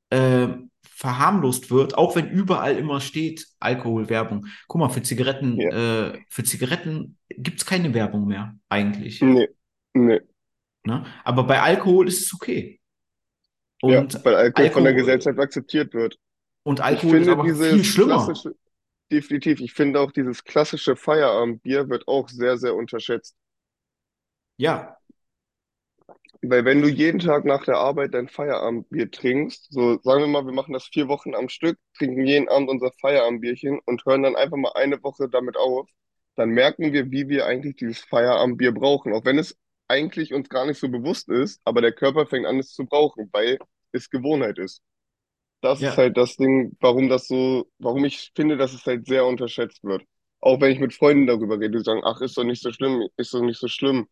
äh, 0.09 0.47
verharmlost 0.83 1.71
wird, 1.71 1.97
auch 1.97 2.17
wenn 2.17 2.29
überall 2.29 2.75
immer 2.77 2.99
steht 2.99 3.47
Alkoholwerbung. 3.61 4.47
Guck 4.67 4.81
mal, 4.81 4.89
für 4.89 5.01
Zigaretten, 5.01 5.57
ja. 5.57 6.09
äh, 6.09 6.19
für 6.29 6.43
Zigaretten 6.43 7.17
gibt's 7.29 7.65
keine 7.65 7.93
Werbung 7.93 8.27
mehr, 8.27 8.55
eigentlich. 8.67 9.21
Nee, 9.21 9.47
nee. 9.93 10.19
Ne? 10.85 11.05
Aber 11.23 11.43
bei 11.43 11.61
Alkohol 11.61 12.07
ist 12.07 12.21
es 12.25 12.33
okay. 12.33 12.78
Ja, 13.85 14.05
Und 14.05 14.23
weil 14.23 14.35
Alkohol 14.35 14.71
von 14.71 14.83
der 14.83 14.93
Alkohol, 14.93 14.93
Gesellschaft 14.93 15.39
akzeptiert 15.39 15.93
wird. 15.93 16.17
und 16.63 16.79
Ich 16.87 17.05
Alkohol 17.05 17.19
ist 17.19 17.27
finde 17.27 17.35
viel 17.59 17.83
schlimmer. 17.83 18.39
definitiv, 19.11 19.59
ich 19.61 19.73
finde 19.73 19.99
auch 19.99 20.11
dieses 20.11 20.43
klassische 20.43 20.95
Feierabendbier 20.95 21.89
wird 21.89 22.07
auch 22.07 22.27
sehr, 22.29 22.57
sehr 22.57 22.73
unterschätzt. 22.75 23.35
Ja, 24.57 24.99
Weil 26.41 26.63
wenn 26.65 26.81
du 26.81 26.87
jeden 26.89 27.19
Tag 27.19 27.43
nach 27.45 27.65
der 27.65 27.77
Arbeit 27.77 28.13
dein 28.13 28.29
Feierabendbier 28.29 29.11
trinkst, 29.11 29.67
so 29.71 29.99
sagen 30.03 30.21
wir 30.21 30.27
mal, 30.27 30.45
wir 30.45 30.53
machen 30.53 30.73
das 30.73 30.85
vier 30.85 31.07
Wochen 31.09 31.35
am 31.35 31.49
Stück, 31.49 31.77
trinken 31.97 32.25
jeden 32.25 32.47
Abend 32.49 32.69
unser 32.69 32.91
Feierabendbierchen 33.01 33.79
und 33.85 34.05
hören 34.05 34.23
dann 34.23 34.35
einfach 34.35 34.57
mal 34.57 34.71
eine 34.75 35.01
Woche 35.03 35.27
damit 35.29 35.57
auf, 35.57 35.87
dann 36.35 36.49
merken 36.49 36.93
wir, 36.93 37.11
wie 37.11 37.27
wir 37.27 37.45
eigentlich 37.45 37.75
dieses 37.75 37.99
Feierabendbier 38.01 38.73
brauchen. 38.73 39.13
Auch 39.13 39.25
wenn 39.25 39.37
es 39.37 39.57
eigentlich 39.89 40.34
uns 40.34 40.49
gar 40.49 40.65
nicht 40.65 40.80
so 40.80 40.88
bewusst 40.89 41.30
ist, 41.30 41.60
aber 41.65 41.82
der 41.82 41.91
Körper 41.91 42.25
fängt 42.25 42.45
an, 42.45 42.60
es 42.60 42.73
zu 42.73 42.86
brauchen, 42.86 43.30
weil 43.32 43.58
es 43.91 44.10
Gewohnheit 44.10 44.58
ist. 44.58 44.82
Das 45.62 45.80
ist 45.80 45.86
ja. 45.86 45.97
halt 45.97 46.15
das 46.15 46.38
Ding, 46.38 46.78
warum 46.80 47.10
das 47.10 47.28
so, 47.28 47.69
warum 47.80 48.06
ich 48.06 48.32
finde, 48.36 48.56
dass 48.56 48.73
es 48.73 48.86
halt 48.86 49.06
sehr 49.08 49.25
unterschätzt 49.25 49.84
wird. 49.84 50.04
Auch 50.39 50.62
wenn 50.62 50.71
ich 50.71 50.80
mit 50.80 50.93
Freunden 50.93 51.28
darüber 51.28 51.60
rede, 51.60 51.78
die 51.78 51.84
sagen, 51.84 52.02
ach, 52.06 52.21
ist 52.21 52.38
doch 52.38 52.45
nicht 52.45 52.62
so 52.62 52.71
schlimm, 52.71 53.08
ist 53.17 53.34
doch 53.34 53.41
nicht 53.41 53.60
so 53.60 53.67
schlimm. 53.67 54.08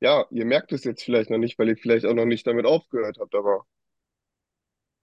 Ja, 0.00 0.26
ihr 0.30 0.44
merkt 0.44 0.72
es 0.72 0.84
jetzt 0.84 1.02
vielleicht 1.02 1.30
noch 1.30 1.38
nicht, 1.38 1.58
weil 1.58 1.68
ihr 1.68 1.76
vielleicht 1.76 2.06
auch 2.06 2.14
noch 2.14 2.26
nicht 2.26 2.46
damit 2.46 2.66
aufgehört 2.66 3.18
habt, 3.18 3.34
aber 3.34 3.64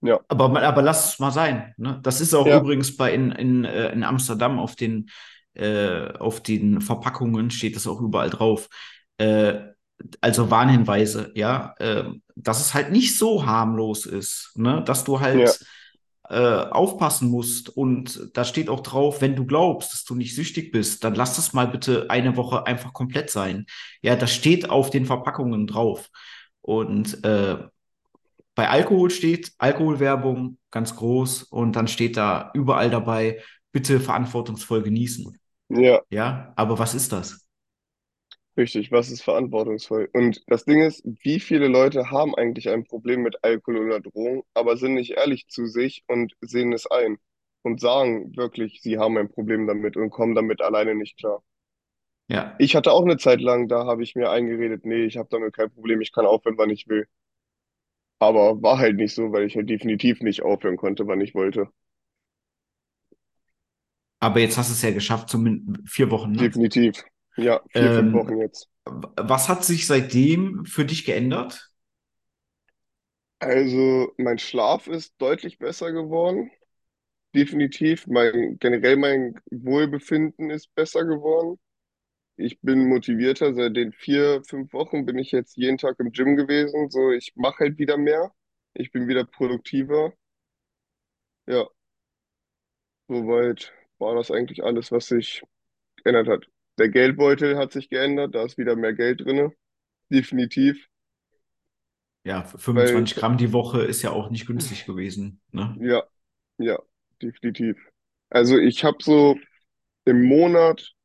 ja, 0.02 0.20
Aber, 0.28 0.62
aber 0.62 0.82
lass 0.82 1.14
es 1.14 1.20
mal 1.20 1.32
sein. 1.32 1.74
Ne? 1.78 2.00
Das 2.04 2.22
ist 2.22 2.34
auch 2.34 2.46
ja, 2.46 2.60
übrigens 2.60 2.96
bei 2.96 3.14
in, 3.14 3.32
in, 3.32 3.66
äh, 3.66 3.92
in 3.92 4.04
Amsterdam 4.04 4.60
auf 4.60 4.76
den, 4.76 5.10
äh, 5.54 6.12
auf 6.20 6.44
den 6.44 6.80
Verpackungen 6.80 7.50
steht 7.50 7.76
das 7.76 7.88
auch 7.88 8.00
überall 8.02 8.30
drauf. 8.30 8.70
Äh, 9.18 9.75
also 10.22 10.52
Warnhinweise, 10.52 11.32
ja, 11.36 11.74
äh, 11.80 12.06
dass 12.36 12.62
es 12.62 12.74
halt 12.74 12.92
nicht 12.92 13.18
so 13.18 13.46
harmlos 13.46 14.06
ist, 14.06 14.52
ne? 14.56 14.84
Dass 14.86 15.04
du 15.04 15.20
ja, 15.32 15.54
halt 15.54 15.60
äh, 16.30 16.38
aufpassen 16.38 17.30
musst. 17.30 17.70
Und 17.70 18.30
da 18.34 18.46
steht 18.46 18.70
auch 18.70 18.82
drauf, 18.82 19.22
wenn 19.22 19.36
du 19.36 19.46
glaubst, 19.46 19.94
dass 19.94 20.04
du 20.06 20.16
nicht 20.16 20.36
süchtig 20.36 20.72
bist, 20.72 21.04
dann 21.04 21.16
lass 21.16 21.36
das 21.36 21.54
mal 21.54 21.68
bitte 21.68 22.10
eine 22.10 22.36
Woche 22.38 22.66
einfach 22.68 22.94
komplett 22.94 23.30
sein. 23.30 23.66
Ja, 24.02 24.16
das 24.16 24.34
steht 24.34 24.70
auf 24.70 24.90
den 24.90 25.06
Verpackungen 25.06 25.68
drauf. 25.68 26.10
Und 26.62 27.24
äh, 27.24 27.58
bei 28.56 28.70
Alkohol 28.70 29.10
steht 29.12 29.52
Alkoholwerbung 29.58 30.58
ganz 30.72 30.96
groß 30.96 31.44
und 31.44 31.76
dann 31.76 31.88
steht 31.88 32.18
da 32.18 32.52
überall 32.54 32.90
dabei, 32.90 33.42
bitte 33.72 34.00
verantwortungsvoll 34.00 34.84
genießen. 34.84 35.38
ja, 35.70 36.02
Ja, 36.10 36.54
aber 36.56 36.80
was 36.80 36.96
ist 36.96 37.12
das? 37.12 37.45
Richtig, 38.58 38.92
was 38.92 39.10
ist 39.12 39.22
verantwortungsvoll? 39.24 40.10
Und 40.14 40.44
das 40.48 40.66
Ding 40.66 40.82
ist, 40.82 41.04
wie 41.24 41.40
viele 41.40 41.68
Leute 41.68 42.12
haben 42.12 42.36
eigentlich 42.36 42.70
ein 42.70 42.84
Problem 42.86 43.22
mit 43.22 43.44
Alkohol 43.44 43.80
oder 43.86 44.00
Drogen, 44.02 44.44
aber 44.54 44.78
sind 44.78 44.96
nicht 44.96 45.12
ehrlich 45.12 45.48
zu 45.48 45.68
sich 45.68 46.04
und 46.08 46.34
sehen 46.42 46.74
es 46.74 46.86
ein 46.88 47.18
und 47.64 47.80
sagen 47.82 48.36
wirklich, 48.36 48.82
sie 48.82 48.98
haben 49.00 49.18
ein 49.18 49.30
Problem 49.32 49.68
damit 49.68 49.98
und 49.98 50.10
kommen 50.12 50.36
damit 50.36 50.62
alleine 50.62 50.96
nicht 50.96 51.18
klar. 51.18 51.44
Ja, 52.28 52.58
Ich 52.58 52.76
hatte 52.76 52.92
auch 52.92 53.04
eine 53.06 53.16
Zeit 53.16 53.40
lang, 53.40 53.70
da 53.70 53.86
habe 53.86 54.04
ich 54.04 54.14
mir 54.16 54.30
eingeredet, 54.30 54.84
nee, 54.86 55.06
ich 55.06 55.16
habe 55.16 55.30
damit 55.32 55.56
kein 55.56 55.72
Problem, 55.72 56.02
ich 56.02 56.12
kann 56.12 56.26
aufhören, 56.26 56.58
wann 56.58 56.70
ich 56.70 56.86
will. 56.90 57.08
Aber 58.20 58.62
war 58.62 58.78
halt 58.78 58.98
nicht 58.98 59.16
so, 59.16 59.32
weil 59.32 59.46
ich 59.46 59.56
halt 59.56 59.70
definitiv 59.70 60.20
nicht 60.20 60.42
aufhören 60.42 60.76
konnte, 60.76 61.08
wann 61.08 61.22
ich 61.22 61.34
wollte. 61.34 61.70
aber 64.20 64.40
jetzt 64.40 64.58
hast 64.58 64.70
du 64.70 64.74
es 64.74 64.82
ja 64.82 64.92
geschafft, 64.92 65.30
zumindest 65.30 65.90
vier 65.90 66.12
Wochen, 66.12 66.32
ne? 66.34 66.52
Definitiv. 66.52 67.04
Ja, 67.38 67.62
vier, 67.70 67.92
fünf 67.92 68.12
Ähm, 68.12 68.14
Wochen 68.14 68.38
jetzt. 68.40 68.70
was 68.86 69.50
hat 69.50 69.66
sich 69.66 69.88
seitdem 69.88 70.66
für 70.66 70.86
dich 70.86 71.06
geändert? 71.06 71.72
Also, 73.40 74.14
mein 74.18 74.40
Schlaf 74.40 74.88
ist 74.88 75.14
deutlich 75.22 75.58
besser 75.60 75.92
geworden. 75.92 76.52
Definitiv. 77.36 78.08
Mein, 78.08 78.58
generell 78.60 78.98
mein 78.98 79.40
Wohlbefinden 79.52 80.50
ist 80.52 80.74
besser 80.76 81.06
geworden. 81.06 81.60
Ich 82.38 82.62
bin 82.62 82.88
motivierter. 82.90 83.54
Seit 83.56 83.76
den 83.78 83.94
vier, 83.94 84.44
fünf 84.48 84.74
Wochen 84.74 85.06
bin 85.06 85.20
ich 85.20 85.32
jetzt 85.34 85.58
jeden 85.58 85.78
Tag 85.80 86.00
im 86.00 86.12
Gym 86.12 86.38
gewesen. 86.38 86.90
So, 86.92 87.12
ich 87.12 87.34
mache 87.36 87.60
halt 87.66 87.80
wieder 87.80 87.98
mehr. 87.98 88.34
Ich 88.76 88.92
bin 88.92 89.08
wieder 89.08 89.26
produktiver. 89.26 90.14
Ja, 91.48 91.66
soweit 93.08 93.74
war 93.98 94.14
das 94.16 94.30
eigentlich 94.32 94.64
alles, 94.64 94.92
was 94.92 95.08
sich 95.08 95.42
geändert 96.04 96.28
hat. 96.28 96.48
Der 96.78 96.88
Geldbeutel 96.90 97.58
hat 97.58 97.74
sich 97.74 97.90
geändert, 97.90 98.34
da 98.36 98.46
ist 98.46 98.58
wieder 98.58 98.76
mehr 98.78 98.94
Geld 98.94 99.22
drinne, 99.22 99.54
definitiv, 100.12 100.88
Ja, 102.26 102.44
weil 102.72 103.06
25 103.06 103.16
Gramm 103.18 103.38
die 103.38 103.54
Woche 103.54 103.82
ist 103.84 104.02
ja 104.02 104.12
auch 104.12 104.30
nicht 104.30 104.48
günstig 104.48 104.86
gewesen, 104.86 105.42
ne? 105.52 105.80
ja, 105.80 106.04
ja, 106.58 106.80
definitiv. 107.22 107.78
Also 108.30 108.58
ich 108.58 108.84
habe 108.84 108.98
so 109.04 109.38
im 110.06 110.24
Monat, 110.26 110.96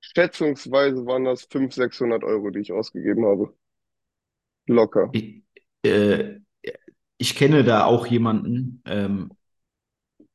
schätzungsweise 0.00 1.06
waren 1.06 1.24
das 1.26 1.44
500, 1.44 1.74
600 1.74 2.24
Euro, 2.24 2.50
die 2.50 2.60
ich 2.60 2.72
ausgegeben 2.72 3.26
habe. 3.26 3.56
Locker. 4.68 5.08
Ich, 5.10 5.42
äh, 5.82 6.40
ich 7.18 7.36
kenne 7.36 7.64
da 7.64 7.86
auch 7.86 8.06
jemanden, 8.06 8.82
ähm, 8.86 9.32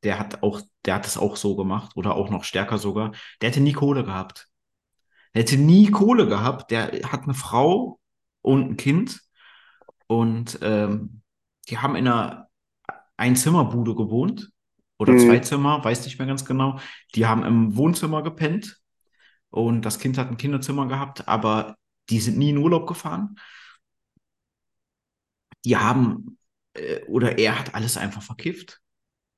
der 0.04 0.20
hat 0.20 0.44
auch, 0.44 0.62
der 0.86 0.96
hat 0.96 1.06
es 1.08 1.18
auch 1.18 1.36
so 1.36 1.56
gemacht 1.56 1.94
oder 1.96 2.16
auch 2.16 2.30
noch 2.30 2.44
stärker 2.44 2.78
sogar. 2.78 3.14
Der 3.42 3.50
hätte 3.50 3.62
nie 3.62 3.74
Kohle 3.74 4.04
gehabt. 4.04 4.50
Der 5.34 5.44
hätte 5.44 5.58
nie 5.58 5.90
Kohle 5.92 6.28
gehabt. 6.28 6.72
Der 6.72 6.92
hat 7.12 7.24
eine 7.24 7.34
Frau 7.34 8.00
und 8.42 8.72
ein 8.72 8.78
Kind 8.78 9.22
und 10.08 10.60
ähm, 10.62 11.22
die 11.70 11.78
haben 11.80 11.96
in 11.96 12.08
einer 12.08 12.50
Einzimmerbude 13.18 13.96
gewohnt 13.96 14.52
oder 15.00 15.18
zwei 15.18 15.40
Mhm. 15.40 15.44
Zimmer, 15.44 15.84
weiß 15.84 16.06
nicht 16.06 16.20
mehr 16.20 16.28
ganz 16.28 16.46
genau. 16.46 16.80
Die 17.16 17.26
haben 17.28 17.44
im 17.46 17.76
Wohnzimmer 17.78 18.24
gepennt 18.24 18.80
und 19.52 19.84
das 19.84 20.00
Kind 20.00 20.18
hat 20.18 20.30
ein 20.30 20.38
Kinderzimmer 20.38 20.88
gehabt, 20.88 21.28
aber 21.28 21.78
die 22.10 22.20
sind 22.20 22.38
nie 22.38 22.52
in 22.52 22.58
Urlaub 22.60 22.88
gefahren. 22.88 23.38
Die 25.66 25.78
haben 25.78 26.38
äh, 26.74 27.04
oder 27.06 27.38
er 27.38 27.60
hat 27.60 27.76
alles 27.76 27.98
einfach 27.98 28.22
verkifft. 28.22 28.82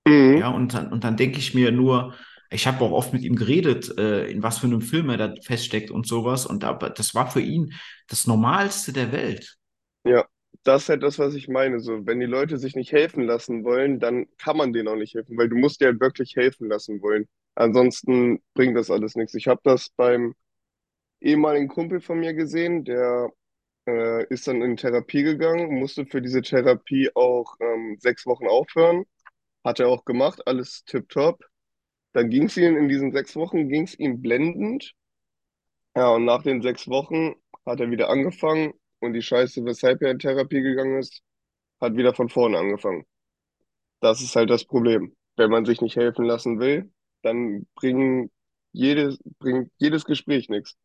Mhm. 0.07 0.37
Ja, 0.37 0.49
und 0.49 0.73
dann, 0.73 0.91
und 0.91 1.03
dann 1.03 1.17
denke 1.17 1.39
ich 1.39 1.53
mir 1.53 1.71
nur, 1.71 2.15
ich 2.49 2.67
habe 2.67 2.83
auch 2.83 2.91
oft 2.91 3.13
mit 3.13 3.23
ihm 3.23 3.35
geredet, 3.35 3.97
äh, 3.97 4.27
in 4.27 4.43
was 4.43 4.59
für 4.59 4.67
einem 4.67 4.81
Film 4.81 5.09
er 5.09 5.17
da 5.17 5.33
feststeckt 5.41 5.91
und 5.91 6.07
sowas. 6.07 6.45
Und 6.45 6.63
aber 6.63 6.89
das 6.89 7.15
war 7.15 7.29
für 7.29 7.41
ihn 7.41 7.73
das 8.07 8.27
Normalste 8.27 8.93
der 8.93 9.11
Welt. 9.11 9.57
Ja, 10.05 10.25
das 10.63 10.83
ist 10.83 10.89
halt 10.89 11.03
das, 11.03 11.19
was 11.19 11.35
ich 11.35 11.47
meine. 11.47 11.79
So, 11.79 12.05
wenn 12.05 12.19
die 12.19 12.25
Leute 12.25 12.57
sich 12.57 12.75
nicht 12.75 12.91
helfen 12.91 13.23
lassen 13.23 13.63
wollen, 13.63 13.99
dann 13.99 14.27
kann 14.37 14.57
man 14.57 14.73
denen 14.73 14.87
auch 14.87 14.95
nicht 14.95 15.15
helfen, 15.15 15.37
weil 15.37 15.49
du 15.49 15.55
musst 15.57 15.81
dir 15.81 15.87
halt 15.87 15.99
wirklich 15.99 16.35
helfen 16.35 16.69
lassen 16.69 17.01
wollen. 17.01 17.27
Ansonsten 17.55 18.41
bringt 18.53 18.77
das 18.77 18.89
alles 18.91 19.15
nichts. 19.15 19.33
Ich 19.35 19.47
habe 19.47 19.61
das 19.63 19.89
beim 19.89 20.35
ehemaligen 21.21 21.67
Kumpel 21.67 22.01
von 22.01 22.19
mir 22.19 22.33
gesehen, 22.33 22.83
der 22.85 23.31
äh, 23.87 24.25
ist 24.27 24.47
dann 24.47 24.61
in 24.61 24.77
Therapie 24.77 25.23
gegangen, 25.23 25.79
musste 25.79 26.05
für 26.05 26.21
diese 26.21 26.41
Therapie 26.41 27.09
auch 27.15 27.55
ähm, 27.59 27.97
sechs 27.99 28.25
Wochen 28.25 28.47
aufhören. 28.47 29.05
Hat 29.63 29.79
er 29.79 29.89
auch 29.89 30.05
gemacht, 30.05 30.41
alles 30.47 30.83
tipptopp. 30.85 31.43
Dann 32.13 32.29
ging 32.29 32.45
es 32.45 32.57
ihm 32.57 32.77
in 32.77 32.89
diesen 32.89 33.11
sechs 33.11 33.35
Wochen, 33.35 33.69
ging 33.69 33.83
es 33.83 33.97
ihm 33.99 34.21
blendend. 34.21 34.95
Ja, 35.95 36.09
und 36.09 36.25
nach 36.25 36.43
den 36.43 36.61
sechs 36.61 36.87
Wochen 36.87 37.35
hat 37.65 37.79
er 37.79 37.89
wieder 37.91 38.09
angefangen 38.09 38.73
und 38.99 39.13
die 39.13 39.21
Scheiße, 39.21 39.63
weshalb 39.65 40.01
er 40.01 40.11
in 40.11 40.19
Therapie 40.19 40.61
gegangen 40.61 40.99
ist, 40.99 41.21
hat 41.81 41.95
wieder 41.97 42.13
von 42.15 42.29
vorne 42.29 42.57
angefangen. 42.59 43.05
Das 44.01 44.21
ist 44.21 44.35
halt 44.35 44.49
das 44.49 44.65
Problem. 44.65 45.15
Wenn 45.35 45.49
man 45.51 45.65
sich 45.65 45.81
nicht 45.81 45.95
helfen 45.95 46.25
lassen 46.25 46.59
will, 46.59 46.91
dann 47.23 47.65
bringen 47.75 48.31
jedes, 48.71 49.19
bringt 49.39 49.71
jedes 49.77 50.05
Gespräch 50.05 50.49
nichts. 50.49 50.77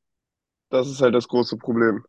Das 0.70 0.88
ist 0.88 1.02
halt 1.02 1.14
das 1.14 1.28
große 1.28 1.58
Problem. 1.58 2.04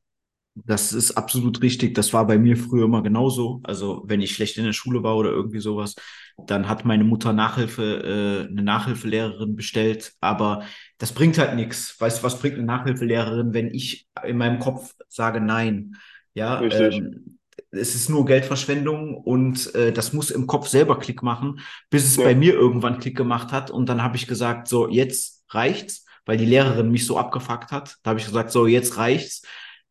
Das 0.65 0.93
ist 0.93 1.11
absolut 1.11 1.61
richtig. 1.61 1.95
Das 1.95 2.13
war 2.13 2.27
bei 2.27 2.37
mir 2.37 2.57
früher 2.57 2.85
immer 2.85 3.01
genauso. 3.03 3.59
Also 3.63 4.03
wenn 4.05 4.21
ich 4.21 4.33
schlecht 4.35 4.57
in 4.57 4.65
der 4.65 4.73
Schule 4.73 5.03
war 5.03 5.15
oder 5.17 5.31
irgendwie 5.31 5.59
sowas, 5.59 5.95
dann 6.37 6.67
hat 6.69 6.85
meine 6.85 7.03
Mutter 7.03 7.33
Nachhilfe, 7.33 8.45
äh, 8.47 8.51
eine 8.51 8.61
Nachhilfelehrerin 8.63 9.55
bestellt. 9.55 10.13
Aber 10.21 10.63
das 10.97 11.11
bringt 11.13 11.37
halt 11.37 11.55
nichts. 11.55 11.99
Weißt 11.99 12.19
du, 12.19 12.23
was 12.23 12.39
bringt 12.39 12.55
eine 12.55 12.65
Nachhilfelehrerin, 12.65 13.53
wenn 13.53 13.73
ich 13.73 14.07
in 14.23 14.37
meinem 14.37 14.59
Kopf 14.59 14.93
sage 15.07 15.41
nein? 15.41 15.95
Ja, 16.33 16.67
ähm, 16.71 17.37
es 17.71 17.95
ist 17.95 18.09
nur 18.09 18.25
Geldverschwendung 18.25 19.15
und 19.15 19.73
äh, 19.75 19.91
das 19.91 20.13
muss 20.13 20.31
im 20.31 20.47
Kopf 20.47 20.67
selber 20.67 20.97
Klick 20.99 21.21
machen, 21.23 21.59
bis 21.89 22.05
es 22.05 22.17
Ja, 22.17 22.23
bei 22.23 22.33
mir 22.35 22.53
irgendwann 22.53 22.99
Klick 22.99 23.15
gemacht 23.17 23.51
hat. 23.51 23.69
Und 23.71 23.89
dann 23.89 24.01
habe 24.01 24.15
ich 24.17 24.27
gesagt, 24.27 24.67
so, 24.67 24.89
jetzt 24.89 25.43
reicht's, 25.49 26.05
weil 26.25 26.37
die 26.37 26.45
Lehrerin 26.45 26.89
mich 26.91 27.05
so 27.05 27.17
abgefuckt 27.17 27.71
hat. 27.71 27.97
Da 28.03 28.11
habe 28.11 28.19
ich 28.19 28.25
gesagt, 28.25 28.51
so, 28.51 28.65
jetzt 28.67 28.97
reicht's 28.97 29.43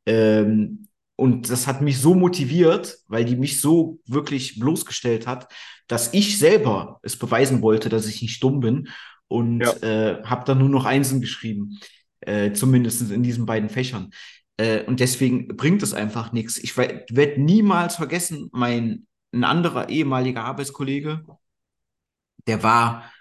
ähm, 0.09 0.89
und 1.17 1.51
das 1.51 1.67
hat 1.67 1.83
mich 1.83 1.99
so 1.99 2.15
motiviert, 2.15 2.97
weil 3.09 3.25
die 3.25 3.37
mich 3.37 3.61
so 3.61 4.01
wirklich 4.07 4.59
bloßgestellt 4.59 5.27
hat, 5.27 5.53
dass 5.87 6.15
ich 6.15 6.39
selber 6.39 7.01
es 7.03 7.19
beweisen 7.19 7.61
wollte, 7.61 7.89
dass 7.89 8.07
ich 8.07 8.23
nicht 8.23 8.43
dumm 8.43 8.61
bin 8.61 8.87
ja, 8.87 8.93
und 9.29 9.63
äh, 9.83 10.23
habe 10.25 10.45
dann 10.47 10.59
nur 10.59 10.69
noch 10.69 10.87
Einsen 10.87 11.21
geschrieben, 11.21 11.79
äh, 12.21 12.53
zumindest 12.53 13.11
in 13.11 13.23
diesen 13.23 13.47
beiden 13.47 13.69
Fächern. 13.69 14.11
Äh, 14.57 14.85
und 14.85 15.01
deswegen 15.01 15.49
bringt 15.57 15.83
es 15.83 15.93
einfach 15.93 16.33
nichts. 16.33 16.57
Ich 16.57 16.77
werde 16.77 17.41
niemals 17.41 17.97
vergessen, 17.97 18.49
mein 18.53 19.07
ein 19.31 19.45
anderer 19.45 19.91
ehemaliger 19.91 20.45
Arbeitskollege, 20.45 21.25
der 22.47 22.63
war 22.63 23.13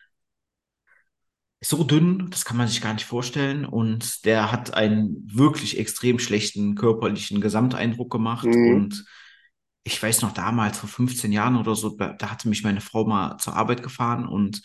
so 1.62 1.84
dünn, 1.84 2.30
das 2.30 2.46
kann 2.46 2.58
man 2.58 2.68
sich 2.68 2.82
gar 2.82 2.94
nicht 2.94 3.06
vorstellen. 3.06 3.66
Und 3.66 4.26
der 4.26 4.52
hat 4.52 4.74
einen 4.74 5.24
wirklich 5.26 5.80
extrem 5.80 6.20
schlechten 6.20 6.76
körperlichen 6.76 7.42
Gesamteindruck 7.42 8.12
gemacht. 8.12 8.46
mhm, 8.46 8.76
Und 8.76 9.06
ich 9.84 10.02
weiß 10.02 10.22
noch 10.22 10.34
damals, 10.34 10.78
vor 10.78 10.90
15 10.90 11.32
Jahren 11.32 11.56
oder 11.56 11.76
so, 11.76 11.90
da, 11.98 12.16
hatte 12.30 12.50
mich 12.50 12.64
meine 12.64 12.82
Frau 12.82 13.06
mal 13.06 13.38
zur 13.38 13.56
Arbeit 13.56 13.82
gefahren 13.84 14.28
und 14.28 14.62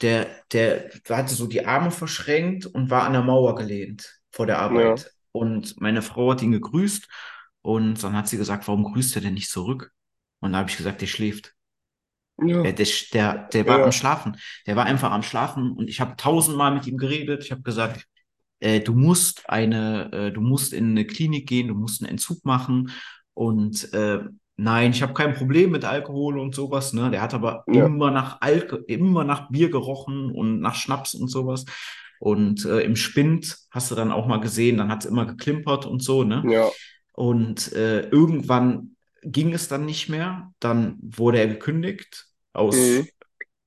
der, 0.00 0.26
der, 0.52 0.90
hatte 1.08 1.34
so 1.34 1.46
die 1.46 1.64
Arme 1.66 1.90
verschränkt 1.90 2.66
und 2.66 2.90
war 2.90 3.04
an 3.04 3.12
der 3.12 3.22
Mauer 3.22 3.54
gelehnt 3.54 4.20
vor 4.30 4.46
der 4.46 4.56
ja, 4.56 4.62
Arbeit. 4.62 5.12
Und 5.30 5.80
meine 5.80 6.02
Frau 6.02 6.32
hat 6.32 6.42
ihn 6.42 6.52
gegrüßt 6.52 7.06
und 7.62 8.02
dann 8.02 8.16
hat 8.16 8.28
sie 8.28 8.36
gesagt, 8.36 8.66
warum 8.66 8.84
grüßt 8.84 9.14
er 9.16 9.22
denn 9.22 9.34
nicht 9.34 9.50
zurück? 9.50 9.92
Und 10.40 10.52
da 10.52 10.58
habe 10.58 10.70
ich 10.70 10.76
gesagt, 10.76 11.00
der 11.00 11.06
schläft. 11.06 11.54
Der, 12.46 12.64
ja, 12.64 12.72
der, 12.72 12.86
der, 13.12 13.48
der 13.48 13.66
war 13.66 13.76
am 13.76 13.80
ja, 13.82 13.92
Schlafen. 13.92 14.36
Der 14.66 14.76
war 14.76 14.84
einfach 14.84 15.10
am 15.10 15.22
Schlafen 15.22 15.72
und 15.72 15.88
ich 15.88 16.00
habe 16.00 16.16
tausendmal 16.16 16.74
mit 16.74 16.86
ihm 16.86 16.96
geredet. 16.96 17.44
Ich 17.44 17.50
habe 17.50 17.62
gesagt, 17.62 18.06
äh, 18.62 18.80
du 18.80 18.94
musst 18.94 19.50
eine, 19.50 20.10
äh, 20.12 20.30
du 20.30 20.40
musst 20.40 20.72
in 20.72 20.90
eine 20.90 21.04
Klinik 21.04 21.48
gehen, 21.48 21.68
du 21.68 21.74
musst 21.74 22.00
einen 22.00 22.10
Entzug 22.10 22.44
machen. 22.44 22.92
Und 23.34 23.92
äh, 23.92 24.20
nein, 24.56 24.92
ich 24.92 25.02
habe 25.02 25.14
kein 25.14 25.34
Problem 25.34 25.72
mit 25.72 25.84
Alkohol 25.84 26.38
und 26.38 26.54
sowas. 26.54 26.92
Ne? 26.92 27.10
Der 27.10 27.22
hat 27.22 27.34
aber 27.34 27.64
ja, 27.66 27.86
immer 27.86 28.10
nach 28.12 28.40
Alk 28.40 28.84
immer 28.86 29.24
nach 29.24 29.50
Bier 29.50 29.70
gerochen 29.70 30.30
und 30.30 30.60
nach 30.60 30.76
Schnaps 30.76 31.14
und 31.14 31.28
sowas. 31.28 31.64
Und 32.20 32.64
äh, 32.64 32.82
im 32.82 32.94
Spind 32.94 33.58
hast 33.72 33.90
du 33.90 33.96
dann 33.96 34.12
auch 34.12 34.28
mal 34.28 34.38
gesehen, 34.38 34.76
dann 34.76 34.90
hat 34.92 35.04
es 35.04 35.10
immer 35.10 35.26
geklimpert 35.26 35.84
und 35.84 36.04
so, 36.04 36.22
ne? 36.22 36.44
ja, 36.46 36.68
Und 37.14 37.72
äh, 37.72 38.08
irgendwann 38.10 38.94
ging 39.24 39.52
es 39.52 39.66
dann 39.66 39.84
nicht 39.86 40.08
mehr. 40.08 40.52
Dann 40.60 40.98
wurde 41.00 41.38
er 41.38 41.48
gekündigt 41.48 42.28
mhm, 42.54 42.60
aus 42.60 43.12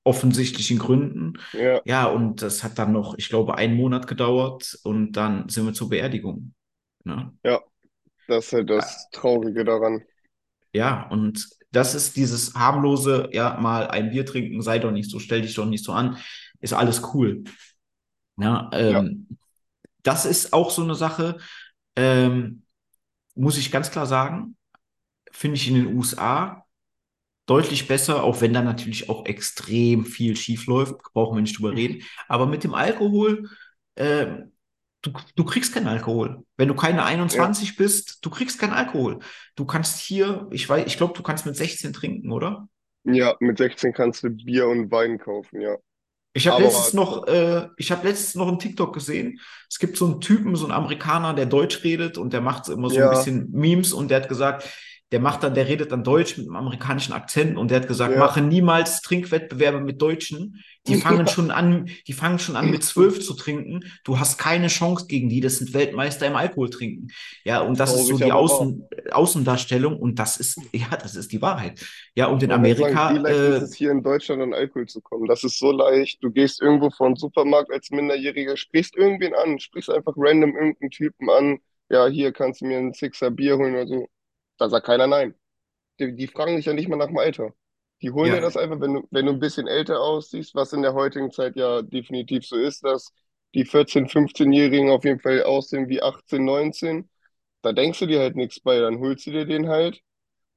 offensichtlichen 0.04 0.78
Gründen. 0.78 1.34
ja, 1.52 1.80
Ja, 1.84 2.06
und 2.06 2.42
das 2.42 2.64
hat 2.64 2.78
dann 2.78 2.92
noch, 2.92 3.16
ich 3.18 3.28
glaube, 3.28 3.56
einen 3.56 3.76
Monat 3.76 4.06
gedauert 4.06 4.78
und 4.84 5.12
dann 5.12 5.48
sind 5.48 5.66
wir 5.66 5.72
zur 5.72 5.88
Beerdigung. 5.88 6.54
Ne? 7.04 7.32
ja. 7.44 7.62
Das 8.28 8.46
ist 8.46 8.52
halt 8.52 8.70
das 8.70 9.08
Traurige 9.10 9.64
daran. 9.64 10.04
Ja, 10.72 11.08
und 11.08 11.48
das 11.72 11.94
ist 11.94 12.16
dieses 12.16 12.54
harmlose, 12.54 13.28
ja, 13.32 13.58
mal 13.60 13.88
ein 13.88 14.10
Bier 14.10 14.26
trinken, 14.26 14.62
sei 14.62 14.78
doch 14.78 14.90
nicht 14.90 15.10
so, 15.10 15.18
stell 15.18 15.42
dich 15.42 15.54
doch 15.54 15.66
nicht 15.66 15.84
so 15.84 15.92
an, 15.92 16.18
ist 16.60 16.72
alles 16.72 17.02
cool. 17.14 17.44
Ja, 18.38 18.70
Ja, 18.72 19.00
ähm, 19.00 19.28
das 20.02 20.26
ist 20.26 20.52
auch 20.52 20.70
so 20.70 20.82
eine 20.82 20.94
Sache, 20.94 21.38
ähm, 21.96 22.62
muss 23.34 23.58
ich 23.58 23.70
ganz 23.70 23.90
klar 23.90 24.06
sagen, 24.06 24.56
finde 25.32 25.56
ich 25.56 25.68
in 25.68 25.76
den 25.76 25.96
USA 25.96 26.65
deutlich 27.46 27.88
besser, 27.88 28.22
auch 28.24 28.40
wenn 28.40 28.52
da 28.52 28.62
natürlich 28.62 29.08
auch 29.08 29.24
extrem 29.26 30.04
viel 30.04 30.36
schief 30.36 30.66
läuft, 30.66 30.96
brauchen 31.14 31.36
wir 31.36 31.42
nicht 31.42 31.58
drüber 31.58 31.72
reden. 31.72 32.02
Aber 32.28 32.46
mit 32.46 32.64
dem 32.64 32.74
Alkohol, 32.74 33.48
äh, 33.94 34.26
du, 35.02 35.12
du 35.36 35.44
kriegst 35.44 35.72
keinen 35.72 35.88
Alkohol. 35.88 36.44
Wenn 36.56 36.68
du 36.68 36.74
keine 36.74 36.98
ja, 36.98 37.06
21 37.06 37.76
bist, 37.76 38.18
du 38.22 38.30
kriegst 38.30 38.58
keinen 38.58 38.72
Alkohol. 38.72 39.20
Du 39.54 39.64
kannst 39.64 40.00
hier, 40.00 40.48
ich 40.50 40.68
weiß, 40.68 40.86
ich 40.86 40.96
glaube, 40.96 41.14
du 41.16 41.22
kannst 41.22 41.46
mit 41.46 41.56
16 41.56 41.92
trinken, 41.92 42.32
oder? 42.32 42.68
ja, 43.06 43.36
mit 43.40 43.58
16 43.58 43.92
kannst 43.92 44.24
du 44.24 44.30
Bier 44.30 44.66
und 44.66 44.90
Wein 44.90 45.18
kaufen, 45.18 45.60
ja. 45.60 45.76
Ich 46.32 46.48
habe 46.48 46.62
letztens 46.62 46.92
noch, 46.92 47.26
äh, 47.28 47.68
ich 47.78 47.90
habe 47.90 48.06
letztens 48.06 48.34
noch 48.34 48.48
einen 48.48 48.58
TikTok 48.58 48.92
gesehen. 48.92 49.40
Es 49.70 49.78
gibt 49.78 49.96
so 49.96 50.04
einen 50.04 50.20
Typen, 50.20 50.54
so 50.54 50.66
einen 50.66 50.74
Amerikaner, 50.74 51.32
der 51.32 51.46
Deutsch 51.46 51.82
redet 51.82 52.18
und 52.18 52.34
der 52.34 52.42
macht 52.42 52.68
immer 52.68 52.90
so 52.90 52.96
ein 52.96 53.02
ja, 53.02 53.08
bisschen 53.08 53.50
Memes 53.52 53.94
und 53.94 54.10
der 54.10 54.20
hat 54.20 54.28
gesagt, 54.28 54.68
der 55.12 55.20
macht 55.20 55.44
dann, 55.44 55.54
der 55.54 55.68
redet 55.68 55.92
dann 55.92 56.02
Deutsch 56.02 56.36
mit 56.36 56.46
einem 56.46 56.56
amerikanischen 56.56 57.12
Akzent 57.12 57.56
und 57.56 57.70
der 57.70 57.80
hat 57.80 57.88
gesagt, 57.88 58.14
Ja. 58.14 58.18
mache 58.18 58.40
niemals 58.40 59.02
Trinkwettbewerbe 59.02 59.80
mit 59.80 60.02
Deutschen. 60.02 60.64
Die 60.88 60.94
fangen 61.00 61.28
schon 61.28 61.52
an, 61.52 61.88
die 62.08 62.12
fangen 62.12 62.40
schon 62.40 62.56
an 62.56 62.70
mit 62.70 62.82
zwölf 62.82 63.24
zu 63.24 63.34
trinken. 63.34 63.84
Du 64.04 64.18
hast 64.18 64.38
keine 64.38 64.66
Chance 64.66 65.06
gegen 65.06 65.28
die. 65.28 65.40
Das 65.40 65.58
sind 65.58 65.74
Weltmeister 65.74 66.26
im 66.26 66.34
Alkohol 66.34 66.70
trinken. 66.70 67.08
Ja, 67.44 67.60
und 67.60 67.78
das 67.78 67.94
ist 67.94 68.06
so 68.08 68.18
die 68.18 68.32
Außen, 68.32 68.88
Außendarstellung 69.12 69.96
und 69.96 70.18
das 70.18 70.38
ist, 70.38 70.60
ja, 70.72 70.88
das 71.00 71.14
ist 71.14 71.30
die 71.30 71.40
Wahrheit. 71.40 71.84
Ja, 72.16 72.26
und 72.26 72.42
in 72.42 72.50
Amerika, 72.50 73.08
sagen, 73.08 73.16
wie 73.16 73.22
leicht 73.22 73.38
äh, 73.38 73.56
ist 73.58 73.62
es 73.62 73.74
hier 73.74 73.92
in 73.92 74.02
Deutschland 74.02 74.42
an 74.42 74.54
Alkohol 74.54 74.86
zu 74.86 75.00
kommen? 75.00 75.26
Das 75.28 75.44
ist 75.44 75.58
so 75.58 75.70
leicht. 75.70 76.22
Du 76.22 76.32
gehst 76.32 76.60
irgendwo 76.60 76.90
vor 76.90 77.08
den 77.08 77.16
Supermarkt 77.16 77.70
als 77.72 77.90
Minderjähriger, 77.90 78.56
sprichst 78.56 78.96
irgendwen 78.96 79.34
an, 79.34 79.60
sprichst 79.60 79.90
einfach 79.90 80.14
random 80.16 80.54
irgendeinen 80.56 80.90
Typen 80.90 81.30
an. 81.30 81.58
Ja, 81.88 82.08
hier 82.08 82.32
kannst 82.32 82.60
du 82.60 82.66
mir 82.66 82.78
einen 82.78 82.92
Sixer 82.92 83.30
Bier 83.30 83.56
holen 83.56 83.74
oder 83.74 83.86
so. 83.86 84.08
Da 84.58 84.68
sagt 84.68 84.86
keiner 84.86 85.06
nein. 85.06 85.34
Die, 86.00 86.14
die 86.16 86.26
fragen 86.28 86.56
dich 86.56 86.66
ja 86.66 86.72
nicht 86.74 86.88
mal 86.88 86.96
nach 86.96 87.08
dem 87.08 87.18
Alter. 87.18 87.54
Die 88.02 88.10
holen 88.12 88.32
Ja. 88.32 88.34
dir 88.34 88.40
das 88.42 88.56
einfach, 88.56 88.80
wenn 88.80 88.94
du, 88.94 89.08
wenn 89.10 89.26
du 89.26 89.32
ein 89.32 89.40
bisschen 89.40 89.66
älter 89.68 90.00
aussiehst, 90.00 90.54
was 90.54 90.72
in 90.72 90.82
der 90.82 90.94
heutigen 90.94 91.30
Zeit 91.32 91.56
ja 91.56 91.82
definitiv 91.82 92.46
so 92.46 92.56
ist, 92.56 92.84
dass 92.84 93.12
die 93.54 93.64
14-, 93.66 94.08
15-Jährigen 94.08 94.90
auf 94.90 95.04
jeden 95.04 95.20
Fall 95.20 95.42
aussehen 95.44 95.88
wie 95.88 96.02
18, 96.02 96.44
19. 96.44 97.10
Da 97.62 97.72
denkst 97.72 98.00
du 98.00 98.06
dir 98.06 98.20
halt 98.20 98.36
nichts 98.36 98.60
bei, 98.60 98.78
dann 98.80 99.00
holst 99.00 99.26
du 99.26 99.32
dir 99.32 99.46
den 99.46 99.68
halt 99.68 100.00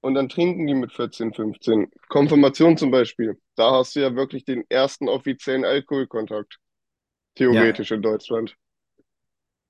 und 0.01 0.15
dann 0.15 0.29
trinken 0.29 0.67
die 0.67 0.73
mit 0.75 0.93
14, 0.93 1.33
15. 1.33 1.91
Konfirmation 2.09 2.77
zum 2.77 2.91
Beispiel. 2.91 3.39
Da 3.55 3.71
hast 3.73 3.95
du 3.95 4.01
ja 4.01 4.15
wirklich 4.15 4.45
den 4.45 4.65
ersten 4.69 5.09
offiziellen 5.09 5.65
Alkoholkontakt. 5.65 6.59
Theoretisch 7.35 7.91
in 7.91 8.01
Deutschland. 8.03 8.55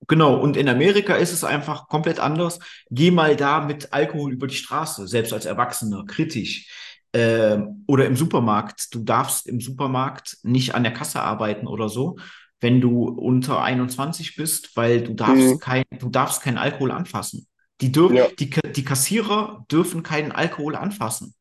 Genau, 0.08 0.36
und 0.40 0.58
in 0.58 0.70
Amerika 0.70 1.16
ist 1.16 1.34
es 1.34 1.44
einfach 1.44 1.88
komplett 1.88 2.20
anders. 2.20 2.60
Geh 2.90 3.12
mal 3.12 3.36
da 3.36 3.62
mit 3.62 3.94
Alkohol 3.94 4.34
über 4.34 4.48
die 4.48 4.56
Straße, 4.56 5.08
selbst 5.08 5.34
als 5.34 5.46
Erwachsener, 5.46 6.06
kritisch. 6.08 6.68
Ähm, 7.14 7.84
oder 7.88 8.06
im 8.06 8.16
Supermarkt. 8.16 8.94
Du 8.94 9.04
darfst 9.04 9.48
im 9.48 9.60
Supermarkt 9.62 10.38
nicht 10.44 10.74
an 10.76 10.84
der 10.84 10.94
Kasse 10.94 11.22
arbeiten 11.22 11.68
oder 11.68 11.90
so, 11.90 12.18
wenn 12.62 12.82
du 12.82 13.08
unter 13.08 13.62
21 13.62 14.36
bist, 14.36 14.76
weil 14.76 15.02
du 15.04 15.14
darfst 15.16 15.56
Mhm. 15.56 15.60
kein, 15.60 15.84
du 16.00 16.10
darfst 16.10 16.42
keinen 16.42 16.58
Alkohol 16.58 16.92
anfassen. 16.92 17.48
Die 17.82 17.92
dürfen, 17.92 18.16
Ja. 18.16 18.28
die, 18.40 18.50
die 18.50 18.84
Kassierer 18.86 19.66
dürfen 19.72 20.04
keinen 20.04 20.32
Alkohol 20.32 20.76
anfassen. 20.76 21.34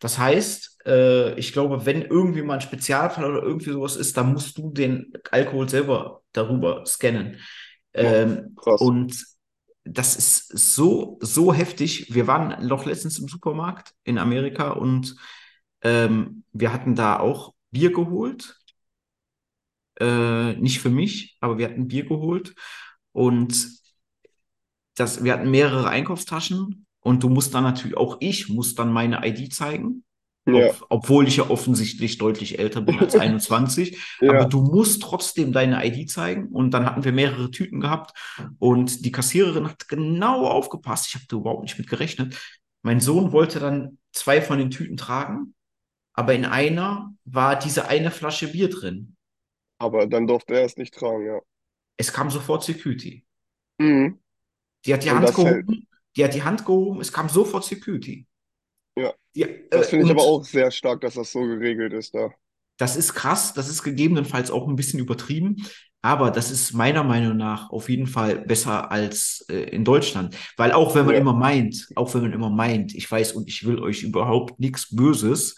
Das 0.00 0.18
heißt, 0.18 0.78
äh, 0.86 1.34
ich 1.38 1.52
glaube, 1.52 1.86
wenn 1.86 2.02
irgendwie 2.02 2.42
mal 2.42 2.54
ein 2.54 2.60
Spezialfall 2.60 3.24
oder 3.24 3.42
irgendwie 3.42 3.70
sowas 3.72 3.96
ist, 3.96 4.16
dann 4.16 4.32
musst 4.32 4.56
du 4.58 4.70
den 4.70 5.12
Alkohol 5.30 5.68
selber 5.68 6.22
darüber 6.32 6.84
scannen. 6.86 7.38
Ähm, 7.94 8.56
und 8.64 9.24
das 9.84 10.16
ist 10.16 10.48
so, 10.74 11.18
so 11.20 11.52
heftig. 11.52 12.14
Wir 12.14 12.26
waren 12.26 12.66
noch 12.66 12.84
letztens 12.84 13.18
im 13.18 13.28
Supermarkt 13.28 13.94
in 14.04 14.18
Amerika 14.18 14.70
und 14.70 15.16
ähm, 15.82 16.44
wir 16.52 16.72
hatten 16.72 16.94
da 16.94 17.18
auch 17.18 17.54
Bier 17.70 17.92
geholt. 17.92 18.56
Äh, 20.00 20.54
nicht 20.54 20.80
für 20.80 20.90
mich, 20.90 21.36
aber 21.40 21.58
wir 21.58 21.66
hatten 21.68 21.88
Bier 21.88 22.04
geholt 22.06 22.54
und 23.12 23.68
das, 24.94 25.24
wir 25.24 25.32
hatten 25.32 25.50
mehrere 25.50 25.88
Einkaufstaschen 25.88 26.86
und 27.00 27.22
du 27.22 27.28
musst 27.28 27.54
dann 27.54 27.64
natürlich, 27.64 27.96
auch 27.96 28.16
ich 28.20 28.48
muss 28.48 28.74
dann 28.74 28.92
meine 28.92 29.26
ID 29.26 29.52
zeigen. 29.52 30.04
Ja. 30.54 30.68
Ob, 30.70 30.86
obwohl 30.88 31.28
ich 31.28 31.36
ja 31.36 31.50
offensichtlich 31.50 32.18
deutlich 32.18 32.58
älter 32.58 32.80
bin 32.80 32.98
als 32.98 33.14
21. 33.16 33.98
Ja. 34.20 34.30
Aber 34.32 34.44
du 34.46 34.62
musst 34.62 35.02
trotzdem 35.02 35.52
deine 35.52 35.84
ID 35.86 36.10
zeigen. 36.10 36.48
Und 36.48 36.72
dann 36.72 36.86
hatten 36.86 37.04
wir 37.04 37.12
mehrere 37.12 37.50
Tüten 37.50 37.80
gehabt. 37.80 38.12
Und 38.58 39.04
die 39.04 39.12
Kassiererin 39.12 39.68
hat 39.68 39.88
genau 39.88 40.46
aufgepasst. 40.46 41.08
Ich 41.08 41.14
habe 41.14 41.24
da 41.28 41.36
überhaupt 41.36 41.62
nicht 41.62 41.78
mit 41.78 41.88
gerechnet. 41.88 42.36
Mein 42.82 43.00
Sohn 43.00 43.32
wollte 43.32 43.60
dann 43.60 43.98
zwei 44.12 44.40
von 44.40 44.58
den 44.58 44.70
Tüten 44.70 44.96
tragen. 44.96 45.54
Aber 46.14 46.34
in 46.34 46.44
einer 46.44 47.14
war 47.24 47.58
diese 47.58 47.88
eine 47.88 48.10
Flasche 48.10 48.48
Bier 48.48 48.68
drin. 48.70 49.16
Aber 49.78 50.06
dann 50.06 50.26
durfte 50.26 50.54
er 50.54 50.64
es 50.64 50.76
nicht 50.76 50.94
tragen, 50.94 51.24
ja. 51.26 51.38
Es 51.96 52.12
kam 52.12 52.30
sofort 52.30 52.64
Security. 52.64 53.24
Mhm. 53.78 54.18
Die 54.86 54.94
hat 54.94 55.04
die 55.04 55.10
Und 55.10 55.16
Hand 55.16 55.28
das 55.28 55.36
hält. 55.36 55.66
gehoben. 55.66 55.86
Die 56.16 56.24
hat 56.24 56.34
die 56.34 56.42
Hand 56.42 56.64
gehoben. 56.64 57.00
Es 57.00 57.12
kam 57.12 57.28
sofort 57.28 57.64
Security. 57.64 58.26
Ja. 58.98 59.14
Das 59.70 59.86
äh, 59.86 59.90
finde 59.90 60.04
ich 60.06 60.10
aber 60.10 60.22
auch 60.22 60.44
sehr 60.44 60.70
stark, 60.70 61.00
dass 61.00 61.14
das 61.14 61.32
so 61.32 61.40
geregelt 61.42 61.92
ist 61.92 62.14
da. 62.14 62.30
Das 62.76 62.96
ist 62.96 63.14
krass, 63.14 63.54
das 63.54 63.68
ist 63.68 63.82
gegebenenfalls 63.82 64.50
auch 64.50 64.68
ein 64.68 64.76
bisschen 64.76 65.00
übertrieben, 65.00 65.56
aber 66.00 66.30
das 66.30 66.50
ist 66.52 66.72
meiner 66.74 67.02
Meinung 67.02 67.36
nach 67.36 67.70
auf 67.70 67.88
jeden 67.88 68.06
Fall 68.06 68.38
besser 68.38 68.90
als 68.92 69.44
äh, 69.48 69.62
in 69.70 69.84
Deutschland. 69.84 70.36
Weil 70.56 70.72
auch 70.72 70.94
wenn 70.94 71.04
man 71.06 71.14
Ja. 71.16 71.20
immer 71.20 71.32
meint, 71.34 71.88
auch 71.96 72.14
wenn 72.14 72.22
man 72.22 72.32
immer 72.32 72.50
meint, 72.50 72.94
ich 72.94 73.10
weiß 73.10 73.32
und 73.32 73.48
ich 73.48 73.66
will 73.66 73.80
euch 73.80 74.02
überhaupt 74.04 74.60
nichts 74.60 74.94
Böses, 74.94 75.56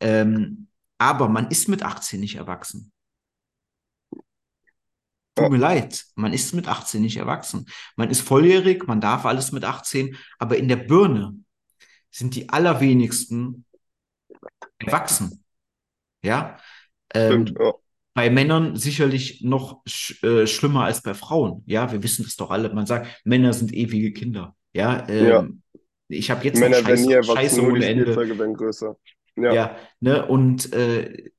ähm, 0.00 0.68
aber 0.98 1.28
man 1.28 1.48
ist 1.48 1.68
mit 1.68 1.82
18 1.82 2.20
nicht 2.20 2.36
erwachsen. 2.36 2.92
Tut 5.34 5.44
Ja. 5.44 5.48
mir 5.48 5.56
leid, 5.58 6.04
man 6.14 6.32
ist 6.32 6.52
mit 6.52 6.68
18 6.68 7.00
nicht 7.02 7.16
erwachsen. 7.16 7.66
Man 7.96 8.10
ist 8.10 8.20
volljährig, 8.20 8.86
man 8.86 9.00
darf 9.00 9.24
alles 9.24 9.50
mit 9.50 9.64
18, 9.64 10.16
aber 10.38 10.58
in 10.58 10.68
der 10.68 10.76
Birne 10.76 11.36
sind 12.12 12.36
die 12.36 12.50
allerwenigsten 12.50 13.64
erwachsen. 14.78 15.44
Ja. 16.22 16.58
Ähm, 17.14 17.46
Stimmt, 17.46 17.60
ja. 17.60 17.72
bei 18.14 18.30
Männern 18.30 18.76
sicherlich 18.76 19.42
noch 19.42 19.82
sch 19.86 20.22
äh, 20.22 20.46
schlimmer 20.46 20.84
als 20.84 21.02
bei 21.02 21.14
Frauen. 21.14 21.62
Ja, 21.66 21.90
wir 21.92 22.02
wissen 22.02 22.24
das 22.24 22.36
doch 22.36 22.50
alle. 22.50 22.72
Man 22.72 22.86
sagt, 22.86 23.08
Männer 23.24 23.52
sind 23.52 23.72
ewige 23.72 24.12
Kinder. 24.12 24.56
Ja, 24.72 25.06
ähm, 25.08 25.26
Ja. 25.26 25.48
ich 26.08 26.30
habe 26.30 26.44
jetzt 26.44 26.60
Männer 26.60 26.80
noch 26.80 26.88
werden 26.88 27.10
Scheiße, 27.10 27.32
Scheiße 27.34 27.62
ohne 27.62 27.84
Ende. 27.86 28.16
Werden 28.16 28.54
größer. 28.54 28.96
Ja, 29.36 29.52
Ja, 29.54 29.76
ne, 30.00 30.26
und 30.26 30.72
äh, 30.72 31.30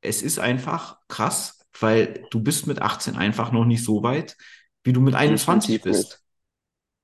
es 0.00 0.22
ist 0.22 0.38
einfach 0.38 0.98
krass, 1.08 1.66
weil 1.80 2.26
du 2.30 2.40
bist 2.40 2.66
mit 2.66 2.80
18 2.80 3.16
einfach 3.16 3.52
noch 3.52 3.64
nicht 3.64 3.84
so 3.84 4.02
weit, 4.02 4.36
wie 4.82 4.92
du 4.92 5.00
mit 5.00 5.14
21 5.14 5.76
Definitiv 5.82 6.08
bist. 6.08 6.24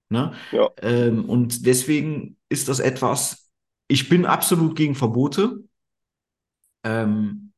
Ne? 0.09 0.33
Ja. 0.53 0.71
Ähm, 0.83 1.25
und 1.29 1.67
deswegen 1.67 2.37
ist 2.51 2.69
das 2.69 2.81
etwas, 2.81 3.51
ich 3.89 4.11
bin 4.11 4.27
absolut 4.27 4.77
gegen 4.77 4.95
Verbote. 4.95 5.61
Ähm, 6.85 7.53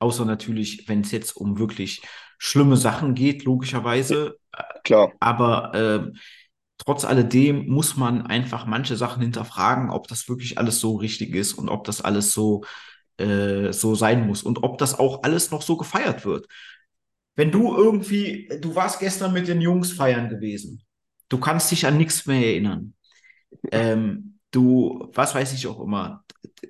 außer 0.00 0.24
natürlich, 0.24 0.88
wenn 0.88 1.02
es 1.02 1.12
jetzt 1.12 1.36
um 1.36 1.58
wirklich 1.58 2.02
schlimme 2.38 2.76
Sachen 2.76 3.14
geht, 3.14 3.44
logischerweise. 3.44 4.36
klar. 4.84 5.12
Aber 5.20 5.72
ähm, 5.74 6.16
trotz 6.78 7.04
alledem 7.04 7.66
muss 7.66 7.96
man 7.96 8.26
einfach 8.26 8.66
manche 8.66 8.96
Sachen 8.96 9.22
hinterfragen, 9.22 9.90
ob 9.90 10.08
das 10.08 10.28
wirklich 10.28 10.58
alles 10.58 10.80
so 10.80 10.96
richtig 10.96 11.34
ist 11.34 11.54
und 11.54 11.68
ob 11.68 11.84
das 11.84 12.00
alles 12.00 12.32
so, 12.32 12.64
äh, 13.18 13.72
so 13.72 13.94
sein 13.94 14.26
muss 14.26 14.42
und 14.42 14.62
ob 14.62 14.78
das 14.78 14.98
auch 14.98 15.22
alles 15.22 15.50
noch 15.50 15.62
so 15.62 15.76
gefeiert 15.76 16.24
wird. 16.24 16.46
Wenn 17.34 17.50
du 17.50 17.76
irgendwie, 17.76 18.48
du 18.60 18.74
warst 18.74 19.00
gestern 19.00 19.32
mit 19.32 19.48
den 19.48 19.60
Jungs 19.60 19.92
feiern 19.92 20.28
gewesen, 20.28 20.82
du 21.28 21.38
kannst 21.38 21.70
dich 21.70 21.86
an 21.86 21.96
nichts 21.96 22.26
mehr 22.26 22.44
erinnern. 22.44 22.94
Ähm, 23.72 24.38
du, 24.50 25.10
was 25.14 25.34
weiß 25.34 25.52
ich 25.54 25.66
auch 25.66 25.80
immer, 25.80 26.24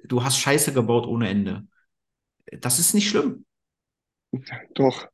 du 0.04 0.24
hast 0.24 0.38
Scheiße 0.38 0.72
gebaut 0.72 1.06
ohne 1.06 1.28
Ende. 1.28 1.66
Das 2.60 2.78
ist 2.78 2.94
nicht 2.94 3.08
schlimm. 3.10 3.44
Doch. 4.74 5.08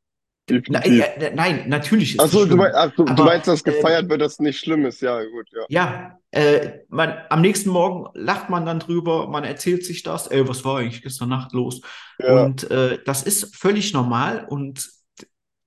Na, 0.68 0.80
Definitiv. 0.80 0.86
äh, 0.86 1.26
äh, 1.28 1.34
nein, 1.34 1.68
natürlich 1.68 2.16
ist 2.16 2.22
Ach 2.22 2.28
das 2.28 2.32
so, 2.32 2.46
du, 2.46 2.56
schlimm. 2.56 2.58
mein, 2.58 2.72
ach, 2.74 2.92
du, 2.96 3.04
du 3.12 3.22
Aber, 3.22 3.24
meinst, 3.24 3.48
dass 3.48 3.64
ähm, 3.66 3.72
gefeiert 3.72 4.08
wird, 4.08 4.20
dass 4.20 4.38
nicht 4.40 4.58
schlimm 4.60 4.84
ist. 4.86 5.00
Ja, 5.02 5.22
gut, 5.24 5.48
ja. 5.52 5.66
Ja, 5.66 6.18
äh, 6.30 6.80
man, 6.88 7.16
am 7.30 7.40
nächsten 7.40 7.70
Morgen 7.70 8.06
lacht 8.14 8.50
man 8.50 8.66
dann 8.66 8.80
drüber, 8.80 9.28
man 9.28 9.44
erzählt 9.44 9.84
sich 9.84 10.02
das, 10.02 10.26
ey, 10.26 10.46
was 10.46 10.64
war 10.64 10.78
eigentlich 10.78 11.02
gestern 11.02 11.30
Nacht 11.30 11.52
los? 11.52 11.80
Ja, 12.18 12.54
Und 12.54 12.70
äh, 12.70 12.98
das 13.04 13.22
ist 13.22 13.56
völlig 13.56 13.92
normal 13.94 14.44
und 14.48 14.90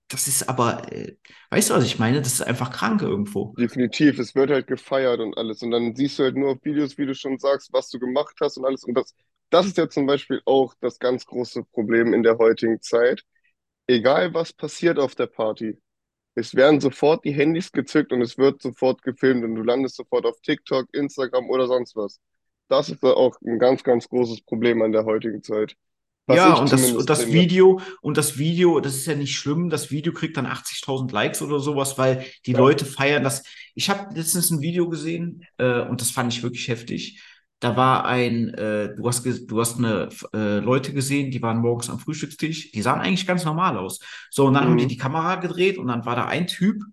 das 0.09 0.27
ist 0.27 0.47
aber, 0.49 0.91
äh, 0.91 1.17
weißt 1.51 1.69
du, 1.69 1.73
was 1.75 1.85
ich 1.85 1.99
meine? 1.99 2.19
Das 2.21 2.33
ist 2.33 2.41
einfach 2.41 2.71
krank 2.71 3.01
irgendwo. 3.01 3.57
definitiv. 3.57 4.19
Es 4.19 4.35
wird 4.35 4.51
halt 4.51 4.67
gefeiert 4.67 5.19
und 5.19 5.37
alles. 5.37 5.61
Und 5.61 5.71
dann 5.71 5.95
siehst 5.95 6.19
du 6.19 6.23
halt 6.23 6.35
nur 6.35 6.51
auf 6.51 6.63
Videos, 6.63 6.97
wie 6.97 7.05
du 7.05 7.15
schon 7.15 7.39
sagst, 7.39 7.71
was 7.73 7.89
du 7.89 7.99
gemacht 7.99 8.35
hast 8.41 8.57
und 8.57 8.65
alles. 8.65 8.83
Und 8.83 8.95
das, 8.95 9.13
das 9.49 9.65
ist 9.67 9.77
ja 9.77 9.89
zum 9.89 10.05
Beispiel 10.05 10.41
auch 10.45 10.73
das 10.81 10.99
ganz 10.99 11.25
große 11.25 11.63
Problem 11.65 12.13
in 12.13 12.23
der 12.23 12.37
heutigen 12.37 12.81
Zeit. 12.81 13.23
Egal 13.87 14.33
was 14.33 14.53
passiert 14.53 14.99
auf 14.99 15.15
der 15.15 15.27
Party, 15.27 15.79
es 16.35 16.55
werden 16.55 16.81
sofort 16.81 17.25
die 17.25 17.33
Handys 17.33 17.71
gezückt 17.71 18.13
und 18.13 18.21
es 18.21 18.37
wird 18.37 18.61
sofort 18.61 19.01
gefilmt 19.03 19.43
und 19.45 19.55
du 19.55 19.63
landest 19.63 19.97
sofort 19.97 20.25
auf 20.25 20.39
TikTok, 20.41 20.87
Instagram 20.93 21.49
oder 21.49 21.67
sonst 21.67 21.95
was. 21.95 22.19
Das 22.69 22.89
ist 22.89 23.03
auch 23.03 23.37
ein 23.41 23.59
ganz, 23.59 23.83
ganz 23.83 24.09
großes 24.09 24.41
Problem 24.43 24.81
an 24.81 24.91
der 24.93 25.05
heutigen 25.05 25.43
Zeit. 25.43 25.75
Was 26.27 26.37
Ja, 26.37 26.53
und 26.55 26.73
das, 26.73 26.93
das. 27.05 27.31
Video, 27.31 27.79
und 28.01 28.17
das 28.17 28.37
Video, 28.37 28.79
das 28.81 28.95
ist 28.95 29.05
ja 29.07 29.15
nicht 29.15 29.35
schlimm, 29.37 29.69
das 29.69 29.91
Video 29.91 30.11
kriegt 30.13 30.35
dann 30.37 30.45
80.000 30.45 31.11
Likes 31.13 31.41
oder 31.41 31.59
sowas, 31.59 31.97
weil 31.97 32.25
die 32.45 32.51
Ja. 32.51 32.59
Leute 32.59 32.85
feiern 32.85 33.23
das. 33.23 33.43
Ich 33.75 33.89
habe 33.89 34.13
letztens 34.13 34.51
ein 34.51 34.61
Video 34.61 34.89
gesehen, 34.89 35.45
äh, 35.57 35.81
und 35.81 36.01
das 36.01 36.11
fand 36.11 36.33
ich 36.33 36.43
wirklich 36.43 36.67
heftig. 36.67 37.21
Da 37.59 37.75
war 37.77 38.05
ein, 38.05 38.49
äh, 38.53 38.93
du 38.95 39.07
hast, 39.07 39.25
du 39.25 39.59
hast 39.61 39.77
eine 39.79 40.09
äh, 40.33 40.59
Leute 40.59 40.93
gesehen, 40.93 41.31
die 41.31 41.41
waren 41.41 41.59
morgens 41.59 41.89
am 41.89 41.99
Frühstückstisch, 41.99 42.71
die 42.71 42.81
sahen 42.81 42.99
eigentlich 43.01 43.25
ganz 43.25 43.45
normal 43.45 43.77
aus. 43.77 43.99
So, 44.29 44.45
und 44.45 44.53
dann 44.53 44.65
haben 44.65 44.77
die 44.77 44.85
Mhm. 44.85 44.87
die 44.87 44.97
Kamera 44.97 45.35
gedreht 45.35 45.77
und 45.77 45.87
dann 45.87 46.05
war 46.05 46.15
da 46.15 46.25
ein 46.25 46.47
Typ, 46.47 46.83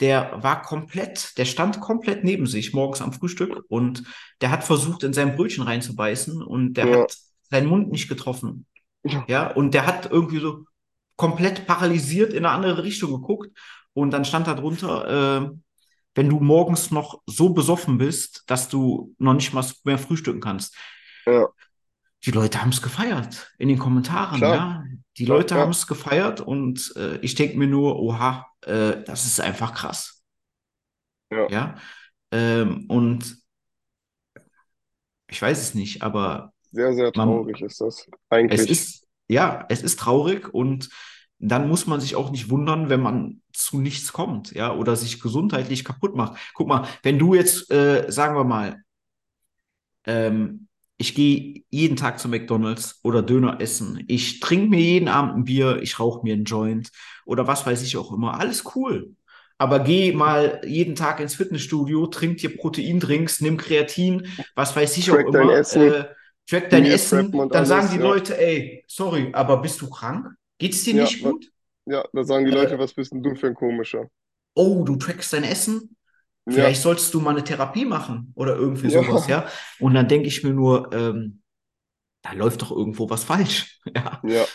der 0.00 0.42
war 0.42 0.62
komplett, 0.62 1.38
der 1.38 1.46
stand 1.46 1.80
komplett 1.80 2.22
neben 2.24 2.46
sich 2.46 2.72
morgens 2.74 3.00
am 3.00 3.12
Frühstück 3.12 3.64
und 3.68 4.04
der 4.40 4.50
hat 4.50 4.62
versucht, 4.64 5.02
in 5.04 5.12
sein 5.14 5.36
Brötchen 5.36 5.64
reinzubeißen 5.64 6.42
und 6.42 6.74
der 6.74 6.86
Ja. 6.86 6.92
hat 6.92 7.16
seinen 7.50 7.68
Mund 7.68 7.90
nicht 7.90 8.08
getroffen. 8.08 8.66
Ja. 9.04 9.24
Ja, 9.28 9.52
und 9.52 9.74
der 9.74 9.86
hat 9.86 10.10
irgendwie 10.10 10.40
so 10.40 10.64
komplett 11.16 11.66
paralysiert 11.66 12.32
in 12.32 12.44
eine 12.44 12.54
andere 12.54 12.82
Richtung 12.82 13.12
geguckt 13.12 13.56
und 13.94 14.10
dann 14.10 14.24
stand 14.24 14.46
da 14.46 14.54
drunter, 14.54 15.46
äh, 15.46 15.50
wenn 16.14 16.28
du 16.28 16.40
morgens 16.40 16.90
noch 16.90 17.22
so 17.26 17.50
besoffen 17.50 17.98
bist, 17.98 18.44
dass 18.46 18.68
du 18.68 19.14
noch 19.18 19.34
nicht 19.34 19.52
mal 19.52 19.64
mehr 19.84 19.98
frühstücken 19.98 20.40
kannst. 20.40 20.76
Ja. 21.26 21.48
Die 22.24 22.30
Leute 22.30 22.60
haben 22.60 22.70
es 22.70 22.82
gefeiert 22.82 23.52
in 23.58 23.68
den 23.68 23.78
Kommentaren, 23.78 24.38
Klar. 24.38 24.54
ja. 24.54 24.84
Die 25.18 25.26
Leute 25.26 25.54
ja. 25.54 25.60
haben 25.60 25.70
es 25.70 25.86
gefeiert 25.86 26.40
und 26.40 26.92
äh, 26.96 27.16
ich 27.18 27.34
denke 27.34 27.56
mir 27.56 27.66
nur, 27.66 27.98
oha, 27.98 28.46
äh, 28.62 29.02
das 29.04 29.24
ist 29.24 29.40
einfach 29.40 29.72
krass. 29.74 30.22
Ja. 31.30 31.48
Ja. 31.48 31.74
Ähm, 32.32 32.86
und 32.88 33.38
ich 35.28 35.40
weiß 35.40 35.58
es 35.58 35.74
nicht, 35.74 36.02
aber 36.02 36.52
Sehr, 36.76 36.92
sehr 36.92 37.04
Man- 37.14 37.28
traurig 37.28 37.62
ist 37.62 37.80
das. 37.80 37.96
es 37.96 38.08
Eigentlich. 38.28 38.70
ist, 38.70 39.06
ja, 39.28 39.64
es 39.70 39.82
ist 39.82 39.98
traurig 39.98 40.52
und 40.52 40.90
dann 41.38 41.68
muss 41.68 41.86
man 41.86 42.00
sich 42.00 42.16
auch 42.16 42.30
nicht 42.30 42.50
wundern, 42.50 42.90
wenn 42.90 43.00
man 43.00 43.40
zu 43.54 43.80
nichts 43.80 44.12
kommt, 44.12 44.52
ja, 44.52 44.74
oder 44.74 44.94
sich 44.94 45.20
gesundheitlich 45.20 45.84
kaputt 45.84 46.14
macht. 46.14 46.38
Guck 46.52 46.68
mal, 46.68 46.86
wenn 47.02 47.18
du 47.18 47.34
jetzt, 47.34 47.70
äh, 47.70 48.04
sagen 48.10 48.36
wir 48.36 48.44
mal, 48.44 48.82
ähm, 50.04 50.68
ich 50.98 51.14
gehe 51.14 51.64
jeden 51.70 51.96
Tag 51.96 52.18
zu 52.18 52.28
McDonald's 52.28 53.00
oder 53.02 53.22
Döner 53.22 53.60
essen, 53.60 54.02
ich 54.06 54.40
trinke 54.40 54.68
mir 54.68 54.80
jeden 54.80 55.08
Abend 55.08 55.34
ein 55.36 55.44
Bier, 55.44 55.80
ich 55.82 55.98
rauche 55.98 56.22
mir 56.22 56.34
einen 56.34 56.44
Joint 56.44 56.90
oder 57.26 57.46
was 57.46 57.66
weiß 57.66 57.82
ich 57.82 57.96
auch 57.96 58.12
immer, 58.12 58.38
alles 58.38 58.64
cool. 58.76 59.14
Aber 59.58 59.80
geh 59.80 60.12
mal 60.12 60.60
jeden 60.66 60.94
Tag 60.94 61.18
ins 61.20 61.34
Fitnessstudio, 61.34 62.06
trink 62.08 62.38
dir 62.38 62.54
Proteindrinks, 62.54 63.40
nimm 63.40 63.56
Kreatin, 63.56 64.26
was 64.54 64.76
weiß 64.76 64.96
ich 64.98 65.06
Track 65.06 65.26
auch 65.26 65.34
immer, 65.34 65.52
äh, 65.54 66.04
track 66.46 66.70
dein 66.70 66.86
Essen, 66.86 67.48
dann 67.50 67.66
sagen 67.66 67.88
alles, 67.88 67.90
die 67.90 67.98
ja. 67.98 68.02
Leute, 68.02 68.38
ey, 68.38 68.84
sorry, 68.88 69.30
aber 69.32 69.58
bist 69.62 69.80
du 69.80 69.90
krank? 69.90 70.28
Geht's 70.58 70.84
dir 70.84 70.94
Ja, 70.94 71.10
nicht 71.10 71.22
gut? 71.22 71.52
Ja, 71.86 72.04
da 72.12 72.24
sagen 72.24 72.44
die 72.46 72.50
Äh, 72.50 72.52
Leute, 72.52 72.78
was 72.78 72.94
bist 72.94 73.12
denn 73.12 73.22
du 73.22 73.34
für 73.36 73.48
ein 73.48 73.54
komischer? 73.54 74.10
Oh, 74.54 74.84
du 74.84 74.96
trackst 74.96 75.32
dein 75.32 75.44
Essen? 75.44 75.96
Ja, 76.46 76.70
Vielleicht 76.70 76.80
solltest 76.82 77.12
du 77.14 77.20
mal 77.20 77.30
eine 77.30 77.44
Therapie 77.44 77.84
machen 77.84 78.32
oder 78.36 78.56
irgendwie 78.56 78.88
Ja. 78.88 78.90
sowas, 78.90 79.26
ja? 79.26 79.48
Und 79.80 79.94
dann 79.94 80.08
denke 80.08 80.28
ich 80.28 80.44
mir 80.44 80.52
nur, 80.52 80.92
ähm, 80.92 81.42
da 82.22 82.32
läuft 82.32 82.62
doch 82.62 82.70
irgendwo 82.72 83.10
was 83.10 83.24
falsch, 83.24 83.80
ja? 83.96 84.22
ja, 84.22 84.46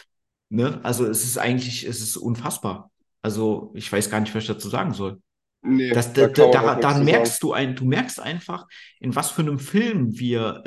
Ne? 0.50 0.82
Also 0.84 1.08
es 1.08 1.24
ist 1.26 1.38
eigentlich, 1.38 1.86
es 1.86 2.02
ist 2.02 2.18
unfassbar. 2.18 2.92
Also 3.22 3.72
ich 3.76 3.92
weiß 3.92 4.10
gar 4.10 4.20
nicht, 4.22 4.36
was 4.36 4.44
ich 4.44 4.50
dazu 4.50 4.70
sagen 4.70 4.94
soll. 4.94 5.22
nee, 5.64 5.94
Das, 5.94 6.14
da 6.14 6.28
da, 6.28 6.46
da, 6.48 6.76
sagen. 7.06 7.06
merkst 7.06 7.44
du 7.44 7.54
ein, 7.54 7.76
du 7.76 7.86
merkst 7.86 8.20
einfach, 8.20 8.68
in 9.00 9.16
was 9.16 9.32
für 9.32 9.42
einem 9.42 9.60
Film 9.60 10.18
wir 10.20 10.66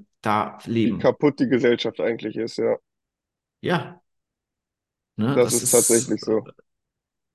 äh, 0.00 0.02
da 0.24 0.58
Wie 0.82 0.92
leben. 0.92 0.96
kaputt 0.96 1.40
die 1.40 1.48
Gesellschaft 1.48 2.00
eigentlich 2.00 2.36
ist, 2.36 2.58
ja. 2.58 2.76
Ja, 3.60 4.02
ne? 5.16 5.38
Das 5.40 5.52
Das 5.52 5.60
ist 5.62 5.70
tatsächlich 5.70 6.20
so. 6.22 6.48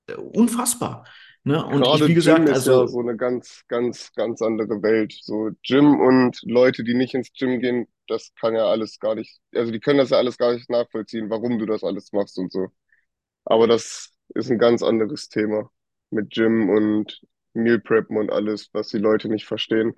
äh, 0.06 0.14
unfassbar. 0.14 1.06
Ne? 1.44 1.64
Und 1.64 1.86
ich, 1.86 1.94
Gerade 1.96 2.06
wie 2.06 2.14
Gym 2.14 2.14
gesagt, 2.14 2.48
ist 2.48 2.66
ja 2.66 2.74
also 2.76 2.86
so 2.86 3.00
eine 3.00 3.16
ganz, 3.16 3.64
ganz, 3.68 4.12
ganz 4.14 4.42
andere 4.42 4.82
Welt. 4.82 5.12
So 5.22 5.50
Gym 5.62 5.98
und 6.00 6.40
Leute, 6.42 6.84
die 6.84 6.94
nicht 6.94 7.14
ins 7.14 7.32
Gym 7.32 7.60
gehen, 7.60 7.86
das 8.08 8.32
kann 8.34 8.54
ja 8.54 8.66
alles 8.66 8.98
gar 8.98 9.14
nicht, 9.14 9.40
also 9.54 9.70
die 9.72 9.80
können 9.80 9.98
das 9.98 10.10
ja 10.10 10.18
alles 10.18 10.36
gar 10.36 10.52
nicht 10.52 10.68
nachvollziehen, 10.68 11.30
warum 11.30 11.58
du 11.58 11.66
das 11.66 11.84
alles 11.84 12.12
machst 12.12 12.38
und 12.38 12.52
so. 12.52 12.68
Aber 13.44 13.68
das 13.68 14.12
ist 14.34 14.50
ein 14.50 14.58
ganz 14.58 14.82
anderes 14.82 15.28
Thema 15.28 15.70
mit 16.10 16.30
Gym 16.32 16.70
und 16.70 17.20
Meal 17.54 17.80
Preppen 17.80 18.18
und 18.18 18.30
alles, 18.32 18.70
was 18.74 18.88
die 18.90 18.98
Leute 18.98 19.28
nicht 19.28 19.46
verstehen. 19.46 19.94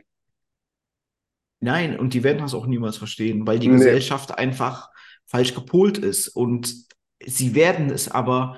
Nein, 1.63 1.99
und 1.99 2.15
die 2.15 2.25
werden 2.25 2.39
das 2.39 2.55
auch 2.55 2.67
niemals 2.67 2.97
verstehen, 2.97 3.47
weil 3.47 3.59
die 3.59 3.69
Nee. 3.69 3.75
Gesellschaft 3.77 4.37
einfach 4.39 4.91
falsch 5.27 5.55
gepolt 5.55 5.99
ist. 5.99 6.29
Und 6.29 6.75
sie 7.25 7.55
werden 7.55 7.91
es 7.91 8.11
aber 8.11 8.57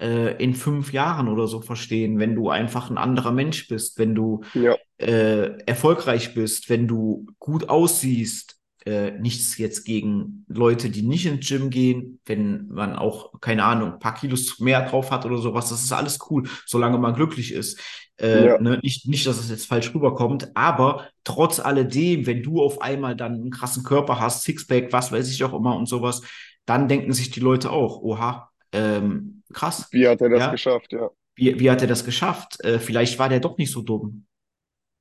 äh, 0.00 0.36
in 0.42 0.54
fünf 0.54 0.92
Jahren 0.92 1.28
oder 1.28 1.46
so 1.48 1.60
verstehen, 1.60 2.18
wenn 2.18 2.34
du 2.34 2.50
einfach 2.50 2.90
ein 2.90 2.98
anderer 2.98 3.32
Mensch 3.32 3.68
bist, 3.68 3.98
wenn 3.98 4.14
du 4.14 4.42
Ja, 4.54 4.76
äh, 4.98 5.58
erfolgreich 5.66 6.34
bist, 6.34 6.70
wenn 6.70 6.88
du 6.88 7.26
gut 7.38 7.68
aussiehst. 7.68 8.58
Äh, 8.84 9.12
nichts 9.12 9.58
jetzt 9.58 9.84
gegen 9.84 10.44
Leute, 10.48 10.90
die 10.90 11.02
nicht 11.02 11.26
ins 11.26 11.46
Gym 11.48 11.70
gehen, 11.70 12.20
wenn 12.26 12.66
man 12.68 12.96
auch, 12.96 13.32
keine 13.40 13.64
Ahnung, 13.64 13.92
ein 13.94 13.98
paar 14.00 14.14
Kilos 14.14 14.58
mehr 14.58 14.88
drauf 14.88 15.10
hat 15.12 15.24
oder 15.24 15.38
sowas, 15.38 15.68
das 15.68 15.84
ist 15.84 15.92
alles 15.92 16.18
cool, 16.30 16.48
solange 16.66 16.98
man 16.98 17.14
glücklich 17.14 17.52
ist. 17.52 17.78
Äh, 18.16 18.48
Ja. 18.48 18.58
ne? 18.58 18.80
Nicht, 18.82 19.06
nicht, 19.08 19.26
dass 19.26 19.38
es 19.38 19.50
jetzt 19.50 19.66
falsch 19.66 19.94
rüberkommt, 19.94 20.50
aber 20.56 21.08
trotz 21.24 21.60
alledem, 21.60 22.26
wenn 22.26 22.42
du 22.42 22.60
auf 22.60 22.82
einmal 22.82 23.14
dann 23.16 23.34
einen 23.34 23.50
krassen 23.50 23.84
Körper 23.84 24.18
hast, 24.20 24.42
Sixpack, 24.44 24.92
was 24.92 25.12
weiß 25.12 25.30
ich 25.30 25.44
auch 25.44 25.52
immer 25.54 25.76
und 25.76 25.86
sowas, 25.88 26.22
dann 26.66 26.88
denken 26.88 27.12
sich 27.12 27.30
die 27.30 27.40
Leute 27.40 27.70
auch, 27.70 28.00
oha, 28.02 28.50
ähm, 28.72 29.42
krass, 29.52 29.90
wie 29.90 30.08
hat 30.08 30.20
er 30.20 30.28
das 30.28 30.48
Ja. 30.48 30.50
geschafft? 30.50 30.92
Ja, 30.92 31.10
wie, 31.36 31.58
wie 31.60 31.70
hat 31.70 31.82
er 31.82 31.88
das 31.88 32.04
geschafft? 32.04 32.60
Äh, 32.64 32.78
vielleicht 32.78 33.18
war 33.18 33.28
der 33.28 33.40
doch 33.40 33.58
nicht 33.58 33.72
so 33.72 33.82
dumm. 33.82 34.26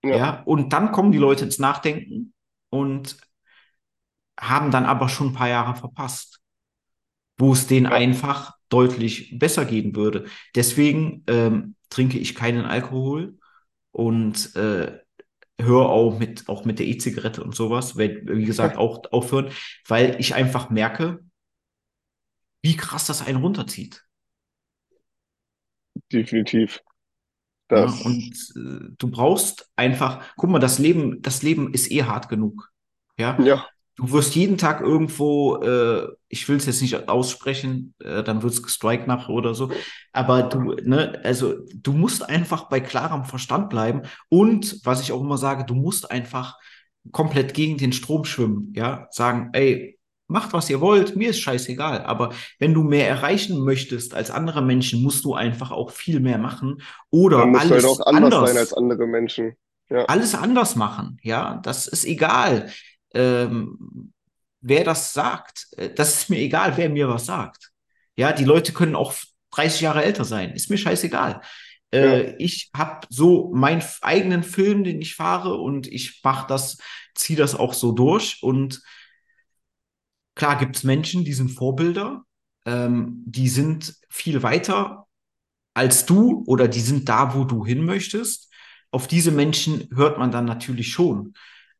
ja, 0.03 0.21
Ja, 0.21 0.43
und 0.45 0.73
dann 0.73 0.91
kommen 0.91 1.11
die 1.11 1.17
Leute 1.17 1.45
ins 1.45 1.59
Nachdenken 1.59 2.33
und 2.69 3.17
haben 4.41 4.71
dann 4.71 4.85
aber 4.87 5.09
schon 5.09 5.29
ein 5.29 5.33
paar 5.35 5.49
Jahre 5.49 5.75
verpasst, 5.77 6.41
wo 7.37 7.53
es 7.53 7.67
denen 7.67 7.87
Ja. 7.87 7.95
einfach 7.95 8.53
deutlich 8.69 9.37
besser 9.39 9.65
gehen 9.65 9.95
würde. 9.95 10.25
Deswegen 10.55 11.23
ähm, 11.27 11.75
trinke 11.89 12.17
ich 12.19 12.35
keinen 12.35 12.65
Alkohol 12.65 13.37
und 13.91 14.55
äh, 14.55 14.99
höre 15.59 15.89
auch 15.89 16.19
mit, 16.19 16.49
auch 16.49 16.65
mit 16.65 16.79
der 16.79 16.87
E-Zigarette 16.87 17.43
und 17.43 17.55
sowas, 17.55 17.97
weil, 17.97 18.23
wie 18.27 18.45
gesagt, 18.45 18.77
auch 18.77 19.03
aufhören, 19.11 19.51
weil 19.87 20.17
ich 20.19 20.35
einfach 20.35 20.69
merke, 20.71 21.21
wie 22.63 22.75
krass 22.75 23.05
das 23.05 23.21
einen 23.21 23.37
runterzieht. 23.43 24.03
definitiv. 26.11 26.79
Ja, 27.71 27.85
Das, 27.85 28.01
und 28.01 28.33
äh, 28.55 28.93
du 28.97 29.09
brauchst 29.09 29.71
einfach, 29.75 30.23
guck 30.35 30.49
mal, 30.49 30.59
das 30.59 30.79
Leben, 30.79 31.21
das 31.21 31.41
Leben 31.43 31.73
ist 31.73 31.91
eh 31.91 32.03
hart 32.03 32.29
genug. 32.29 32.71
Ja, 33.17 33.43
ja, 33.43 33.71
du 33.95 34.11
wirst 34.11 34.35
jeden 34.35 34.57
Tag 34.57 34.81
irgendwo, 34.81 35.57
äh, 35.57 36.07
ich 36.29 36.47
will 36.47 36.57
es 36.57 36.65
jetzt 36.65 36.81
nicht 36.81 37.09
aussprechen, 37.09 37.93
äh, 37.99 38.23
dann 38.23 38.43
wird's 38.43 38.63
gestrikt 38.63 39.07
nachher 39.07 39.29
oder 39.33 39.53
so, 39.53 39.71
aber 40.11 40.43
du, 40.43 40.75
ne, 40.83 41.19
also 41.23 41.55
du 41.75 41.93
musst 41.93 42.27
einfach 42.27 42.69
bei 42.69 42.79
klarem 42.79 43.25
Verstand 43.25 43.69
bleiben 43.69 44.03
und 44.29 44.79
was 44.83 45.01
ich 45.01 45.11
auch 45.11 45.21
immer 45.21 45.37
sage, 45.37 45.65
du 45.65 45.75
musst 45.75 46.09
einfach 46.09 46.57
komplett 47.11 47.53
gegen 47.53 47.77
den 47.77 47.93
Strom 47.93 48.25
schwimmen, 48.25 48.73
ja, 48.75 49.07
sagen, 49.11 49.49
ey, 49.53 49.97
macht 50.27 50.53
was 50.53 50.69
ihr 50.69 50.79
wollt, 50.79 51.15
mir 51.15 51.29
ist 51.29 51.41
scheißegal, 51.41 52.03
aber 52.05 52.33
wenn 52.59 52.73
du 52.73 52.83
mehr 52.83 53.07
erreichen 53.09 53.63
möchtest 53.63 54.13
als 54.13 54.31
andere 54.31 54.61
Menschen, 54.61 55.03
musst 55.03 55.25
du 55.25 55.33
einfach 55.33 55.71
auch 55.71 55.91
viel 55.91 56.21
mehr 56.21 56.37
machen 56.37 56.81
oder 57.09 57.39
dann 57.39 57.49
musst 57.51 57.65
du 57.65 57.69
halt 57.71 57.83
alles 57.83 57.99
auch 57.99 58.05
anders 58.05 58.33
anders 58.33 58.49
sein 58.49 58.57
als 58.57 58.73
andere 58.73 59.07
Menschen. 59.07 59.53
Ja, 59.89 60.05
alles 60.05 60.33
anders 60.35 60.77
machen, 60.77 61.17
ja, 61.21 61.59
das 61.63 61.85
ist 61.85 62.05
egal, 62.05 62.71
ähm, 63.13 64.13
wer 64.61 64.83
das 64.83 65.13
sagt. 65.13 65.67
Äh, 65.77 65.89
Das 65.93 66.15
ist 66.21 66.29
mir 66.29 66.37
egal, 66.39 66.77
wer 66.77 66.89
mir 66.89 67.09
was 67.09 67.25
sagt. 67.25 67.71
Ja, 68.15 68.31
die 68.33 68.45
Leute 68.45 68.73
können 68.73 68.95
auch 68.95 69.13
30 69.51 69.81
Jahre 69.81 70.03
älter 70.03 70.25
sein, 70.25 70.51
ist 70.53 70.69
mir 70.69 70.77
scheißegal. 70.77 71.41
Äh, 71.93 72.35
ich 72.37 72.69
habe 72.75 73.07
so 73.09 73.51
meinen 73.53 73.83
eigenen 74.01 74.43
Film, 74.43 74.83
den 74.83 75.01
ich 75.01 75.15
fahre 75.15 75.55
und 75.55 75.87
ich 75.87 76.21
mach 76.23 76.47
das, 76.47 76.77
ziehe 77.15 77.37
das 77.37 77.55
auch 77.55 77.73
so 77.73 77.91
durch 77.91 78.39
und 78.43 78.81
klar 80.35 80.57
gibt 80.57 80.75
es 80.77 80.83
Menschen, 80.83 81.23
die 81.25 81.33
sind 81.33 81.49
Vorbilder, 81.49 82.23
ähm, 82.65 83.23
die 83.25 83.49
sind 83.49 83.95
viel 84.09 84.43
weiter 84.43 85.07
als 85.75 86.05
du 86.05 86.43
oder 86.47 86.67
die 86.67 86.81
sind 86.81 87.09
da, 87.09 87.35
wo 87.35 87.45
du 87.45 87.65
hin 87.65 87.85
möchtest. 87.85 88.51
Auf 88.91 89.07
diese 89.07 89.31
Menschen 89.31 89.89
hört 89.95 90.19
man 90.19 90.31
dann 90.31 90.45
natürlich 90.45 90.91
schon. 90.91 91.33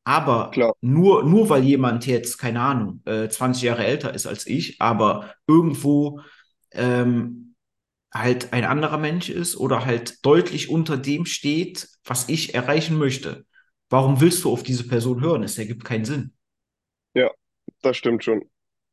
Aber 0.03 0.51
Klar. 0.51 0.73
nur, 0.81 1.23
nur 1.23 1.49
weil 1.49 1.63
jemand 1.63 2.05
jetzt, 2.07 2.37
keine 2.37 2.61
Ahnung, 2.61 3.01
äh, 3.05 3.29
20 3.29 3.63
Jahre 3.63 3.85
älter 3.85 4.13
ist 4.13 4.25
als 4.27 4.47
ich, 4.47 4.81
aber 4.81 5.33
irgendwo 5.47 6.21
ähm, 6.71 7.55
halt 8.13 8.53
ein 8.53 8.65
anderer 8.65 8.97
Mensch 8.97 9.29
ist 9.29 9.57
oder 9.57 9.85
halt 9.85 10.25
deutlich 10.25 10.69
unter 10.69 10.97
dem 10.97 11.25
steht, 11.25 11.89
was 12.05 12.29
ich 12.29 12.55
erreichen 12.55 12.97
möchte. 12.97 13.45
Warum 13.89 14.21
willst 14.21 14.43
du 14.43 14.51
auf 14.51 14.63
diese 14.63 14.87
Person 14.87 15.21
hören? 15.21 15.43
Es 15.43 15.57
ergibt 15.57 15.85
keinen 15.85 16.05
Sinn. 16.05 16.33
das 17.81 17.97
stimmt 17.97 18.23
schon. 18.23 18.43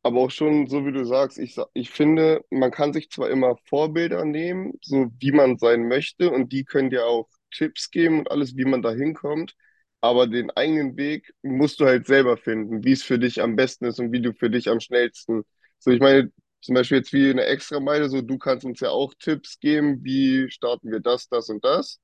Aber 0.02 0.20
auch 0.20 0.30
schon, 0.30 0.66
so 0.68 0.86
wie 0.86 0.92
du 0.92 1.04
sagst, 1.04 1.38
ich, 1.38 1.56
ich 1.74 1.90
finde, 1.90 2.44
man 2.50 2.70
kann 2.70 2.92
sich 2.92 3.11
zwar 3.11 3.30
immer 3.30 3.56
Vorbilder 3.64 4.24
nehmen, 4.24 4.74
so 4.82 5.06
wie 5.18 5.32
man 5.32 5.59
sein 5.59 5.88
möchte, 5.88 6.30
und 6.30 6.52
die 6.52 6.64
können 6.64 6.90
dir 6.90 7.06
auch 7.06 7.28
Tipps 7.52 7.90
geben 7.90 8.20
und 8.20 8.30
alles, 8.30 8.56
wie 8.56 8.64
man 8.64 8.82
da 8.82 8.92
hinkommt, 8.92 9.54
aber 10.01 10.26
den 10.26 10.51
eigenen 10.53 10.96
Weg 10.96 11.32
musst 11.42 11.80
du 11.80 11.86
halt 11.86 12.07
selber 12.07 12.36
finden, 12.36 12.84
wie 12.84 12.92
es 12.92 13.03
für 13.03 13.18
dich 13.18 13.42
am 13.42 13.57
besten 13.57 13.86
ist 13.86 13.99
und 14.01 14.12
wie 14.12 14.20
du 14.22 14.32
für 14.34 14.51
dich 14.51 14.68
am 14.68 14.80
schnellsten. 14.80 15.44
So, 15.78 15.90
ich 15.90 16.01
meine, 16.01 16.32
Zum 16.61 16.74
Beispiel 16.74 16.99
jetzt 16.99 17.12
wie 17.12 17.30
eine 17.30 17.44
Extrameile, 17.44 18.09
so 18.09 18.20
du 18.20 18.36
kannst 18.38 18.64
uns 18.64 18.80
ja 18.80 18.90
auch 18.90 19.14
Tipps 19.20 19.61
geben, 19.61 20.03
wie 20.05 20.51
starten 20.51 20.90
wir 20.90 20.99
das, 21.01 21.28
das 21.28 21.49
und 21.51 21.64
das. 21.64 22.01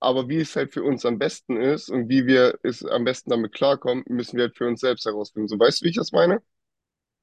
Aber 0.00 0.28
wie 0.28 0.36
es 0.38 0.54
halt 0.56 0.72
für 0.72 0.82
uns 0.84 1.04
am 1.06 1.18
besten 1.18 1.56
ist 1.56 1.88
und 1.90 2.08
wie 2.08 2.26
wir 2.26 2.58
es 2.62 2.84
am 2.84 3.04
besten 3.04 3.30
damit 3.30 3.52
klarkommen, 3.54 4.04
müssen 4.08 4.36
wir 4.36 4.44
halt 4.44 4.56
für 4.56 4.66
uns 4.68 4.80
selbst 4.80 5.06
herausfinden. 5.06 5.48
So, 5.48 5.58
weißt 5.58 5.80
du, 5.80 5.86
wie 5.86 5.90
ich 5.90 5.96
das 5.96 6.12
meine? 6.12 6.40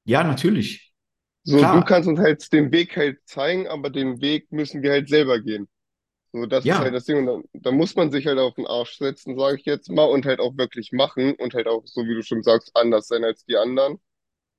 Ja, 0.04 0.22
natürlich. 0.24 0.94
So, 1.44 1.64
du 1.64 1.82
Klar. 1.82 1.84
kannst 1.84 2.08
uns 2.08 2.18
halt 2.20 2.52
den 2.52 2.72
Weg 2.72 2.96
halt 2.96 3.18
zeigen, 3.26 3.66
aber 3.68 3.90
den 3.90 4.20
Weg 4.20 4.50
müssen 4.52 4.82
wir 4.82 4.90
halt 4.92 5.08
selber 5.08 5.40
gehen. 5.40 5.68
So, 6.34 6.46
das 6.46 6.68
ist 6.68 6.80
halt 6.80 6.92
Ja, 6.92 6.94
das 6.94 7.06
Ding. 7.06 7.18
Und 7.18 7.26
dann, 7.54 7.62
dann 7.62 7.76
muss 7.76 7.96
man 7.96 8.12
sich 8.12 8.26
halt 8.26 8.38
auf 8.40 8.54
den 8.56 8.66
Arsch 8.68 8.98
setzen, 8.98 9.38
sage 9.38 9.58
ich 9.58 9.64
jetzt 9.66 9.90
mal, 9.90 10.04
und 10.06 10.26
halt 10.26 10.40
auch 10.40 10.56
wirklich 10.58 10.92
machen 10.92 11.34
und 11.36 11.54
halt 11.54 11.68
auch, 11.68 11.82
so 11.86 12.02
wie 12.04 12.14
du 12.14 12.22
schon 12.22 12.42
sagst, 12.44 12.72
anders 12.76 13.08
sein 13.08 13.24
als 13.24 13.44
die 13.46 13.56
anderen. 13.56 14.00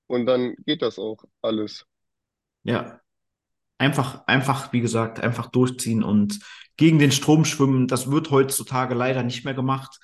Und 0.07 0.25
dann 0.27 0.55
geht 0.65 0.81
das 0.83 0.99
auch 0.99 1.23
alles. 1.41 1.85
ja. 2.63 2.99
Einfach, 3.79 4.27
einfach, 4.27 4.73
wie 4.73 4.81
gesagt, 4.81 5.21
einfach 5.21 5.47
durchziehen 5.51 6.03
und 6.03 6.39
gegen 6.77 6.99
den 6.99 7.11
Strom 7.11 7.45
schwimmen. 7.45 7.87
Das 7.87 8.11
wird 8.11 8.31
heutzutage 8.31 8.95
leider 8.95 9.23
nicht 9.23 9.45
mehr 9.45 9.53
gemacht. 9.55 9.99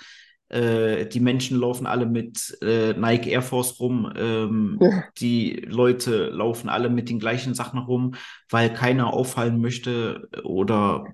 Äh, 0.50 1.08
die 1.08 1.22
Menschen 1.22 1.60
laufen 1.60 1.88
alle 1.88 2.06
mit 2.06 2.58
äh, 2.62 2.94
Nike 2.94 3.30
Air 3.32 3.44
Force 3.44 3.80
rum. 3.80 4.12
Ähm, 4.18 4.80
Ja, 4.80 5.12
die 5.20 5.54
Leute 5.68 6.30
laufen 6.32 6.70
alle 6.70 6.90
mit 6.90 7.10
den 7.10 7.20
gleichen 7.20 7.54
Sachen 7.56 7.80
rum, 7.80 8.16
weil 8.50 8.74
keiner 8.74 9.14
auffallen 9.14 9.62
möchte 9.62 10.30
oder 10.44 11.14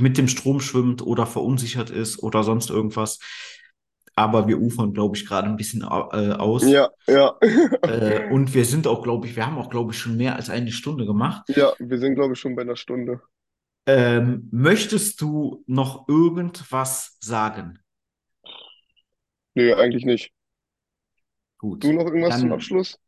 mit 0.00 0.18
dem 0.18 0.28
Strom 0.28 0.60
schwimmt 0.60 1.02
oder 1.02 1.26
verunsichert 1.26 1.90
ist 1.90 2.22
oder 2.22 2.42
sonst 2.42 2.70
irgendwas. 2.70 3.18
Aber 4.14 4.48
wir 4.48 4.60
ufern, 4.60 4.92
glaube 4.92 5.16
ich, 5.16 5.26
gerade 5.26 5.48
ein 5.48 5.56
bisschen 5.56 5.82
äh, 5.82 5.86
aus. 5.86 6.64
ja, 6.64 6.90
ja. 7.06 7.34
Äh, 7.86 8.28
und 8.30 8.54
wir 8.54 8.64
sind 8.64 8.86
auch, 8.86 9.02
glaube 9.02 9.26
ich, 9.26 9.36
wir 9.36 9.46
haben 9.46 9.58
auch, 9.58 9.70
glaube 9.70 9.92
ich, 9.92 9.98
schon 9.98 10.16
mehr 10.16 10.36
als 10.36 10.50
eine 10.50 10.72
Stunde 10.72 11.06
gemacht. 11.06 11.48
Ja, 11.48 11.74
wir 11.78 11.98
sind, 11.98 12.14
glaube 12.14 12.32
ich, 12.34 12.40
schon 12.40 12.54
bei 12.56 12.62
einer 12.62 12.76
Stunde. 12.76 13.20
Ähm, 13.86 14.48
möchtest 14.52 15.20
du 15.20 15.64
noch 15.66 16.08
irgendwas 16.08 17.16
sagen? 17.20 17.78
Nee, 19.54 19.74
eigentlich 19.74 20.04
nicht. 20.06 20.32
Du 21.80 21.90
Gut, 21.90 21.92
noch 21.92 22.04
irgendwas 22.06 22.38
zum 22.38 22.52
dann, 22.52 22.52
Abschluss? 22.52 22.98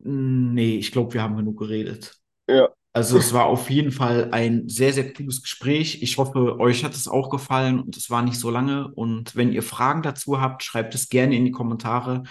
mh, 0.00 0.52
nee, 0.54 0.76
ich 0.78 0.92
glaube, 0.92 1.14
wir 1.14 1.22
haben 1.22 1.36
genug 1.36 1.58
geredet. 1.58 2.20
Ja, 2.48 2.72
Also 2.94 3.16
es 3.16 3.32
war 3.32 3.46
auf 3.46 3.70
jeden 3.70 3.90
Fall 3.90 4.30
ein 4.32 4.68
sehr, 4.68 4.92
sehr 4.92 5.12
cooles 5.14 5.40
Gespräch. 5.42 6.02
Ich 6.02 6.18
hoffe, 6.18 6.58
euch 6.60 6.84
hat 6.84 6.94
es 6.94 7.08
auch 7.08 7.30
gefallen 7.30 7.80
und 7.80 7.96
es 7.96 8.10
war 8.10 8.22
nicht 8.22 8.38
so 8.38 8.50
lange. 8.50 8.88
Und 8.88 9.34
wenn 9.34 9.50
ihr 9.52 9.62
Fragen 9.62 10.02
dazu 10.02 10.40
habt, 10.40 10.62
schreibt 10.62 10.94
es 10.94 11.08
gerne 11.08 11.34
in 11.36 11.44
die 11.46 11.52
Kommentare. 11.52 12.24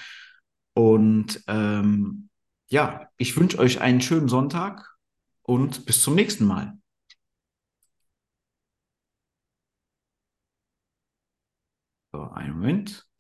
Und 0.74 1.43
ähm, 1.47 2.30
ja, 2.70 3.09
ich 3.18 3.36
wünsche 3.38 3.57
euch 3.59 3.82
einen 3.82 4.01
schönen 4.01 4.30
Sonntag 4.30 4.95
und 5.43 5.86
bis 5.86 6.01
zum 6.01 6.16
nächsten 6.16 6.45
Mal. 6.45 6.74
So, 12.14 12.30
einen 12.32 12.53
Moment. 12.53 13.05